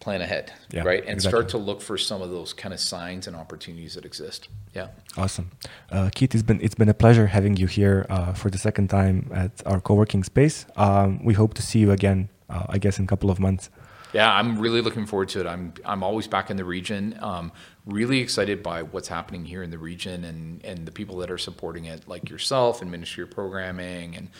plan 0.00 0.22
ahead, 0.22 0.52
yeah, 0.70 0.82
right? 0.82 1.00
And 1.00 1.14
exactly. 1.14 1.30
start 1.30 1.48
to 1.50 1.58
look 1.58 1.80
for 1.82 1.96
some 1.96 2.22
of 2.22 2.30
those 2.30 2.52
kind 2.52 2.74
of 2.74 2.80
signs 2.80 3.26
and 3.26 3.36
opportunities 3.36 3.94
that 3.94 4.04
exist. 4.04 4.48
Yeah. 4.74 4.88
Awesome, 5.16 5.50
uh, 5.90 6.10
Keith. 6.14 6.34
It's 6.34 6.42
been 6.42 6.60
it's 6.60 6.74
been 6.74 6.88
a 6.88 6.94
pleasure 6.94 7.26
having 7.26 7.56
you 7.56 7.66
here 7.66 8.06
uh, 8.08 8.32
for 8.32 8.50
the 8.50 8.58
second 8.58 8.88
time 8.88 9.30
at 9.32 9.62
our 9.66 9.80
co-working 9.80 10.24
space. 10.24 10.66
Um, 10.76 11.24
we 11.24 11.34
hope 11.34 11.54
to 11.54 11.62
see 11.62 11.78
you 11.78 11.92
again. 11.92 12.28
Uh, 12.48 12.66
I 12.68 12.78
guess 12.78 12.98
in 12.98 13.04
a 13.04 13.08
couple 13.08 13.30
of 13.30 13.38
months. 13.38 13.70
Yeah, 14.12 14.32
I'm 14.32 14.58
really 14.58 14.80
looking 14.80 15.06
forward 15.06 15.28
to 15.30 15.40
it. 15.40 15.46
I'm 15.46 15.72
I'm 15.84 16.02
always 16.02 16.26
back 16.26 16.50
in 16.50 16.56
the 16.56 16.64
region. 16.64 17.16
Um, 17.20 17.52
really 17.86 18.18
excited 18.18 18.62
by 18.62 18.82
what's 18.82 19.08
happening 19.08 19.44
here 19.44 19.62
in 19.62 19.70
the 19.70 19.78
region 19.78 20.24
and 20.24 20.64
and 20.64 20.86
the 20.86 20.92
people 20.92 21.18
that 21.18 21.30
are 21.30 21.38
supporting 21.38 21.84
it, 21.84 22.08
like 22.08 22.28
yourself 22.28 22.82
and 22.82 22.90
Ministry 22.90 23.22
of 23.22 23.30
Programming 23.30 24.16
and 24.16 24.30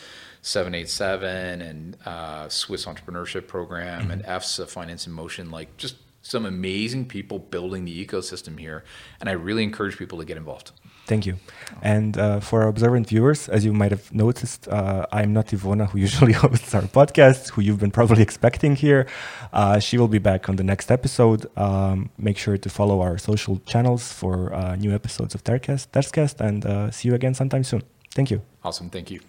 787 0.41 1.61
and 1.61 1.97
uh, 2.05 2.49
Swiss 2.49 2.85
Entrepreneurship 2.85 3.47
Program 3.47 4.03
mm-hmm. 4.03 4.11
and 4.11 4.23
EFSE 4.23 4.67
Finance 4.67 5.07
in 5.07 5.13
Motion. 5.13 5.51
Like 5.51 5.77
just 5.77 5.95
some 6.21 6.45
amazing 6.45 7.05
people 7.05 7.39
building 7.39 7.85
the 7.85 8.05
ecosystem 8.05 8.59
here, 8.59 8.83
and 9.19 9.29
I 9.29 9.33
really 9.33 9.63
encourage 9.63 9.97
people 9.97 10.19
to 10.19 10.25
get 10.25 10.37
involved. 10.37 10.71
Thank 11.07 11.25
you. 11.25 11.37
And 11.81 12.17
uh, 12.17 12.39
for 12.39 12.61
our 12.61 12.67
observant 12.67 13.07
viewers, 13.07 13.49
as 13.49 13.65
you 13.65 13.73
might 13.73 13.91
have 13.91 14.13
noticed, 14.13 14.67
uh, 14.67 15.05
I'm 15.11 15.33
not 15.33 15.47
Ivona, 15.47 15.89
who 15.89 15.97
usually 16.07 16.33
hosts 16.33 16.73
our 16.75 16.83
podcast, 16.83 17.49
who 17.49 17.61
you've 17.61 17.79
been 17.79 17.91
probably 17.91 18.21
expecting 18.21 18.75
here. 18.75 19.07
Uh, 19.51 19.79
she 19.79 19.97
will 19.97 20.07
be 20.07 20.19
back 20.19 20.47
on 20.47 20.55
the 20.55 20.63
next 20.63 20.91
episode. 20.91 21.45
Um, 21.57 22.11
make 22.17 22.37
sure 22.37 22.57
to 22.57 22.69
follow 22.69 23.01
our 23.01 23.17
social 23.17 23.59
channels 23.65 24.13
for 24.13 24.53
uh, 24.53 24.75
new 24.75 24.93
episodes 24.93 25.35
of 25.35 25.43
Terscast, 25.43 26.39
and 26.39 26.65
uh, 26.65 26.91
see 26.91 27.09
you 27.09 27.15
again 27.15 27.33
sometime 27.33 27.63
soon. 27.63 27.83
Thank 28.11 28.29
you. 28.31 28.41
Awesome. 28.63 28.89
Thank 28.89 29.09
you. 29.11 29.21